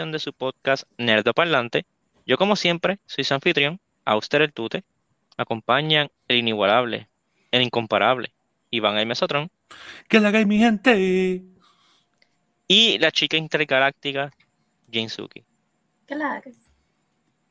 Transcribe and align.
edición 0.00 0.12
de 0.12 0.18
su 0.18 0.32
podcast 0.32 0.84
Nerdo 0.96 1.34
Parlante. 1.34 1.84
Yo, 2.24 2.38
como 2.38 2.56
siempre, 2.56 2.98
soy 3.04 3.22
su 3.22 3.34
anfitrión, 3.34 3.78
Auster 4.06 4.40
el 4.40 4.50
Tute. 4.50 4.82
Me 5.36 5.42
acompañan 5.42 6.10
el 6.26 6.38
inigualable, 6.38 7.10
el 7.50 7.60
incomparable, 7.60 8.32
Iván 8.70 8.96
el 8.96 9.04
Mesotron. 9.04 9.50
¿Qué 10.08 10.20
la 10.20 10.32
que 10.32 10.38
hay, 10.38 10.46
mi 10.46 10.56
gente? 10.56 11.44
Y 12.66 12.98
la 12.98 13.10
chica 13.10 13.36
intergaláctica, 13.36 14.30
Jinsuki. 14.90 15.44
¿Qué 16.06 16.14
la? 16.14 16.42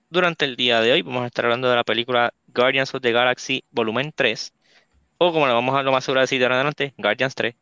Durante 0.10 0.46
el 0.46 0.56
día 0.56 0.82
de 0.82 0.94
hoy 0.94 1.04
vamos 1.04 1.22
a 1.22 1.28
estar 1.28 1.46
hablando 1.46 1.70
de 1.70 1.76
la 1.76 1.84
película 1.84 2.34
Guardians 2.48 2.96
of 2.96 3.02
the 3.02 3.12
Galaxy 3.12 3.64
Volumen 3.70 4.12
3, 4.16 4.54
o 5.20 5.32
como 5.32 5.46
lo 5.46 5.54
vamos 5.54 5.76
a 5.76 5.84
lo 5.84 5.92
más 5.92 6.04
seguro 6.04 6.22
decir 6.22 6.40
de 6.40 6.46
ahora 6.46 6.56
en 6.56 6.60
adelante, 6.62 6.96
Guardians 6.98 7.36
3. 7.36 7.56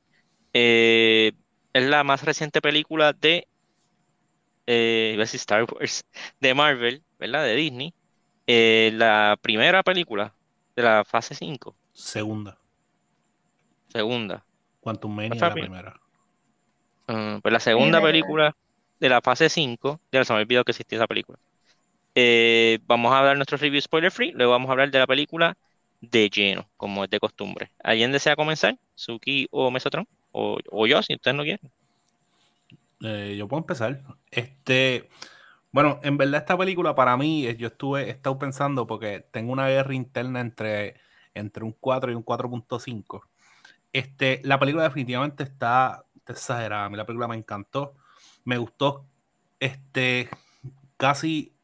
Eh, 0.53 1.33
es 1.73 1.83
la 1.83 2.05
más 2.05 2.23
reciente 2.23 2.61
película 2.61 3.11
de 3.11 3.49
eh, 4.67 5.11
iba 5.13 5.21
a 5.21 5.25
decir 5.25 5.39
Star 5.39 5.63
Wars, 5.63 6.05
de 6.39 6.53
Marvel, 6.53 7.01
¿verdad? 7.17 7.43
De 7.43 7.55
Disney. 7.55 7.93
Eh, 8.45 8.91
la 8.93 9.37
primera 9.41 9.81
película 9.81 10.33
de 10.75 10.83
la 10.83 11.03
fase 11.03 11.33
5. 11.33 11.75
Segunda. 11.93 12.57
Segunda. 13.87 14.45
Quantum 14.81 15.15
Mania 15.15 15.35
Esa 15.35 15.47
la 15.47 15.53
primera. 15.53 15.99
Ah, 17.07 17.39
pues 17.41 17.51
la 17.51 17.59
segunda 17.59 18.01
película 18.01 18.55
de 18.99 19.09
la 19.09 19.21
fase 19.21 19.49
5. 19.49 19.99
Ya 20.11 20.23
se 20.23 20.33
me 20.33 20.39
olvidó 20.39 20.63
que 20.63 20.71
existía 20.71 20.97
esa 20.97 21.07
película. 21.07 21.39
Eh, 22.15 22.79
vamos 22.85 23.13
a 23.13 23.21
dar 23.21 23.35
nuestro 23.35 23.57
review 23.57 23.81
spoiler 23.81 24.11
free. 24.11 24.31
Luego 24.31 24.51
vamos 24.51 24.69
a 24.69 24.73
hablar 24.73 24.91
de 24.91 24.99
la 24.99 25.07
película 25.07 25.57
de 26.01 26.29
lleno, 26.29 26.69
como 26.77 27.03
es 27.03 27.09
de 27.09 27.19
costumbre. 27.19 27.71
¿Alguien 27.83 28.11
desea 28.11 28.35
comenzar? 28.35 28.77
¿Suki 28.95 29.47
o 29.51 29.71
Mesotron? 29.71 30.07
O, 30.31 30.57
o 30.69 30.87
yo, 30.87 31.01
si 31.01 31.15
ustedes 31.15 31.35
no 31.35 31.43
quieren. 31.43 31.71
Eh, 33.01 33.35
yo 33.37 33.47
puedo 33.47 33.61
empezar. 33.61 34.03
Este, 34.31 35.09
bueno, 35.71 35.99
en 36.03 36.17
verdad 36.17 36.41
esta 36.41 36.57
película 36.57 36.95
para 36.95 37.17
mí, 37.17 37.47
eh, 37.47 37.57
yo 37.57 37.67
estuve, 37.67 38.05
he 38.07 38.09
estado 38.11 38.39
pensando 38.39 38.87
porque 38.87 39.21
tengo 39.31 39.53
una 39.53 39.67
guerra 39.69 39.93
interna 39.95 40.41
entre, 40.41 40.95
entre 41.33 41.63
un 41.63 41.73
4 41.73 42.11
y 42.11 42.15
un 42.15 42.23
4.5. 42.23 43.23
Este, 43.93 44.41
la 44.43 44.59
película 44.59 44.83
definitivamente 44.85 45.43
está, 45.43 46.05
exagerada. 46.27 46.85
A 46.85 46.89
mí 46.89 46.97
la 46.97 47.05
película 47.05 47.27
me 47.27 47.37
encantó. 47.37 47.95
Me 48.45 48.57
gustó 48.57 49.05
este, 49.59 50.29
casi 50.97 51.55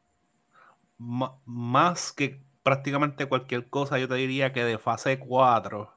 más 0.98 2.12
que 2.12 2.40
prácticamente 2.62 3.26
cualquier 3.26 3.68
cosa, 3.68 3.98
yo 3.98 4.08
te 4.08 4.14
diría 4.14 4.52
que 4.52 4.64
de 4.64 4.78
fase 4.78 5.18
4. 5.18 5.92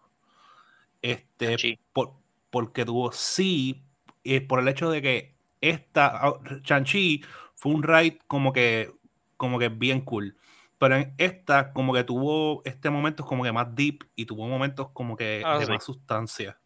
Este, 1.01 1.79
por- 1.93 2.13
porque 2.49 2.85
tuvo 2.85 3.11
sí, 3.11 3.83
eh, 4.35 4.41
por 4.41 4.59
el 4.59 4.67
hecho 4.67 4.89
de 4.89 5.01
que 5.01 5.35
esta 5.61 6.07
ah, 6.07 6.39
Shang-Chi 6.63 7.23
fue 7.55 7.73
un 7.73 7.83
ride 7.83 8.19
como 8.27 8.53
que 8.53 8.91
como 9.37 9.59
que 9.59 9.69
bien 9.69 10.01
cool. 10.01 10.37
Pero 10.79 10.95
en 10.95 11.13
esta 11.17 11.73
como 11.73 11.93
que 11.93 12.03
tuvo 12.03 12.61
este 12.65 12.89
momentos 12.89 13.25
como 13.25 13.43
que 13.43 13.51
más 13.51 13.73
deep 13.75 14.03
y 14.15 14.25
tuvo 14.25 14.47
momentos 14.47 14.89
como 14.93 15.15
que 15.17 15.41
Ah, 15.45 15.57
de 15.59 15.65
sí. 15.65 15.71
más 15.71 15.83
sustancia. 15.83 16.59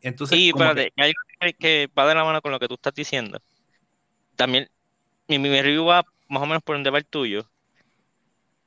Entonces, 0.00 0.38
Y 0.38 0.48
espérate, 0.50 0.92
hay 0.96 1.12
algo 1.12 1.20
que, 1.40 1.54
que 1.54 1.88
va 1.98 2.06
de 2.06 2.14
la 2.14 2.24
mano 2.24 2.40
con 2.40 2.52
lo 2.52 2.58
que 2.60 2.68
tú 2.68 2.74
estás 2.74 2.94
diciendo. 2.94 3.40
También, 4.36 4.68
mi, 5.28 5.38
mi 5.38 5.62
review 5.62 5.86
va 5.86 6.04
más 6.28 6.42
o 6.42 6.46
menos 6.46 6.62
por 6.62 6.76
donde 6.76 6.90
va 6.90 6.98
el 6.98 7.06
tuyo. 7.06 7.48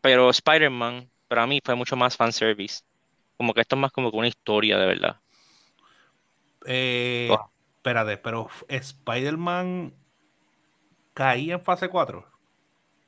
Pero 0.01 0.29
Spider-Man, 0.29 1.09
para 1.27 1.47
mí, 1.47 1.61
fue 1.63 1.75
mucho 1.75 1.95
más 1.95 2.17
fanservice. 2.17 2.81
Como 3.37 3.53
que 3.53 3.61
esto 3.61 3.75
es 3.75 3.81
más 3.81 3.91
como 3.91 4.11
que 4.11 4.17
una 4.17 4.27
historia 4.27 4.77
de 4.77 4.85
verdad. 4.85 5.21
que, 6.65 7.27
eh, 7.27 7.29
Oh. 7.29 7.51
Espérate, 7.81 8.17
pero 8.17 8.47
Spider-Man 8.67 9.91
caía 11.15 11.55
en 11.55 11.61
fase 11.63 11.89
4. 11.89 12.23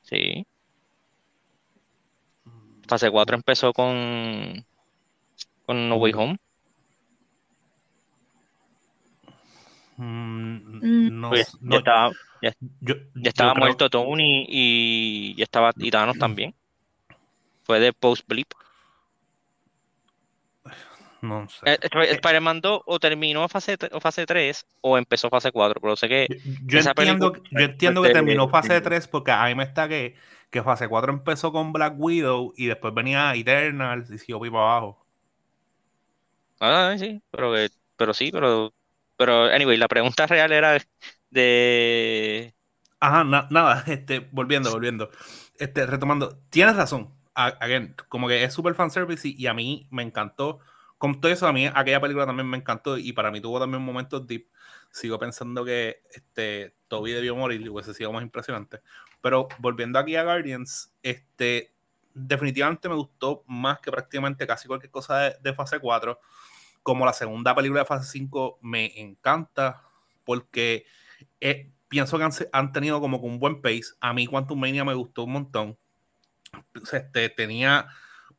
Sí. 0.02 0.44
Fase 2.88 3.08
4 3.08 3.36
empezó 3.36 3.72
con, 3.72 4.66
con 5.64 5.88
No 5.88 5.94
Way 5.96 6.12
Home. 6.14 6.36
Mm, 9.96 10.56
Mm. 10.82 11.20
no, 11.20 11.28
Pues, 11.30 11.56
no, 11.60 11.70
ya 11.70 11.78
estaba, 11.78 12.10
yo- 12.10 12.50
ya 12.80 12.94
yo 13.14 13.28
estaba 13.28 13.52
creo- 13.52 13.64
muerto 13.64 13.88
Tony 13.90 14.44
y 14.48 15.34
ya 15.36 15.44
estaba 15.44 15.72
y 15.76 15.90
Thanos 15.90 16.18
también. 16.18 16.52
Fue 17.62 17.78
de 17.78 17.92
post-blip. 17.92 18.48
No 21.24 21.48
sé. 21.48 21.66
Eh, 21.66 21.78
Sp- 21.80 22.10
Spider-Man 22.20 22.60
2 22.60 22.80
o 22.86 22.98
terminó 23.00 23.48
fase, 23.48 23.76
o 23.92 24.00
fase 24.00 24.26
3 24.26 24.66
o 24.80 24.98
empezó 24.98 25.30
fase 25.30 25.52
4, 25.52 25.80
pero 25.80 25.96
sé 25.96 26.08
que 26.08 26.28
Yo, 26.66 26.78
entiendo, 26.80 27.32
película 27.32 27.40
yo 27.50 27.64
entiendo 27.64 28.02
que 28.02 28.10
terminó 28.10 28.48
fase 28.48 28.80
de- 28.80 28.80
3 28.80 29.08
porque 29.08 29.30
a 29.32 29.46
mí 29.46 29.54
me 29.54 29.64
está 29.64 29.88
que, 29.88 30.16
que 30.50 30.62
fase 30.62 30.88
4 30.88 31.12
empezó 31.12 31.52
con 31.52 31.72
Black 31.72 31.94
Widow 31.98 32.52
y 32.56 32.66
después 32.66 32.94
venía 32.94 33.34
Eternals 33.34 34.10
y 34.10 34.18
siguió 34.18 34.40
para 34.40 34.50
abajo. 34.62 35.06
Ah, 36.60 36.96
sí, 36.98 37.22
pero, 37.30 37.52
que- 37.52 37.68
pero 37.96 38.14
sí, 38.14 38.30
pero, 38.32 38.74
pero, 39.16 39.44
anyway, 39.44 39.76
la 39.76 39.88
pregunta 39.88 40.26
real 40.26 40.52
era 40.52 40.78
de, 41.30 42.54
Ajá, 43.00 43.24
na- 43.24 43.48
nada, 43.50 43.84
este, 43.86 44.20
volviendo, 44.32 44.70
volviendo. 44.70 45.10
Este, 45.58 45.86
retomando, 45.86 46.38
tienes 46.50 46.76
razón. 46.76 47.14
A- 47.34 47.48
Again, 47.60 47.94
como 48.08 48.28
que 48.28 48.44
es 48.44 48.52
super 48.54 48.74
fanservice 48.74 49.28
y, 49.28 49.34
y 49.36 49.46
a 49.46 49.54
mí 49.54 49.88
me 49.90 50.02
encantó. 50.02 50.60
Con 50.98 51.20
todo 51.20 51.30
eso, 51.30 51.46
a 51.46 51.52
mí 51.52 51.66
aquella 51.66 52.00
película 52.00 52.26
también 52.26 52.48
me 52.48 52.56
encantó 52.56 52.96
y 52.96 53.12
para 53.12 53.30
mí 53.30 53.40
tuvo 53.40 53.60
también 53.60 53.82
momentos 53.82 54.26
deep. 54.26 54.46
Sigo 54.90 55.18
pensando 55.18 55.64
que 55.64 56.02
este, 56.14 56.76
Toby 56.88 57.12
debió 57.12 57.34
morir 57.34 57.60
y 57.60 57.68
hubiese 57.68 57.94
sido 57.94 58.12
más 58.12 58.22
impresionante. 58.22 58.80
Pero 59.20 59.48
volviendo 59.58 59.98
aquí 59.98 60.16
a 60.16 60.22
Guardians, 60.22 60.92
este, 61.02 61.74
definitivamente 62.14 62.88
me 62.88 62.94
gustó 62.94 63.42
más 63.46 63.80
que 63.80 63.90
prácticamente 63.90 64.46
casi 64.46 64.68
cualquier 64.68 64.90
cosa 64.90 65.18
de, 65.18 65.36
de 65.42 65.52
fase 65.52 65.78
4. 65.80 66.18
Como 66.82 67.04
la 67.04 67.12
segunda 67.12 67.54
película 67.54 67.80
de 67.80 67.86
fase 67.86 68.10
5 68.10 68.58
me 68.62 68.98
encanta 69.00 69.82
porque 70.24 70.86
eh, 71.40 71.70
pienso 71.88 72.18
que 72.18 72.24
han, 72.24 72.32
han 72.52 72.72
tenido 72.72 73.00
como 73.00 73.20
que 73.20 73.26
un 73.26 73.38
buen 73.38 73.60
pace. 73.60 73.94
A 74.00 74.12
mí 74.12 74.26
Quantum 74.26 74.58
Mania 74.58 74.84
me 74.84 74.94
gustó 74.94 75.24
un 75.24 75.32
montón. 75.32 75.78
Este, 76.92 77.28
tenía 77.28 77.88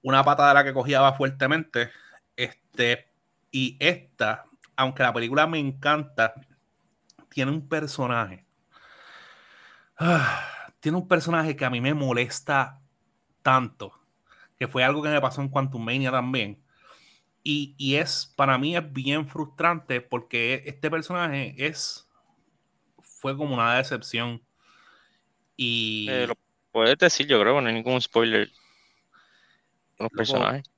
una 0.01 0.23
patada 0.23 0.49
de 0.49 0.53
la 0.55 0.63
que 0.63 0.73
cogía 0.73 1.11
fuertemente. 1.13 1.89
Este, 2.35 3.07
y 3.51 3.77
esta, 3.79 4.45
aunque 4.75 5.03
la 5.03 5.13
película 5.13 5.47
me 5.47 5.59
encanta, 5.59 6.33
tiene 7.29 7.51
un 7.51 7.67
personaje. 7.67 8.45
Ah, 9.97 10.71
tiene 10.79 10.97
un 10.97 11.07
personaje 11.07 11.55
que 11.55 11.65
a 11.65 11.69
mí 11.69 11.81
me 11.81 11.93
molesta 11.93 12.81
tanto. 13.41 13.93
Que 14.57 14.67
fue 14.67 14.83
algo 14.83 15.01
que 15.01 15.09
me 15.09 15.21
pasó 15.21 15.41
en 15.41 15.49
Quantum 15.49 15.83
Mania 15.83 16.11
también. 16.11 16.61
Y, 17.43 17.75
y 17.77 17.95
es, 17.95 18.33
para 18.35 18.57
mí 18.57 18.75
es 18.75 18.91
bien 18.91 19.27
frustrante 19.27 20.01
porque 20.01 20.63
este 20.65 20.89
personaje 20.89 21.53
es, 21.57 22.09
fue 22.99 23.37
como 23.37 23.53
una 23.53 23.75
decepción. 23.75 24.41
Y 25.55 26.07
eh, 26.09 26.27
lo 26.27 26.35
puedes 26.71 26.97
decir, 26.97 27.27
yo 27.27 27.39
creo, 27.39 27.61
no 27.61 27.67
hay 27.67 27.73
ningún 27.73 28.01
spoiler 28.01 28.49
los 29.97 30.09
personajes. 30.09 30.74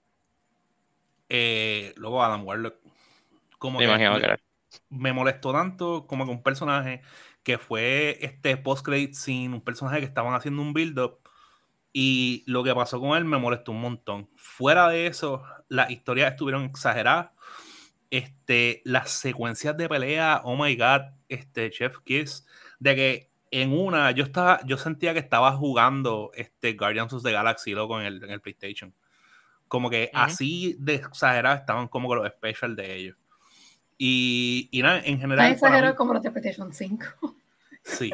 Eh, 1.29 1.93
luego 1.97 2.23
Adam 2.23 2.45
Warlock, 2.45 2.75
como 3.57 3.79
Me 3.79 3.85
que 3.85 4.37
me, 4.89 5.13
molestó 5.13 5.51
tanto 5.51 6.05
como 6.07 6.25
que 6.25 6.31
un 6.31 6.43
personaje 6.43 7.01
que 7.43 7.57
fue 7.57 8.17
este 8.21 8.57
post-credit 8.57 9.13
scene, 9.13 9.53
un 9.53 9.61
personaje 9.61 9.99
que 9.99 10.05
estaban 10.05 10.33
haciendo 10.33 10.61
un 10.61 10.73
build-up 10.73 11.19
y 11.93 12.43
lo 12.45 12.63
que 12.63 12.75
pasó 12.75 12.99
con 12.99 13.17
él 13.17 13.25
me 13.25 13.37
molestó 13.37 13.71
un 13.71 13.81
montón. 13.81 14.29
Fuera 14.35 14.87
de 14.89 15.07
eso, 15.07 15.43
las 15.67 15.89
historias 15.89 16.31
estuvieron 16.31 16.63
exageradas. 16.63 17.31
Este, 18.09 18.81
las 18.85 19.09
secuencias 19.09 19.75
de 19.75 19.89
pelea, 19.89 20.41
oh 20.43 20.55
my 20.55 20.75
god, 20.75 21.01
este 21.27 21.71
Chef 21.71 21.97
Kiss, 22.05 22.45
de 22.79 22.95
que 22.95 23.31
en 23.51 23.73
una 23.73 24.11
yo 24.11 24.23
estaba, 24.23 24.59
yo 24.65 24.77
sentía 24.77 25.13
que 25.13 25.19
estaba 25.19 25.51
jugando 25.53 26.31
este 26.35 26.73
Guardians 26.73 27.13
of 27.13 27.23
the 27.23 27.31
Galaxy 27.31 27.71
loco 27.71 27.99
en 27.99 28.05
el, 28.05 28.23
en 28.23 28.31
el 28.31 28.41
PlayStation. 28.41 28.93
Como 29.67 29.89
que 29.89 30.09
así 30.13 30.75
de 30.79 30.95
exageradas 30.95 31.59
estaban 31.61 31.87
como 31.87 32.09
que 32.09 32.15
los 32.15 32.31
special 32.31 32.75
de 32.75 32.95
ellos. 32.95 33.17
Y, 33.97 34.69
y 34.71 34.81
nada, 34.81 35.01
en 35.03 35.19
general. 35.19 35.51
exagerado 35.51 35.95
como 35.95 36.13
los 36.13 36.23
de 36.23 36.31
PlayStation 36.31 36.73
5. 36.73 37.05
Sí. 37.83 38.11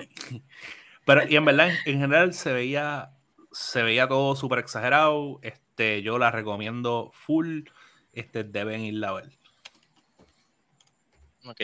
Pero, 1.06 1.28
y 1.28 1.36
en 1.36 1.46
verdad, 1.46 1.70
en, 1.70 1.76
en 1.86 2.00
general 2.00 2.34
se 2.34 2.54
veía, 2.54 3.12
se 3.52 3.84
veía 3.84 4.08
todo 4.08 4.36
súper 4.36 4.60
exagerado. 4.60 5.40
Este, 5.42 6.02
yo 6.02 6.18
la 6.18 6.32
recomiendo 6.32 7.12
full. 7.14 7.64
Este, 8.14 8.44
deben 8.44 8.82
irla 8.82 9.10
a 9.10 9.14
ver. 9.14 9.30
Ok. 11.46 11.62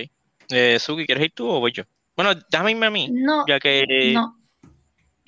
Eh, 0.49 0.79
Suki, 0.79 1.05
¿quieres 1.05 1.25
ir 1.25 1.33
tú 1.33 1.47
o 1.47 1.59
voy 1.59 1.71
yo? 1.71 1.83
Bueno, 2.15 2.31
déjame 2.49 2.71
irme 2.71 2.87
a 2.87 2.91
mí, 2.91 3.09
No, 3.11 3.45
ya 3.47 3.59
que 3.59 4.11
no. 4.13 4.38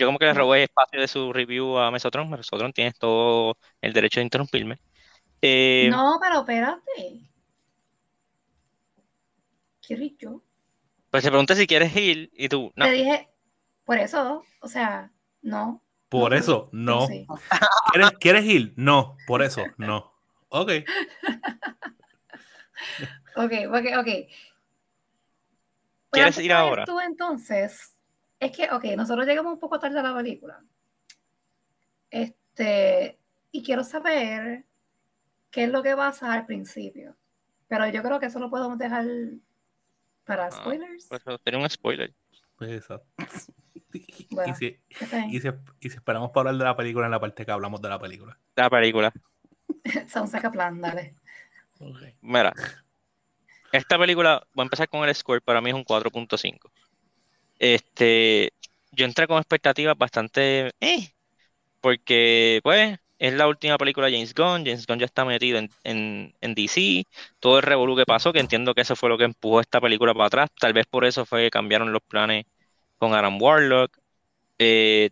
Yo 0.01 0.07
como 0.07 0.17
que 0.17 0.25
le 0.25 0.33
robé 0.33 0.63
espacio 0.63 0.99
de 0.99 1.07
su 1.07 1.31
review 1.31 1.77
a 1.77 1.91
Mesotron. 1.91 2.29
Mesotron 2.29 2.73
tienes 2.73 2.97
todo 2.97 3.55
el 3.81 3.93
derecho 3.93 4.19
de 4.19 4.25
interrumpirme. 4.25 4.77
Eh, 5.41 5.89
No, 5.91 6.17
pero 6.19 6.39
espérate. 6.39 7.21
Quiero 9.85 10.03
ir 10.03 10.17
yo. 10.17 10.41
Pues 11.11 11.23
te 11.23 11.29
pregunté 11.29 11.55
si 11.55 11.67
quieres 11.67 11.95
ir 11.95 12.31
y 12.33 12.49
tú, 12.49 12.71
no. 12.75 12.85
Te 12.85 12.91
dije, 12.91 13.29
por 13.85 13.99
eso, 13.99 14.43
o 14.61 14.67
sea, 14.67 15.11
no. 15.41 15.83
Por 16.09 16.31
no, 16.31 16.37
eso, 16.37 16.69
no. 16.71 17.07
sí. 17.07 17.27
¿Quieres, 17.91 18.11
¿Quieres 18.19 18.45
ir? 18.45 18.73
No. 18.77 19.17
Por 19.27 19.43
eso, 19.43 19.63
no. 19.77 20.13
Ok. 20.49 20.71
Ok, 23.35 23.51
ok, 23.69 23.85
ok. 23.99 24.07
¿Quieres 26.11 26.37
ir 26.39 26.51
ahora? 26.51 26.85
Tú 26.85 26.99
entonces, 26.99 27.93
es 28.41 28.51
que, 28.51 28.67
ok, 28.71 28.83
nosotros 28.97 29.25
llegamos 29.25 29.53
un 29.53 29.59
poco 29.59 29.79
tarde 29.79 29.99
a 29.99 30.03
la 30.03 30.15
película. 30.15 30.61
Este, 32.09 33.17
y 33.51 33.63
quiero 33.63 33.83
saber 33.83 34.65
qué 35.51 35.63
es 35.65 35.69
lo 35.69 35.83
que 35.83 35.95
pasa 35.95 36.33
al 36.33 36.45
principio. 36.45 37.15
Pero 37.67 37.87
yo 37.87 38.01
creo 38.03 38.19
que 38.19 38.25
eso 38.25 38.39
lo 38.39 38.49
podemos 38.49 38.77
dejar 38.77 39.05
para 40.25 40.51
spoilers. 40.51 41.07
Pues 41.07 41.21
sería 41.43 41.59
un 41.59 41.69
spoiler. 41.69 42.13
Pues 42.57 42.71
exacto. 42.71 43.07
Y- 43.93 44.33
Bueno. 44.33 44.53
y, 44.53 44.55
si, 44.55 44.79
y, 45.31 45.39
si, 45.41 45.47
y 45.81 45.89
si 45.89 45.95
esperamos 45.97 46.31
para 46.31 46.49
hablar 46.49 46.59
de 46.59 46.63
la 46.63 46.77
película 46.77 47.05
en 47.07 47.11
la 47.11 47.19
parte 47.19 47.45
que 47.45 47.51
hablamos 47.51 47.81
de 47.81 47.89
la 47.89 47.99
película. 47.99 48.39
La 48.55 48.69
película. 48.69 49.11
Sounds 50.07 50.31
like 50.31 50.47
a 50.47 50.51
plan, 50.51 50.79
dale. 50.79 51.13
Mira, 52.21 52.53
esta 53.73 53.97
película, 53.97 54.47
voy 54.53 54.63
a 54.63 54.65
empezar 54.65 54.87
con 54.87 55.07
el 55.07 55.13
score, 55.13 55.41
para 55.41 55.59
mí 55.59 55.71
es 55.71 55.75
un 55.75 55.83
4.5. 55.83 56.71
Este, 57.61 58.53
yo 58.91 59.05
entré 59.05 59.27
con 59.27 59.37
expectativas 59.39 59.97
bastante, 59.97 60.71
eh, 60.81 61.13
porque 61.81 62.59
pues 62.63 62.99
es 63.19 63.33
la 63.33 63.47
última 63.47 63.77
película 63.77 64.07
de 64.07 64.13
James 64.13 64.33
Gunn, 64.35 64.65
James 64.65 64.87
Gunn 64.87 64.99
ya 64.99 65.05
está 65.05 65.25
metido 65.25 65.59
en, 65.59 65.69
en, 65.83 66.35
en 66.41 66.55
DC, 66.55 67.05
todo 67.39 67.57
el 67.59 67.63
revolú 67.63 67.95
que 67.97 68.05
pasó, 68.05 68.33
que 68.33 68.39
entiendo 68.39 68.73
que 68.75 68.81
eso 68.81 68.95
fue 68.97 69.09
lo 69.09 69.17
que 69.17 69.25
empujó 69.25 69.61
esta 69.61 69.81
película 69.81 70.13
para 70.13 70.27
atrás, 70.27 70.49
tal 70.59 70.73
vez 70.73 70.85
por 70.87 71.05
eso 71.05 71.25
fue 71.25 71.43
que 71.45 71.51
cambiaron 71.51 71.93
los 71.93 72.01
planes 72.03 72.45
con 72.97 73.13
Adam 73.15 73.41
Warlock. 73.41 73.97
Eh, 74.59 75.11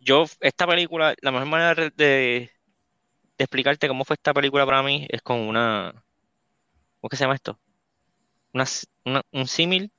yo, 0.00 0.26
esta 0.40 0.66
película, 0.66 1.14
la 1.22 1.32
mejor 1.32 1.48
manera 1.48 1.90
de, 1.96 2.50
explicarte 3.38 3.88
cómo 3.88 4.04
fue 4.04 4.14
esta 4.14 4.34
película 4.34 4.66
para 4.66 4.82
mí 4.82 5.06
es 5.10 5.22
con 5.22 5.40
una, 5.40 5.94
¿cómo 7.00 7.08
que 7.10 7.16
se 7.16 7.24
llama 7.24 7.34
esto? 7.34 7.58
Una, 8.54 8.66
una- 9.06 9.22
un 9.32 9.48
símil. 9.48 9.92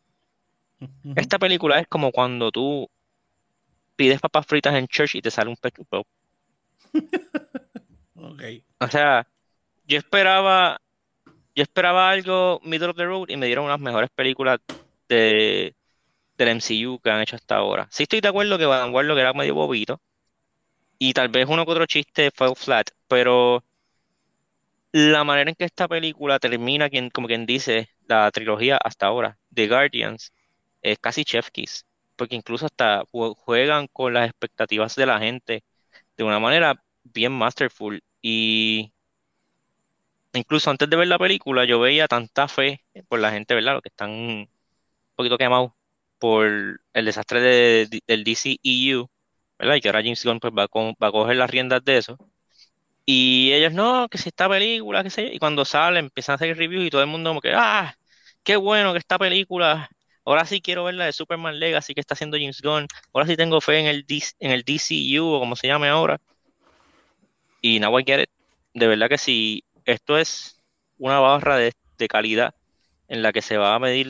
Esta 1.15 1.39
película 1.39 1.79
es 1.79 1.87
como 1.87 2.11
cuando 2.11 2.51
tú 2.51 2.89
pides 3.95 4.19
papas 4.19 4.45
fritas 4.45 4.75
en 4.75 4.87
church 4.87 5.15
y 5.15 5.21
te 5.21 5.31
sale 5.31 5.49
un 5.49 5.57
pechugo. 5.57 6.05
Ok. 8.17 8.41
O 8.79 8.87
sea, 8.87 9.27
yo 9.87 9.97
esperaba, 9.97 10.79
yo 11.53 11.63
esperaba 11.63 12.09
algo 12.09 12.61
middle 12.63 12.87
of 12.87 12.95
the 12.95 13.05
road 13.05 13.29
y 13.29 13.37
me 13.37 13.45
dieron 13.45 13.65
unas 13.65 13.79
mejores 13.79 14.09
películas 14.09 14.59
de, 15.09 15.75
del 16.37 16.47
MCU 16.47 16.99
que 16.99 17.11
han 17.11 17.21
hecho 17.21 17.35
hasta 17.35 17.57
ahora. 17.57 17.87
Sí 17.91 18.03
estoy 18.03 18.21
de 18.21 18.29
acuerdo 18.29 18.57
que 18.57 18.65
Van 18.65 18.93
Warlock 18.93 19.17
era 19.19 19.33
medio 19.33 19.55
bobito 19.55 19.99
y 20.97 21.13
tal 21.13 21.29
vez 21.29 21.47
uno 21.49 21.65
que 21.65 21.71
otro 21.71 21.85
chiste 21.85 22.31
fue 22.33 22.55
flat, 22.55 22.89
pero 23.07 23.63
la 24.91 25.23
manera 25.23 25.49
en 25.49 25.55
que 25.55 25.65
esta 25.65 25.87
película 25.87 26.39
termina, 26.39 26.89
quien, 26.89 27.09
como 27.09 27.27
quien 27.27 27.45
dice, 27.45 27.89
la 28.07 28.31
trilogía 28.31 28.77
hasta 28.77 29.07
ahora, 29.07 29.37
The 29.53 29.67
Guardians, 29.67 30.31
es 30.91 30.99
casi 30.99 31.25
chef 31.25 31.49
kiss, 31.51 31.85
porque 32.15 32.35
incluso 32.35 32.65
hasta 32.67 33.03
jue- 33.11 33.35
juegan 33.37 33.87
con 33.87 34.13
las 34.13 34.29
expectativas 34.29 34.95
de 34.95 35.05
la 35.05 35.19
gente 35.19 35.63
de 36.17 36.23
una 36.25 36.39
manera 36.39 36.83
bien 37.03 37.33
masterful 37.33 38.03
y 38.21 38.93
incluso 40.33 40.69
antes 40.69 40.89
de 40.89 40.97
ver 40.97 41.07
la 41.07 41.19
película 41.19 41.65
yo 41.65 41.79
veía 41.79 42.07
tanta 42.07 42.47
fe 42.47 42.83
por 43.07 43.19
la 43.19 43.31
gente, 43.31 43.53
¿verdad? 43.55 43.73
Los 43.73 43.81
que 43.81 43.89
están 43.89 44.09
un 44.11 44.49
poquito 45.15 45.37
quemados 45.39 45.71
por 46.19 46.47
el 46.93 47.05
desastre 47.05 47.41
de- 47.41 48.01
del 48.07 48.23
DCEU, 48.23 49.09
¿verdad? 49.59 49.75
Y 49.77 49.81
que 49.81 49.89
ahora 49.89 50.01
James 50.03 50.23
Gunn 50.25 50.39
pues 50.39 50.53
va 50.57 50.63
a, 50.65 50.67
co- 50.67 50.93
va 51.03 51.09
a 51.09 51.11
coger 51.11 51.37
las 51.37 51.49
riendas 51.51 51.83
de 51.85 51.97
eso. 51.99 52.17
Y 53.05 53.53
ellos, 53.53 53.73
no, 53.73 54.09
que 54.09 54.17
si 54.19 54.29
esta 54.29 54.49
película, 54.49 55.03
qué 55.03 55.09
sé 55.11 55.23
yo. 55.29 55.33
Y 55.33 55.39
cuando 55.39 55.65
sale, 55.65 55.99
empiezan 55.99 56.33
a 56.33 56.37
hacer 56.37 56.57
reviews 56.57 56.85
y 56.85 56.89
todo 56.91 57.01
el 57.03 57.07
mundo 57.07 57.31
como 57.31 57.41
que, 57.41 57.53
ah, 57.55 57.95
qué 58.43 58.55
bueno 58.57 58.93
que 58.93 58.99
esta 58.99 59.19
película, 59.19 59.89
ahora 60.25 60.45
sí 60.45 60.61
quiero 60.61 60.83
ver 60.85 60.95
la 60.95 61.05
de 61.05 61.13
Superman 61.13 61.59
Legacy 61.59 61.93
que 61.93 62.01
está 62.01 62.13
haciendo 62.15 62.37
James 62.37 62.61
Gunn, 62.61 62.87
ahora 63.13 63.27
sí 63.27 63.35
tengo 63.37 63.61
fe 63.61 63.79
en 63.79 63.87
el, 63.87 64.63
DCU 64.63 65.25
o 65.25 65.39
como 65.39 65.55
se 65.55 65.67
llame 65.67 65.87
ahora. 65.89 66.19
Y 67.61 67.79
now 67.79 67.97
I 67.99 68.03
get 68.05 68.21
it. 68.21 68.29
De 68.73 68.87
verdad 68.87 69.09
que 69.09 69.17
si 69.17 69.63
esto 69.85 70.17
es 70.17 70.61
una 70.97 71.19
barra 71.19 71.57
de, 71.57 71.73
calidad 72.09 72.53
en 73.07 73.21
la 73.23 73.31
que 73.33 73.41
se 73.41 73.57
va 73.57 73.75
a 73.75 73.79
medir 73.79 74.07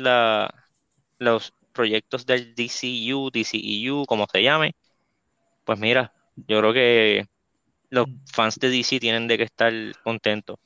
los 1.20 1.54
proyectos 1.74 2.26
del 2.26 2.56
DCU, 2.56 3.30
DCEU, 3.32 4.06
como 4.06 4.26
se 4.32 4.44
llame, 4.44 4.76
pues 5.66 5.80
mira, 5.80 6.14
yo 6.36 6.60
creo 6.60 6.74
que 6.74 7.26
los 7.90 8.08
fans 8.34 8.58
de 8.60 8.70
DC 8.70 9.00
tienen 9.00 9.28
de 9.28 9.38
que 9.38 9.44
estar 9.46 9.74
contentos. 10.04 10.58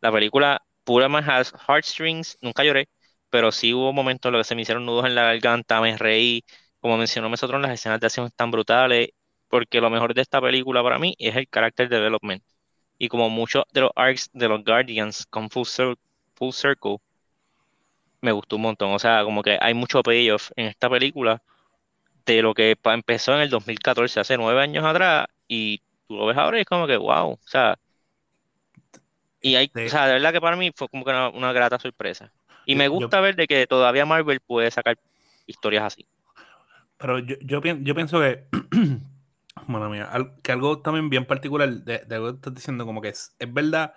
La 0.00 0.12
película 0.12 0.62
pura 0.84 1.08
más 1.08 1.26
has- 1.28 1.54
heartstrings, 1.68 2.38
nunca 2.42 2.64
lloré, 2.64 2.88
pero 3.34 3.52
sí 3.52 3.74
hubo 3.74 3.92
momentos 3.92 4.28
en 4.30 4.34
los 4.34 4.40
que 4.46 4.48
se 4.50 4.54
me 4.54 4.62
hicieron 4.62 4.86
nudos 4.86 5.06
en 5.06 5.14
la 5.16 5.24
garganta, 5.24 5.80
me 5.80 5.96
reí, 5.98 6.44
como 6.80 6.96
mencionó 6.98 7.28
Mesotron, 7.30 7.62
las 7.62 7.72
escenas 7.72 8.00
de 8.00 8.06
acción 8.06 8.26
están 8.26 8.50
brutales, 8.52 9.10
porque 9.48 9.80
lo 9.80 9.90
mejor 9.90 10.14
de 10.14 10.22
esta 10.22 10.40
película 10.40 10.82
para 10.84 10.98
mí 11.00 11.14
es 11.18 11.34
el 11.36 11.48
character 11.48 11.88
development. 11.88 12.44
Y 12.98 13.08
como 13.08 13.30
muchos 13.30 13.64
de 13.72 13.82
los 13.82 13.90
arcs 13.96 14.30
de 14.34 14.48
los 14.48 14.64
Guardians 14.64 15.26
con 15.26 15.50
Full, 15.50 15.64
Cir- 15.66 15.98
full 16.36 16.52
Circle, 16.52 16.98
me 18.20 18.32
gustó 18.32 18.56
un 18.56 18.62
montón. 18.62 18.92
O 18.92 18.98
sea, 18.98 19.24
como 19.24 19.42
que 19.42 19.58
hay 19.60 19.74
mucho 19.74 20.02
payoff 20.02 20.50
en 20.56 20.66
esta 20.66 20.88
película 20.90 21.42
de 22.26 22.42
lo 22.42 22.54
que 22.54 22.76
empezó 22.84 23.34
en 23.34 23.42
el 23.42 23.50
2014, 23.50 24.20
hace 24.20 24.36
nueve 24.38 24.62
años 24.62 24.84
atrás, 24.84 25.26
y 25.48 25.80
tú 26.08 26.16
lo 26.16 26.26
ves 26.26 26.36
ahora 26.38 26.58
y 26.58 26.62
es 26.62 26.66
como 26.66 26.86
que, 26.88 26.96
wow, 26.98 27.32
o 27.34 27.40
sea, 27.46 27.78
y 29.40 29.56
hay, 29.56 29.66
o 29.84 29.88
sea, 29.88 30.06
de 30.06 30.14
verdad 30.14 30.32
que 30.32 30.40
para 30.40 30.56
mí 30.56 30.70
fue 30.74 30.88
como 30.88 31.04
que 31.04 31.10
una, 31.10 31.28
una 31.30 31.52
grata 31.52 31.78
sorpresa. 31.78 32.32
Y 32.66 32.74
me 32.76 32.84
yo- 32.84 32.90
gusta 32.90 33.20
ver 33.20 33.36
de 33.36 33.46
que 33.46 33.66
todavía 33.66 34.06
Marvel 34.06 34.40
puede 34.40 34.70
sacar 34.70 34.98
historias 35.46 35.84
así. 35.84 36.06
Pero 36.98 37.18
yo, 37.18 37.36
yo, 37.40 37.60
pien- 37.60 37.84
yo 37.84 37.94
pienso 37.94 38.20
que, 38.20 38.44
bueno, 39.66 39.90
mía, 39.90 40.10
que 40.42 40.52
algo 40.52 40.80
también 40.80 41.08
bien 41.10 41.26
particular 41.26 41.68
de, 41.70 41.98
de 41.98 42.14
algo 42.14 42.28
que 42.30 42.36
estás 42.36 42.54
diciendo, 42.54 42.86
como 42.86 43.00
que 43.00 43.08
es, 43.08 43.34
es 43.38 43.52
verdad, 43.52 43.94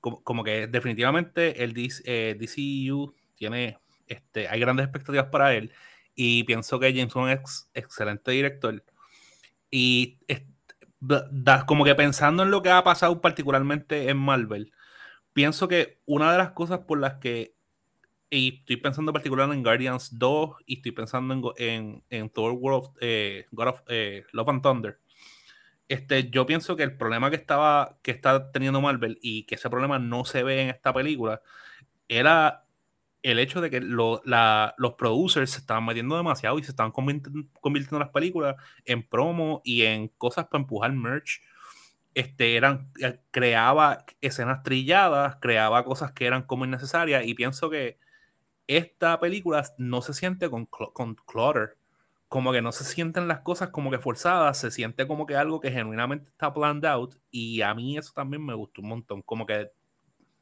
como, 0.00 0.22
como 0.22 0.44
que 0.44 0.66
definitivamente 0.66 1.62
el 1.64 1.72
DC, 1.74 2.02
eh, 2.06 2.34
DCU 2.38 3.14
tiene, 3.36 3.78
este, 4.06 4.48
hay 4.48 4.60
grandes 4.60 4.84
expectativas 4.84 5.26
para 5.26 5.54
él 5.54 5.72
y 6.14 6.44
pienso 6.44 6.78
que 6.78 6.92
James 6.94 7.12
Gunn 7.14 7.30
es 7.30 7.68
excelente 7.74 8.30
director 8.30 8.82
y 9.70 10.18
es- 10.28 10.42
da- 11.00 11.66
como 11.66 11.84
que 11.84 11.94
pensando 11.94 12.42
en 12.42 12.50
lo 12.50 12.62
que 12.62 12.70
ha 12.70 12.82
pasado 12.84 13.20
particularmente 13.20 14.08
en 14.08 14.16
Marvel, 14.16 14.72
pienso 15.32 15.68
que 15.68 15.98
una 16.06 16.32
de 16.32 16.38
las 16.38 16.50
cosas 16.52 16.80
por 16.80 16.98
las 17.00 17.14
que 17.14 17.54
y 18.34 18.58
estoy 18.60 18.76
pensando 18.78 19.10
en 19.10 19.14
particular 19.14 19.50
en 19.52 19.62
Guardians 19.62 20.18
2 20.18 20.56
y 20.66 20.76
estoy 20.76 20.92
pensando 20.92 21.34
en, 21.34 21.42
en, 21.68 22.04
en 22.10 22.30
Thor 22.30 22.52
World 22.52 22.78
of, 22.86 22.96
eh, 23.00 23.46
God 23.52 23.68
of 23.68 23.80
eh, 23.88 24.24
Love 24.32 24.48
and 24.50 24.62
Thunder. 24.62 24.98
Este, 25.88 26.30
yo 26.30 26.46
pienso 26.46 26.76
que 26.76 26.82
el 26.82 26.96
problema 26.96 27.28
que 27.30 27.36
estaba 27.36 27.98
que 28.02 28.10
está 28.10 28.50
teniendo 28.52 28.80
Marvel 28.80 29.18
y 29.22 29.44
que 29.44 29.56
ese 29.56 29.68
problema 29.68 29.98
no 29.98 30.24
se 30.24 30.42
ve 30.42 30.62
en 30.62 30.70
esta 30.70 30.92
película 30.94 31.42
era 32.08 32.66
el 33.22 33.38
hecho 33.38 33.60
de 33.60 33.70
que 33.70 33.80
lo- 33.80 34.22
los 34.78 34.94
producers 34.94 35.50
se 35.50 35.58
estaban 35.60 35.84
metiendo 35.86 36.16
demasiado 36.16 36.58
y 36.58 36.64
se 36.64 36.70
estaban 36.72 36.92
convirti- 36.92 37.48
convirtiendo 37.60 37.98
las 38.00 38.10
películas 38.10 38.56
en 38.84 39.08
promo 39.08 39.62
y 39.64 39.82
en 39.84 40.08
cosas 40.08 40.46
para 40.46 40.62
empujar 40.62 40.92
merch. 40.92 41.40
Este, 42.14 42.56
eran, 42.56 42.90
eh, 43.02 43.20
creaba 43.32 44.04
escenas 44.20 44.62
trilladas, 44.62 45.36
creaba 45.40 45.84
cosas 45.84 46.12
que 46.12 46.26
eran 46.26 46.44
como 46.44 46.64
innecesarias 46.64 47.26
y 47.26 47.34
pienso 47.34 47.70
que 47.70 47.98
esta 48.66 49.18
película 49.20 49.64
no 49.78 50.02
se 50.02 50.14
siente 50.14 50.48
con, 50.50 50.66
cl- 50.68 50.92
con 50.92 51.14
clutter. 51.16 51.76
Como 52.28 52.52
que 52.52 52.62
no 52.62 52.72
se 52.72 52.84
sienten 52.84 53.28
las 53.28 53.40
cosas 53.40 53.68
como 53.70 53.90
que 53.90 53.98
forzadas, 53.98 54.58
se 54.58 54.70
siente 54.70 55.06
como 55.06 55.26
que 55.26 55.36
algo 55.36 55.60
que 55.60 55.70
genuinamente 55.70 56.30
está 56.30 56.52
planned 56.52 56.84
out. 56.86 57.14
Y 57.30 57.62
a 57.62 57.74
mí 57.74 57.96
eso 57.98 58.12
también 58.14 58.44
me 58.44 58.54
gustó 58.54 58.82
un 58.82 58.88
montón. 58.88 59.22
Como 59.22 59.46
que, 59.46 59.70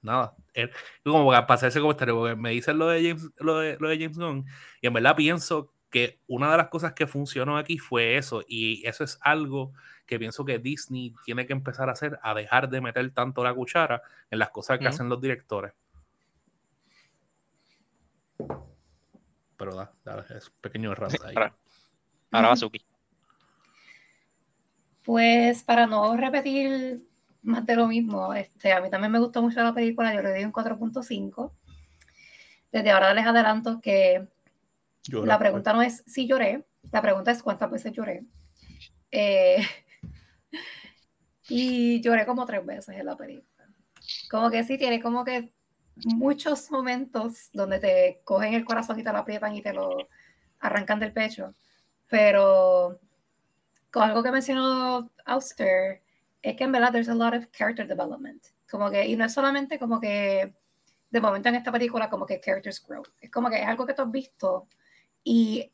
nada, 0.02 0.35
él- 0.55 0.71
como 1.05 1.26
para 1.29 1.47
pasar 1.47 1.69
ese 1.69 1.81
comentario, 1.81 2.17
porque 2.17 2.37
me 2.37 2.50
dicen 2.50 2.79
lo 2.79 2.88
de 2.88 3.02
James, 3.09 3.31
lo 3.38 3.59
de, 3.59 3.76
lo 3.79 3.88
de 3.88 3.99
James 3.99 4.19
Gunn, 4.19 4.47
y 4.81 4.87
en 4.87 4.93
verdad 4.93 5.17
pienso 5.17 5.73
que 5.91 6.21
una 6.26 6.50
de 6.50 6.57
las 6.57 6.69
cosas 6.69 6.95
que 6.95 7.07
funcionó 7.07 7.59
aquí 7.59 7.79
fue 7.79 8.17
eso. 8.17 8.43
Y 8.49 8.87
eso 8.87 9.05
es 9.05 9.19
algo 9.23 9.73
que 10.07 10.19
pienso 10.19 10.45
que 10.45 10.59
Disney 10.59 11.14
tiene 11.25 11.47
que 11.47 11.52
empezar 11.52 11.88
a 11.88 11.93
hacer, 11.93 12.19
a 12.23 12.35
dejar 12.35 12.69
de 12.71 12.81
meter 12.81 13.11
tanto 13.12 13.45
la 13.45 13.55
cuchara 13.55 14.02
en 14.31 14.38
las 14.38 14.50
cosas 14.50 14.79
que 14.81 14.88
hacen 14.88 15.09
los 15.11 15.21
directores. 15.21 15.73
Pero 19.57 19.75
da, 19.75 19.93
da, 20.05 20.27
es 20.37 20.49
un 20.49 20.55
pequeño 20.61 20.95
rant 20.95 21.15
ahí. 21.25 21.35
Ahora, 21.37 21.57
ahora 22.31 22.49
va 22.49 22.57
Suki. 22.57 22.85
Pues 25.03 25.62
para 25.62 25.87
no 25.87 26.17
repetir 26.17 27.07
más 27.43 27.67
de 27.67 27.77
lo 27.77 27.89
mismo, 27.89 28.33
este, 28.35 28.73
a 28.73 28.81
mí 28.81 28.89
también 28.89 29.12
me 29.12 29.19
gustó 29.19 29.43
mucho 29.43 29.62
la 29.62 29.75
película, 29.75 30.15
yo 30.15 30.23
le 30.23 30.33
di 30.33 30.45
un 30.45 30.53
4.5. 30.53 31.53
Desde 32.71 32.91
ahora 32.91 33.12
les 33.12 33.27
adelanto 33.27 33.81
que 33.81 34.29
Llora. 35.05 35.27
La 35.27 35.39
pregunta 35.39 35.73
no 35.73 35.83
es 35.83 36.05
si 36.07 36.27
lloré, 36.27 36.65
la 36.93 37.03
pregunta 37.03 37.33
es 37.33 37.43
cuántas 37.43 37.71
veces 37.71 37.93
lloré. 37.93 38.25
Eh, 39.11 39.59
y 41.49 42.01
lloré 42.01 42.25
como 42.25 42.47
tres 42.47 42.65
veces 42.65 42.97
en 42.97 43.07
la 43.07 43.17
película. 43.17 43.67
Como 44.31 44.51
que 44.51 44.62
sí, 44.65 44.79
tiene 44.79 45.01
como 45.01 45.25
que 45.25 45.53
muchos 45.97 46.71
momentos 46.71 47.51
donde 47.53 47.79
te 47.79 48.21
cogen 48.25 48.55
el 48.55 48.65
corazón 48.65 48.99
y 48.99 49.05
te 49.05 49.13
lo 49.13 49.19
aprietan 49.19 49.55
y 49.55 49.63
te 49.63 49.73
lo 49.73 50.09
arrancan 50.61 51.01
del 51.01 51.13
pecho. 51.13 51.55
Pero 52.09 53.01
con 53.91 54.03
algo 54.03 54.23
que 54.23 54.33
mencionó 54.33 55.11
Auster, 55.25 56.03
es 56.41 56.57
que 56.57 56.65
en 56.65 56.73
verdad 56.73 56.93
there's 56.93 57.09
a 57.09 57.15
lot 57.15 57.35
of 57.35 57.47
character 57.53 57.87
development. 57.87 58.43
Como 58.71 58.91
que, 58.91 59.07
y 59.07 59.17
no 59.17 59.25
es 59.25 59.35
solamente 59.35 59.79
como 59.79 60.01
que 60.01 60.55
de 61.11 61.21
momento 61.21 61.51
en 61.51 61.57
esta 61.57 61.71
película 61.71 62.09
como 62.09 62.27
que 62.27 62.41
characters 62.41 62.85
grow. 62.87 63.03
Es 63.21 63.31
como 63.31 63.51
que 63.51 63.61
es 63.61 63.67
algo 63.67 63.87
que 63.87 63.95
tú 63.95 64.03
has 64.03 64.11
visto 64.11 64.67
y 65.23 65.71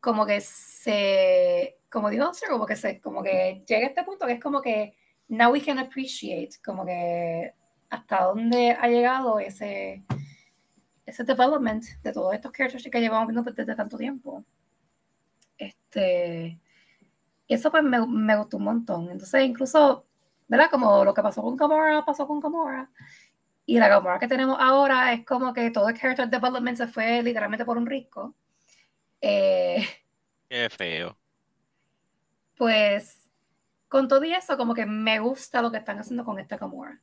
como 0.00 0.26
que 0.26 0.40
se, 0.40 1.78
como 1.90 2.10
dijo 2.10 2.24
Auster, 2.24 2.48
como 2.48 2.66
que 2.66 2.76
se, 2.76 3.00
como 3.00 3.22
que 3.22 3.62
llega 3.66 3.86
a 3.86 3.88
este 3.90 4.02
punto 4.04 4.26
que 4.26 4.32
es 4.32 4.40
como 4.40 4.60
que 4.62 4.96
now 5.28 5.52
we 5.52 5.62
can 5.62 5.78
appreciate, 5.78 6.58
como 6.64 6.84
que 6.84 7.54
hasta 7.92 8.24
dónde 8.24 8.70
ha 8.72 8.88
llegado 8.88 9.38
ese, 9.38 10.02
ese 11.04 11.24
development 11.24 11.84
de 12.02 12.12
todos 12.12 12.32
estos 12.32 12.50
characters 12.50 12.88
que 12.90 13.00
llevamos 13.00 13.28
viendo 13.28 13.42
desde 13.52 13.76
tanto 13.76 13.98
tiempo. 13.98 14.42
Este, 15.58 16.58
eso 17.46 17.70
pues 17.70 17.82
me, 17.82 18.04
me, 18.06 18.36
gustó 18.36 18.56
un 18.56 18.64
montón. 18.64 19.10
Entonces, 19.10 19.44
incluso, 19.44 20.06
¿verdad? 20.48 20.70
Como 20.70 21.04
lo 21.04 21.12
que 21.12 21.22
pasó 21.22 21.42
con 21.42 21.54
Gamora, 21.54 22.02
pasó 22.02 22.26
con 22.26 22.40
Gamora. 22.40 22.90
Y 23.66 23.78
la 23.78 23.88
Gamora 23.88 24.18
que 24.18 24.26
tenemos 24.26 24.56
ahora 24.58 25.12
es 25.12 25.26
como 25.26 25.52
que 25.52 25.70
todo 25.70 25.90
el 25.90 25.98
character 25.98 26.30
development 26.30 26.78
se 26.78 26.86
fue 26.86 27.22
literalmente 27.22 27.66
por 27.66 27.76
un 27.76 27.84
risco. 27.84 28.34
Eh, 29.20 29.84
Qué 30.48 30.70
feo. 30.70 31.14
Pues, 32.56 33.30
con 33.88 34.08
todo 34.08 34.24
y 34.24 34.32
eso, 34.32 34.56
como 34.56 34.72
que 34.72 34.86
me 34.86 35.18
gusta 35.18 35.60
lo 35.60 35.70
que 35.70 35.76
están 35.76 35.98
haciendo 35.98 36.24
con 36.24 36.38
esta 36.38 36.56
Gamora. 36.56 36.98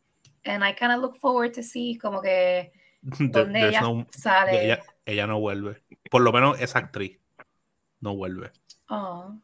And 0.46 0.64
I 0.64 0.74
kind 0.74 0.92
of 0.92 1.02
look 1.02 1.18
forward 1.18 1.54
to 1.54 1.64
see 1.64 1.98
como 1.98 2.22
que 2.22 2.72
donde 3.02 3.68
ella 3.68 3.82
no, 3.82 4.08
sale. 4.12 4.66
Ella, 4.66 4.84
ella, 5.06 5.28
no 5.28 5.40
vuelve. 5.40 5.84
Por 6.10 6.22
lo 6.22 6.32
menos 6.32 6.60
esa 6.60 6.80
actriz 6.80 7.20
no 8.02 8.16
vuelve. 8.16 8.52
Oh, 8.90 9.36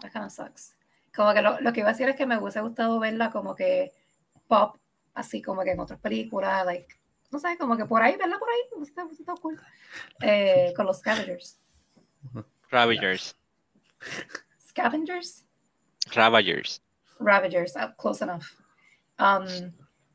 that 0.00 0.12
kind 0.12 0.24
of 0.24 0.32
sucks. 0.32 0.76
Como 1.14 1.34
que 1.34 1.42
lo, 1.42 1.60
lo, 1.60 1.72
que 1.72 1.80
iba 1.80 1.90
a 1.90 1.92
decir 1.92 2.08
es 2.08 2.16
que 2.16 2.26
me 2.26 2.38
hubiese 2.38 2.60
gustado 2.60 2.98
verla 2.98 3.30
como 3.30 3.54
que 3.54 3.92
pop, 4.48 4.76
así 5.14 5.42
como 5.42 5.62
que 5.62 5.72
en 5.72 5.80
otras 5.80 6.00
películas, 6.00 6.64
like, 6.64 6.88
no 7.30 7.38
sé, 7.38 7.56
como 7.58 7.76
que 7.76 7.84
por 7.84 8.02
ahí, 8.02 8.16
verla 8.16 8.38
por 8.38 8.48
ahí, 8.48 8.82
está, 8.82 9.06
está 9.10 9.34
cool. 9.34 9.60
Eh, 10.22 10.72
con 10.74 10.86
los 10.86 11.00
Scavengers. 11.00 11.58
Ravagers. 12.70 13.36
Scavengers? 14.68 15.44
Ravagers. 16.14 16.80
Ravagers, 17.20 17.76
uh, 17.76 17.92
close 17.98 18.22
enough. 18.22 18.56
Um, 19.18 19.72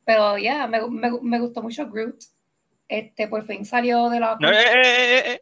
pero 0.08 0.38
ya, 0.38 0.42
yeah, 0.42 0.68
me, 0.68 0.90
me, 0.90 1.12
me, 1.22 1.40
gustó 1.42 1.62
mucho 1.62 1.86
Groot. 1.90 2.16
Este, 2.88 3.28
por 3.28 3.44
fin 3.44 3.66
salió 3.66 4.10
de 4.10 4.22
la. 4.22 4.38
No, 4.40 4.50
eh, 4.50 4.56
eh, 4.56 5.32
eh, 5.34 5.42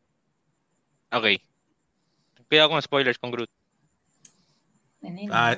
ok. 1.15 2.47
Cuidado 2.47 2.69
con 2.69 2.81
spoilers 2.81 3.19
con 3.19 3.29
Groot. 3.29 3.49
Ah, 5.29 5.55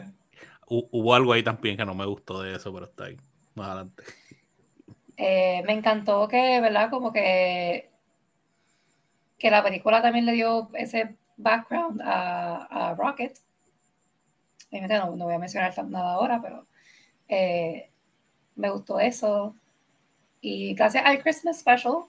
hubo 0.67 1.15
algo 1.15 1.31
ahí 1.31 1.41
también 1.41 1.77
que 1.77 1.85
no 1.85 1.95
me 1.95 2.05
gustó 2.05 2.41
de 2.41 2.57
eso, 2.57 2.73
pero 2.73 2.85
está 2.85 3.05
ahí. 3.05 3.15
Más 3.55 3.67
adelante. 3.69 4.03
Eh, 5.15 5.63
me 5.65 5.71
encantó 5.71 6.27
que, 6.27 6.59
¿verdad? 6.59 6.89
Como 6.89 7.13
que. 7.13 7.89
Que 9.39 9.49
la 9.49 9.63
película 9.63 10.01
también 10.01 10.25
le 10.25 10.33
dio 10.33 10.69
ese 10.73 11.15
background 11.37 12.01
a, 12.01 12.89
a 12.89 12.93
Rocket. 12.95 13.39
No, 14.69 15.15
no 15.15 15.23
voy 15.23 15.35
a 15.35 15.39
mencionar 15.39 15.73
nada 15.85 16.11
ahora, 16.11 16.41
pero. 16.41 16.67
Eh, 17.29 17.89
me 18.57 18.69
gustó 18.69 18.99
eso. 18.99 19.55
Y 20.41 20.73
gracias 20.73 21.05
al 21.05 21.21
Christmas 21.21 21.59
Special, 21.59 22.03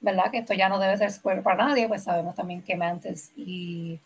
¿verdad? 0.00 0.30
Que 0.30 0.38
esto 0.38 0.52
ya 0.52 0.68
no 0.68 0.78
debe 0.78 0.96
ser 0.98 1.10
spoiler 1.10 1.42
para 1.42 1.66
nadie, 1.66 1.88
pues 1.88 2.04
sabemos 2.04 2.34
también 2.34 2.62
que 2.62 2.76
Mantis 2.76 3.32
y 3.36 3.98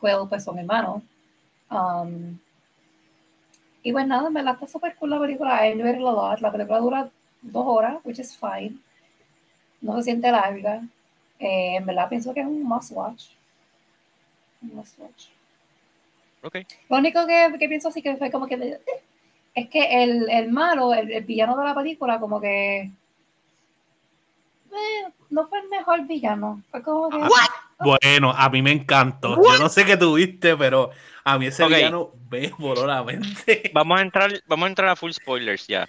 Quill 0.00 0.28
pues 0.28 0.44
son 0.44 0.58
hermanos. 0.58 1.02
Um, 1.70 2.38
y 3.82 3.92
pues 3.92 4.06
nada, 4.06 4.28
en 4.28 4.34
verdad 4.34 4.54
está 4.54 4.66
súper 4.66 4.96
cool 4.96 5.10
la 5.10 5.20
película. 5.20 5.66
I 5.66 5.72
enjoyed 5.72 5.94
it 5.94 5.98
a 5.98 6.00
lot. 6.00 6.40
La 6.40 6.50
película 6.50 6.78
dura 6.78 7.10
dos 7.42 7.66
horas, 7.66 7.98
which 8.04 8.18
is 8.18 8.36
fine. 8.36 8.78
No 9.80 9.96
se 9.98 10.04
siente 10.04 10.30
larga. 10.30 10.82
Eh, 11.38 11.76
en 11.76 11.84
verdad 11.84 12.08
pienso 12.08 12.32
que 12.32 12.40
es 12.40 12.46
un 12.46 12.62
must 12.62 12.92
watch. 12.92 13.26
Un 14.62 14.74
must 14.74 14.98
watch. 14.98 15.26
Okay. 16.42 16.66
Lo 16.88 16.98
único 16.98 17.26
que, 17.26 17.54
que 17.58 17.68
pienso 17.68 17.88
así 17.88 18.02
que 18.02 18.16
fue 18.16 18.30
como 18.30 18.46
que 18.46 18.80
es 19.54 19.68
que 19.68 20.02
el, 20.02 20.28
el 20.30 20.50
malo, 20.50 20.92
el, 20.92 21.10
el, 21.12 21.24
villano 21.24 21.56
de 21.56 21.64
la 21.64 21.74
película, 21.74 22.18
como 22.18 22.40
que 22.40 22.90
eh, 24.74 25.12
no 25.30 25.46
fue 25.46 25.60
el 25.60 25.68
mejor 25.68 26.06
villano. 26.06 26.62
Fue 26.70 26.82
como 26.82 27.08
que. 27.10 27.18
Bueno, 27.78 28.32
a 28.36 28.48
mí 28.50 28.62
me 28.62 28.72
encantó. 28.72 29.36
What? 29.36 29.54
Yo 29.54 29.58
no 29.62 29.68
sé 29.68 29.84
qué 29.84 29.96
tuviste, 29.96 30.56
pero 30.56 30.90
a 31.22 31.38
mí 31.38 31.46
ese 31.46 31.64
okay. 31.64 31.76
villano 31.76 32.10
me 32.30 32.48
voló 32.58 32.86
la 32.86 33.02
mente. 33.02 33.70
Vamos 33.74 33.98
a 33.98 34.02
entrar, 34.02 34.32
vamos 34.46 34.66
a 34.66 34.68
entrar 34.68 34.88
a 34.88 34.96
full 34.96 35.12
spoilers 35.12 35.66
ya. 35.66 35.86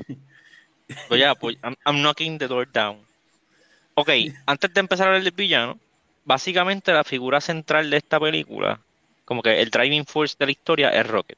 Voy 1.10 1.24
a, 1.24 1.34
I'm, 1.64 1.76
I'm 1.86 2.02
knocking 2.02 2.38
the 2.38 2.48
door 2.48 2.68
down. 2.72 3.00
Ok, 3.96 4.10
antes 4.46 4.74
de 4.74 4.80
empezar 4.80 5.08
a 5.08 5.10
hablar 5.10 5.24
del 5.24 5.34
villano, 5.34 5.80
básicamente 6.26 6.92
la 6.92 7.04
figura 7.04 7.42
central 7.42 7.90
de 7.90 7.98
esta 7.98 8.20
película, 8.20 8.80
como 9.24 9.42
que 9.42 9.62
el 9.62 9.70
driving 9.70 10.06
force 10.06 10.36
de 10.38 10.46
la 10.46 10.52
historia 10.52 10.90
es 10.90 11.08
Rocket. 11.08 11.38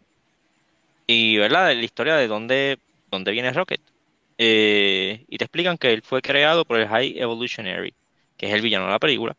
Y, 1.08 1.38
¿verdad? 1.38 1.74
La 1.74 1.84
historia 1.84 2.16
de 2.18 2.28
dónde, 2.28 2.80
dónde 3.10 3.32
viene 3.32 3.54
Rocket. 3.54 3.82
Eh, 4.38 5.26
y 5.28 5.38
te 5.38 5.46
explican 5.46 5.78
que 5.78 5.94
él 5.94 6.04
fue 6.04 6.22
creado 6.22 6.66
por 6.66 6.80
el 6.80 6.88
High 6.88 7.18
Evolutionary, 7.18 7.94
que 8.38 8.48
es 8.48 8.54
el 8.54 8.62
villano 8.62 8.86
de 8.86 8.92
la 8.92 9.00
película, 9.00 9.36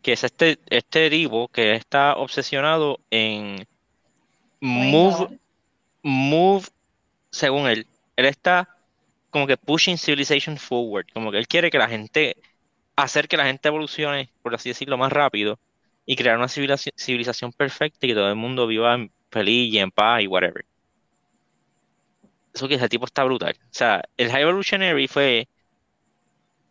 que 0.00 0.12
es 0.12 0.24
este, 0.24 0.58
este 0.70 1.10
divo 1.10 1.48
que 1.48 1.74
está 1.74 2.16
obsesionado 2.16 3.00
en 3.10 3.66
move, 4.60 5.38
move, 6.02 6.66
según 7.30 7.68
él, 7.68 7.86
él 8.16 8.24
está 8.24 8.76
como 9.30 9.46
que 9.46 9.56
pushing 9.58 9.98
civilization 9.98 10.56
forward, 10.56 11.06
como 11.12 11.30
que 11.30 11.38
él 11.38 11.48
quiere 11.48 11.70
que 11.70 11.78
la 11.78 11.88
gente, 11.88 12.36
hacer 12.96 13.28
que 13.28 13.36
la 13.36 13.44
gente 13.44 13.68
evolucione, 13.68 14.30
por 14.42 14.54
así 14.54 14.70
decirlo, 14.70 14.96
más 14.96 15.12
rápido 15.12 15.58
y 16.06 16.16
crear 16.16 16.38
una 16.38 16.48
civilización, 16.48 16.94
civilización 16.96 17.52
perfecta 17.52 18.06
y 18.06 18.10
que 18.10 18.14
todo 18.14 18.30
el 18.30 18.36
mundo 18.36 18.66
viva 18.66 18.96
feliz 19.30 19.74
y 19.74 19.78
en 19.78 19.90
paz 19.90 20.22
y 20.22 20.26
whatever 20.26 20.64
eso 22.58 22.68
que 22.68 22.74
ese 22.74 22.88
tipo 22.88 23.06
está 23.06 23.24
brutal. 23.24 23.54
O 23.60 23.66
sea, 23.70 24.02
el 24.16 24.30
High 24.30 24.42
Evolutionary 24.42 25.08
fue, 25.08 25.48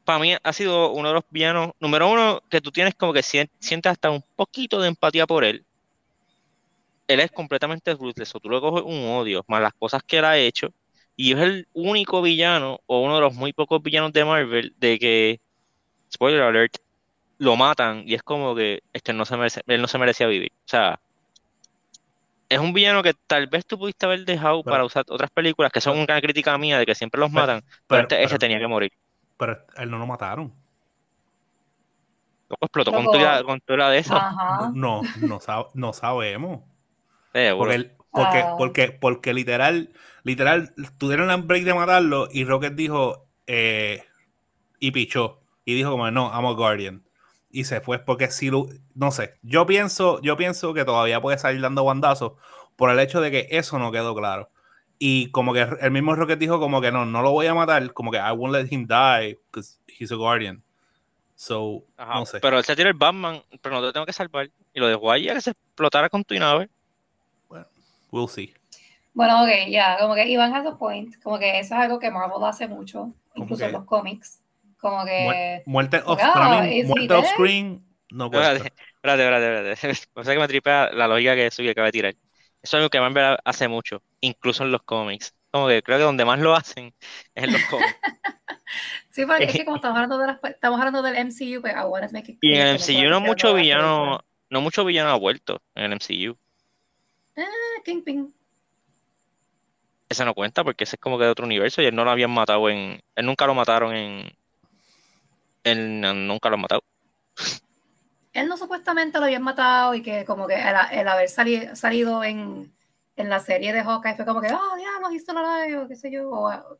para 0.05 0.19
mí 0.19 0.35
ha 0.41 0.53
sido 0.53 0.91
uno 0.91 1.09
de 1.09 1.15
los 1.15 1.23
villanos, 1.29 1.71
número 1.79 2.09
uno, 2.09 2.41
que 2.49 2.61
tú 2.61 2.71
tienes 2.71 2.95
como 2.95 3.13
que 3.13 3.23
sientes 3.23 3.91
hasta 3.91 4.09
un 4.09 4.23
poquito 4.35 4.79
de 4.79 4.89
empatía 4.89 5.25
por 5.25 5.43
él. 5.43 5.65
Él 7.07 7.19
es 7.21 7.31
completamente 7.31 7.93
ruthless, 7.93 8.35
o 8.35 8.39
tú 8.39 8.49
le 8.49 8.59
coges 8.59 8.83
un 8.83 9.05
odio, 9.09 9.43
más 9.47 9.61
las 9.61 9.73
cosas 9.73 10.03
que 10.03 10.17
él 10.17 10.25
ha 10.25 10.37
hecho, 10.37 10.73
y 11.15 11.33
es 11.33 11.39
el 11.39 11.67
único 11.73 12.21
villano, 12.21 12.81
o 12.85 13.01
uno 13.01 13.15
de 13.15 13.21
los 13.21 13.33
muy 13.33 13.53
pocos 13.53 13.81
villanos 13.81 14.13
de 14.13 14.25
Marvel, 14.25 14.75
de 14.77 14.99
que, 14.99 15.39
spoiler 16.13 16.41
alert, 16.41 16.77
lo 17.37 17.55
matan, 17.55 18.03
y 18.05 18.13
es 18.13 18.23
como 18.23 18.55
que 18.55 18.83
este 18.93 19.13
no 19.13 19.25
se 19.25 19.37
merece, 19.37 19.61
él 19.67 19.81
no 19.81 19.87
se 19.87 19.97
merecía 19.97 20.27
vivir. 20.27 20.51
O 20.65 20.69
sea, 20.69 20.99
es 22.49 22.59
un 22.59 22.73
villano 22.73 23.03
que 23.03 23.13
tal 23.13 23.47
vez 23.47 23.65
tú 23.65 23.77
pudiste 23.77 24.05
haber 24.05 24.25
dejado 24.25 24.63
pero, 24.63 24.73
para 24.73 24.85
usar 24.85 25.05
otras 25.09 25.29
películas 25.31 25.71
que 25.71 25.81
son 25.81 25.93
pero, 25.93 26.05
una 26.05 26.21
crítica 26.21 26.57
mía 26.57 26.79
de 26.79 26.85
que 26.85 26.95
siempre 26.95 27.19
los 27.19 27.31
matan, 27.31 27.63
pero, 27.87 28.03
este, 28.03 28.23
ese 28.23 28.39
tenía 28.39 28.59
que 28.59 28.67
morir. 28.67 28.91
Pero 29.37 29.57
él 29.75 29.91
no 29.91 29.97
lo 29.97 30.07
mataron. 30.07 30.53
¿Cómo 32.47 32.59
explotó 32.61 32.91
con 32.93 33.05
toda, 33.05 33.43
con 33.43 33.61
de 33.67 33.97
eso? 33.97 34.19
No, 34.73 35.01
no, 35.11 35.39
no, 35.47 35.69
no 35.73 35.93
sabemos. 35.93 36.61
Eh, 37.33 37.53
porque, 37.55 37.75
él, 37.75 37.91
porque, 38.09 38.37
ah. 38.39 38.55
porque, 38.57 38.91
porque, 38.93 39.33
literal, 39.33 39.91
literal, 40.23 40.73
tuvieron 40.97 41.29
el 41.29 41.41
break 41.41 41.65
de 41.65 41.73
matarlo 41.73 42.29
y 42.31 42.45
Rocket 42.45 42.73
dijo 42.73 43.27
eh, 43.47 44.05
y 44.79 44.91
pichó. 44.91 45.41
Y 45.65 45.73
dijo 45.73 45.91
como, 45.91 46.09
no, 46.09 46.31
I'm 46.31 46.45
a 46.45 46.53
Guardian 46.53 47.06
y 47.49 47.63
se 47.63 47.81
fue 47.81 47.99
porque 47.99 48.29
si 48.29 48.49
lo, 48.49 48.67
no 48.95 49.11
sé, 49.11 49.35
yo 49.41 49.65
pienso, 49.65 50.21
yo 50.21 50.37
pienso 50.37 50.73
que 50.73 50.85
todavía 50.85 51.21
puede 51.21 51.37
salir 51.37 51.61
dando 51.61 51.85
bandazos 51.85 52.33
por 52.75 52.91
el 52.91 52.99
hecho 52.99 53.21
de 53.21 53.31
que 53.31 53.47
eso 53.51 53.79
no 53.79 53.91
quedó 53.91 54.15
claro. 54.15 54.49
Y 54.99 55.29
como 55.31 55.53
que 55.53 55.67
el 55.81 55.91
mismo 55.91 56.15
Rocket 56.15 56.39
dijo 56.39 56.59
como 56.59 56.81
que 56.81 56.91
no, 56.91 57.05
no 57.05 57.21
lo 57.21 57.31
voy 57.31 57.47
a 57.47 57.53
matar, 57.53 57.93
como 57.93 58.11
que 58.11 58.17
I 58.17 58.31
won't 58.31 58.53
let 58.53 58.67
him 58.71 58.87
die 58.87 59.37
because 59.47 59.79
he's 59.87 60.11
a 60.11 60.15
guardian. 60.15 60.63
So, 61.35 61.83
Ajá, 61.97 62.15
no 62.15 62.25
sé. 62.25 62.39
Pero 62.39 62.57
él 62.57 62.65
se 62.65 62.75
tira 62.75 62.89
el 62.89 62.95
Batman, 62.95 63.43
pero 63.61 63.75
no 63.75 63.85
te 63.85 63.93
tengo 63.93 64.07
que 64.07 64.13
salvar. 64.13 64.49
Y 64.73 64.79
lo 64.79 64.87
dejó 64.87 65.11
ahí 65.11 65.29
a 65.29 65.35
que 65.35 65.41
se 65.41 65.51
explotara 65.51 66.09
con 66.09 66.23
tu 66.23 66.33
nave. 66.35 66.67
Bueno, 67.47 67.67
we'll 68.11 68.27
see. 68.27 68.53
Bueno, 69.13 69.43
ok, 69.43 69.49
ya, 69.49 69.65
yeah, 69.67 69.97
como 69.99 70.15
que 70.15 70.27
Iván 70.27 70.53
has 70.55 70.65
a 70.65 70.77
point, 70.77 71.15
como 71.23 71.37
que 71.37 71.59
eso 71.59 71.75
es 71.75 71.81
algo 71.81 71.99
que 71.99 72.09
Marvel 72.11 72.43
hace 72.43 72.67
mucho, 72.67 73.13
incluso 73.35 73.65
en 73.65 73.71
los 73.71 73.85
cómics 73.85 74.41
como 74.77 75.05
que 75.05 75.63
muerte 75.65 76.01
off, 76.05 76.19
oh, 76.21 76.33
para 76.33 76.61
mí, 76.61 76.83
muerte 76.83 77.13
off 77.13 77.27
screen 77.33 77.83
No 78.11 78.29
cuenta. 78.29 78.53
Espérate, 78.53 78.73
espérate, 78.95 79.23
espérate. 79.23 79.71
espérate. 79.71 79.99
O 80.13 80.23
sea 80.23 80.33
que 80.33 80.39
me 80.39 80.47
tripea 80.47 80.89
la 80.91 81.07
lógica 81.07 81.35
que 81.35 81.51
Suki 81.51 81.69
acaba 81.69 81.87
de 81.87 81.91
tirar. 81.91 82.13
Eso 82.13 82.21
es 82.61 82.73
algo 82.75 82.89
que 82.89 82.99
Marvel 82.99 83.37
hace 83.43 83.67
mucho, 83.67 84.01
incluso 84.19 84.63
en 84.63 84.71
los 84.71 84.83
cómics. 84.83 85.35
Como 85.51 85.67
que 85.67 85.81
creo 85.81 85.97
que 85.97 86.03
donde 86.03 86.25
más 86.25 86.39
lo 86.39 86.55
hacen 86.55 86.93
es 87.35 87.43
en 87.43 87.53
los 87.53 87.63
cómics. 87.65 87.95
Sí, 89.11 89.25
porque 89.25 89.45
es 89.45 89.53
que 89.53 89.65
como 89.65 89.77
estamos 89.77 89.95
hablando, 89.95 90.19
de 90.19 90.27
las, 90.27 90.39
estamos 90.43 90.77
hablando 90.79 91.01
del 91.01 91.15
MCU, 91.15 91.61
pues 91.61 91.73
I 91.73 92.13
make 92.13 92.33
it 92.33 92.37
Y 92.41 92.53
en 92.53 92.67
el 92.67 92.75
MCU 92.75 93.09
no 93.09 93.19
mucho 93.19 93.53
villano, 93.53 94.19
no 94.49 94.61
mucho 94.61 94.85
villano 94.85 95.09
ha 95.09 95.15
vuelto 95.15 95.61
en 95.73 95.85
el 95.85 95.93
MCU. 95.93 96.37
Ah, 97.35 97.81
Kingpin. 97.83 98.31
Ese 100.09 100.23
no 100.23 100.35
cuenta 100.35 100.63
porque 100.63 100.83
ese 100.83 100.97
es 100.97 100.99
como 100.99 101.17
que 101.17 101.25
de 101.25 101.31
otro 101.31 101.45
universo 101.45 101.81
y 101.81 101.85
él 101.85 101.95
no 101.95 102.05
lo 102.05 102.11
habían 102.11 102.29
matado 102.29 102.69
en. 102.69 103.01
Él 103.15 103.25
nunca 103.25 103.47
lo 103.47 103.55
mataron 103.55 103.95
en. 103.95 104.36
Él 105.71 105.99
no- 106.01 106.13
nunca 106.13 106.49
lo 106.49 106.55
han 106.55 106.61
matado. 106.61 106.81
Él 108.33 108.47
no 108.47 108.57
supuestamente 108.57 109.17
lo 109.19 109.25
habían 109.25 109.41
matado 109.43 109.95
y 109.95 110.01
que 110.01 110.23
como 110.25 110.47
que 110.47 110.55
el, 110.55 110.75
el 110.91 111.07
haber 111.07 111.27
sali- 111.29 111.75
salido 111.75 112.23
en, 112.23 112.71
en 113.15 113.29
la 113.29 113.39
serie 113.39 113.73
de 113.73 113.83
Hawkeye 113.83 114.15
fue 114.15 114.25
como 114.25 114.41
que, 114.41 114.53
oh, 114.53 114.75
diablo, 114.77 115.09
he's 115.09 115.23
still 115.23 115.37
alive, 115.37 115.77
o 115.77 115.87
qué 115.87 115.95
sé 115.95 116.11
yo. 116.11 116.29
o- 116.29 116.49
o- 116.51 116.79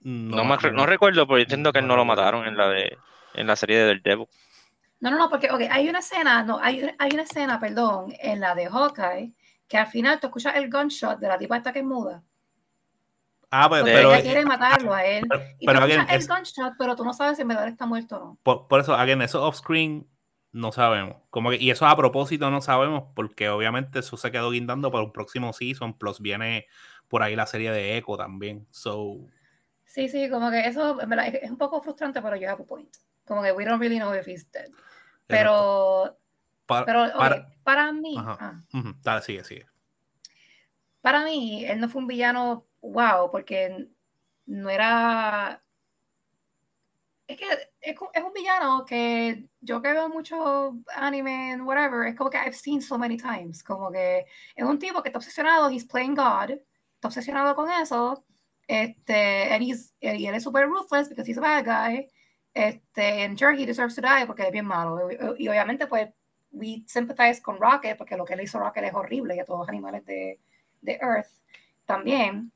No, 0.00 0.44
me, 0.44 0.56
no 0.72 0.86
recuerdo, 0.86 1.26
pero 1.26 1.38
yo 1.38 1.42
entiendo 1.42 1.72
que 1.72 1.78
él 1.78 1.86
no 1.86 1.96
lo 1.96 2.04
mataron 2.04 2.46
en 2.46 2.56
la 2.56 2.68
de 2.68 2.96
en 3.34 3.46
la 3.46 3.56
serie 3.56 3.78
de 3.78 3.86
Daredevil. 3.86 4.26
No, 5.00 5.10
no, 5.10 5.18
no, 5.18 5.28
porque 5.28 5.50
okay, 5.50 5.66
hay 5.70 5.88
una 5.88 5.98
escena, 5.98 6.42
no, 6.44 6.58
hay, 6.58 6.88
hay 6.98 7.10
una 7.12 7.22
escena, 7.24 7.58
perdón, 7.58 8.14
en 8.20 8.40
la 8.40 8.54
de 8.54 8.66
Hawkeye, 8.68 9.32
que 9.68 9.76
al 9.78 9.86
final 9.88 10.20
tú 10.20 10.28
escuchas 10.28 10.56
el 10.56 10.70
gunshot 10.70 11.18
de 11.18 11.28
la 11.28 11.36
tipa 11.38 11.56
esta 11.56 11.72
que 11.72 11.80
es 11.80 11.84
muda. 11.84 12.22
Ah, 13.56 13.68
pero, 13.70 13.82
Porque 13.84 13.92
pero, 13.94 14.10
ella 14.14 14.22
quiere 14.22 14.44
matarlo 14.44 14.92
a 14.92 15.04
él. 15.04 15.26
pero, 15.30 15.42
Y 15.60 15.66
pero 15.66 15.78
tú 15.78 15.84
again, 15.84 16.00
escuchas 16.00 16.16
es- 16.18 16.28
el 16.28 16.36
gunshot, 16.36 16.74
pero 16.76 16.96
tú 16.96 17.04
no 17.04 17.12
sabes 17.14 17.36
si 17.36 17.42
en 17.42 17.48
verdad 17.48 17.68
está 17.68 17.86
muerto 17.86 18.16
o 18.16 18.18
no. 18.18 18.38
por, 18.42 18.66
por 18.66 18.80
eso, 18.80 18.94
again, 18.94 19.22
eso 19.22 19.44
off-screen 19.46 20.08
no 20.50 20.72
sabemos. 20.72 21.18
Como 21.30 21.50
que, 21.50 21.56
y 21.56 21.70
eso 21.70 21.86
a 21.86 21.96
propósito 21.96 22.50
no 22.50 22.60
sabemos, 22.60 23.04
porque 23.14 23.48
obviamente 23.48 24.00
eso 24.00 24.16
se 24.16 24.32
quedó 24.32 24.50
guindando 24.50 24.90
para 24.90 25.04
un 25.04 25.12
próximo 25.12 25.52
season, 25.52 25.96
plus 25.96 26.20
viene 26.20 26.66
por 27.06 27.22
ahí 27.22 27.36
la 27.36 27.46
serie 27.46 27.70
de 27.70 27.96
Echo 27.96 28.16
también. 28.16 28.66
So, 28.70 29.18
Sí, 29.84 30.08
sí, 30.08 30.28
como 30.28 30.50
que 30.50 30.66
eso 30.66 31.00
en 31.00 31.08
verdad, 31.08 31.28
es, 31.28 31.48
un 31.48 31.56
poco 31.58 31.80
frustrante, 31.80 32.20
pero 32.20 32.34
you 32.34 32.48
have 32.48 32.60
a 32.60 32.66
point. 32.66 32.88
Como 33.24 33.40
que 33.42 33.52
we 33.52 33.64
don't 33.64 33.80
really 33.80 33.98
know 33.98 34.12
if 34.14 34.26
he's 34.26 34.50
dead. 34.50 34.68
Pero, 35.28 36.18
pa- 36.66 36.84
pero 36.84 37.04
ok, 37.04 37.16
para, 37.18 37.48
para 37.62 37.92
mí, 37.92 38.16
Ajá. 38.18 38.36
ah, 38.72 38.94
dale, 39.04 39.22
sigue, 39.22 39.44
sigue. 39.44 39.66
para 41.00 41.22
mí, 41.24 41.64
él 41.66 41.80
no 41.80 41.88
fue 41.88 42.00
un 42.02 42.08
villano 42.08 42.66
wow, 42.84 43.30
porque 43.30 43.88
no 44.46 44.70
era. 44.70 45.62
Es 47.26 47.38
que 47.38 47.46
es, 47.80 47.96
es 48.12 48.22
un 48.22 48.32
villano 48.34 48.84
que 48.84 49.48
yo 49.60 49.80
que 49.80 49.92
veo 49.92 50.08
mucho 50.10 50.76
anime 50.94 51.52
and 51.52 51.62
whatever, 51.66 52.06
es 52.06 52.14
como 52.16 52.28
que 52.28 52.36
I've 52.38 52.54
seen 52.54 52.82
so 52.82 52.98
many 52.98 53.16
times. 53.16 53.62
Como 53.62 53.90
que 53.90 54.26
es 54.54 54.64
un 54.64 54.78
tipo 54.78 55.02
que 55.02 55.08
está 55.08 55.18
obsesionado, 55.18 55.70
he's 55.70 55.86
playing 55.86 56.14
God, 56.14 56.50
está 56.50 57.08
obsesionado 57.08 57.54
con 57.54 57.70
eso. 57.70 58.24
Este, 58.66 59.52
and 59.52 59.62
he's, 59.62 59.94
y 60.00 60.26
él 60.26 60.34
es 60.34 60.42
super 60.44 60.66
ruthless 60.66 61.08
because 61.08 61.26
he's 61.26 61.38
a 61.38 61.40
bad 61.40 61.64
guy. 61.64 62.08
Este, 62.54 63.24
and 63.24 63.38
sure, 63.38 63.54
he 63.54 63.66
deserves 63.66 63.94
to 63.94 64.02
die 64.02 64.26
porque 64.26 64.42
es 64.42 64.52
bien 64.52 64.66
malo. 64.66 65.10
Y, 65.10 65.44
y 65.44 65.48
obviamente, 65.48 65.86
pues, 65.86 66.10
we 66.52 66.84
sympathize 66.86 67.42
con 67.42 67.58
Rocket 67.58 67.96
porque 67.96 68.16
lo 68.16 68.24
que 68.24 68.36
le 68.36 68.44
hizo 68.44 68.58
Rocket 68.58 68.84
es 68.84 68.94
horrible 68.94 69.34
y 69.34 69.40
a 69.40 69.44
todos 69.44 69.60
los 69.60 69.68
animales 69.68 70.04
de, 70.04 70.40
de 70.82 70.98
Earth 71.00 71.30
también 71.84 72.52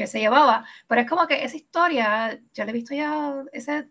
que 0.00 0.06
se 0.06 0.20
llevaba. 0.20 0.64
Pero 0.88 1.00
es 1.02 1.08
como 1.08 1.26
que 1.26 1.44
esa 1.44 1.56
historia, 1.56 2.40
yo 2.54 2.64
la 2.64 2.70
he 2.70 2.74
visto 2.74 2.94
ya, 2.94 3.34
ese 3.52 3.88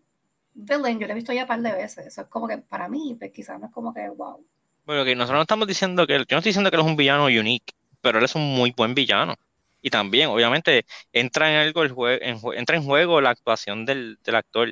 villain, 0.54 1.00
yo 1.00 1.08
la 1.08 1.14
he 1.14 1.16
visto 1.16 1.34
ya 1.34 1.44
un 1.44 1.48
par 1.48 1.62
de 1.62 1.72
veces. 1.74 2.08
Eso 2.08 2.22
es 2.22 2.28
como 2.28 2.48
que 2.48 2.58
para 2.60 2.88
mí, 2.90 3.16
pues 3.20 3.32
quizás 3.32 3.60
no 3.60 3.68
es 3.68 3.72
como 3.74 3.94
que 3.94 4.10
wow. 4.10 4.46
Bueno, 4.86 5.06
que 5.06 5.16
nosotros 5.16 5.38
no 5.38 5.42
estamos 5.44 5.68
diciendo 5.68 6.08
que 6.08 6.16
él- 6.16 6.26
yo 6.28 6.36
no 6.36 6.40
estoy 6.40 6.50
diciendo 6.50 6.70
que 6.72 6.76
él 6.78 6.82
es 6.82 6.88
un 6.88 6.96
villano 6.96 7.26
unique, 7.26 7.74
pero 8.02 8.18
él 8.20 8.26
es 8.26 8.36
un 8.36 8.44
muy 8.56 8.72
buen 8.76 8.94
villano. 8.96 9.36
Y 9.82 9.90
también, 9.92 10.30
obviamente, 10.30 10.86
entra 11.14 11.50
en 11.52 11.58
algo 11.68 11.84
el 11.84 11.94
jue- 11.94 12.20
en 12.22 12.40
entra 12.58 12.76
en 12.78 12.84
juego 12.84 13.22
la 13.22 13.30
actuación 13.32 13.86
del, 13.86 14.18
del 14.24 14.36
actor. 14.36 14.72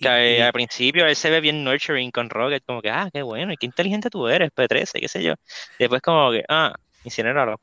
Que 0.00 0.08
y- 0.08 0.40
al 0.42 0.52
principio 0.52 1.06
él 1.06 1.16
se 1.16 1.30
ve 1.30 1.40
bien 1.40 1.64
nurturing 1.64 2.10
con 2.10 2.30
Rocket, 2.30 2.64
como 2.66 2.82
que, 2.82 2.90
ah, 2.90 3.08
qué 3.12 3.22
bueno, 3.22 3.52
y 3.52 3.56
qué 3.56 3.66
inteligente 3.66 4.10
tú 4.10 4.28
eres, 4.28 4.50
P13, 4.52 5.00
qué 5.00 5.08
sé 5.08 5.22
yo. 5.22 5.34
Después 5.78 6.02
como 6.02 6.32
que, 6.32 6.44
ah, 6.48 6.74
incinéralo. 7.04 7.60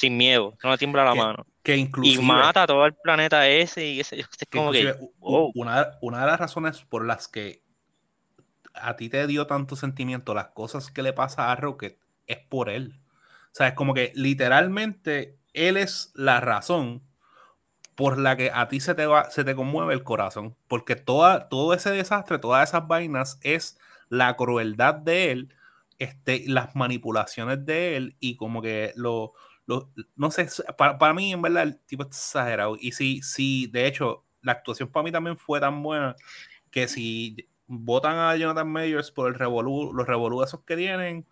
Sin 0.00 0.16
miedo, 0.16 0.56
no 0.64 0.70
le 0.70 0.78
tiembla 0.78 1.04
la 1.04 1.12
Que- 1.12 1.18
mano. 1.18 1.46
que 1.62 1.76
Y 1.76 1.80
inclusive, 1.80 2.22
mata 2.22 2.62
a 2.62 2.66
todo 2.66 2.86
el 2.86 2.94
planeta 2.94 3.46
ese 3.46 3.86
y 3.86 3.96
yo. 3.96 4.02
Es 4.40 4.48
como 4.50 4.72
que, 4.72 4.94
wow. 5.18 5.52
una, 5.54 5.98
una 6.00 6.20
de 6.20 6.26
las 6.26 6.40
razones 6.40 6.80
por 6.88 7.04
las 7.04 7.28
que 7.28 7.62
a 8.72 8.96
ti 8.96 9.10
te 9.10 9.26
dio 9.26 9.46
tanto 9.46 9.76
sentimiento 9.76 10.32
las 10.32 10.48
cosas 10.48 10.90
que 10.90 11.02
le 11.02 11.12
pasa 11.12 11.52
a 11.52 11.56
Rocket 11.56 11.98
es 12.26 12.38
por 12.38 12.70
él. 12.70 12.98
O 13.52 13.54
sea, 13.54 13.68
es 13.68 13.74
como 13.74 13.92
que 13.92 14.12
literalmente 14.14 15.36
él 15.52 15.76
es 15.76 16.12
la 16.14 16.40
razón 16.40 17.02
por 17.94 18.16
la 18.18 18.36
que 18.38 18.50
a 18.54 18.68
ti 18.68 18.80
se 18.80 18.94
te 18.94 19.04
va, 19.04 19.28
se 19.30 19.44
te 19.44 19.54
conmueve 19.54 19.92
el 19.92 20.02
corazón. 20.02 20.56
Porque 20.66 20.96
toda, 20.96 21.50
todo 21.50 21.74
ese 21.74 21.90
desastre, 21.90 22.38
todas 22.38 22.70
esas 22.70 22.88
vainas 22.88 23.38
es 23.42 23.78
la 24.08 24.34
crueldad 24.36 24.94
de 24.94 25.30
él, 25.32 25.54
este, 25.98 26.44
las 26.46 26.74
manipulaciones 26.74 27.66
de 27.66 27.96
él 27.98 28.16
y 28.18 28.36
como 28.36 28.62
que 28.62 28.92
lo, 28.96 29.34
no 29.66 30.30
sé, 30.30 30.48
para, 30.76 30.98
para 30.98 31.14
mí 31.14 31.32
en 31.32 31.42
verdad 31.42 31.62
el 31.64 31.78
tipo 31.80 32.02
es 32.02 32.08
exagerado. 32.08 32.76
Y 32.80 32.92
sí, 32.92 33.22
sí, 33.22 33.66
de 33.68 33.86
hecho, 33.86 34.24
la 34.42 34.52
actuación 34.52 34.90
para 34.90 35.04
mí 35.04 35.12
también 35.12 35.36
fue 35.36 35.60
tan 35.60 35.82
buena 35.82 36.16
que 36.70 36.88
si 36.88 37.36
votan 37.66 38.16
a 38.18 38.36
Jonathan 38.36 38.68
Majors 38.68 39.10
por 39.10 39.28
el 39.28 39.34
revolú, 39.34 39.92
los 39.92 40.06
revolú 40.06 40.44
que 40.66 40.76
tienen, 40.76 41.26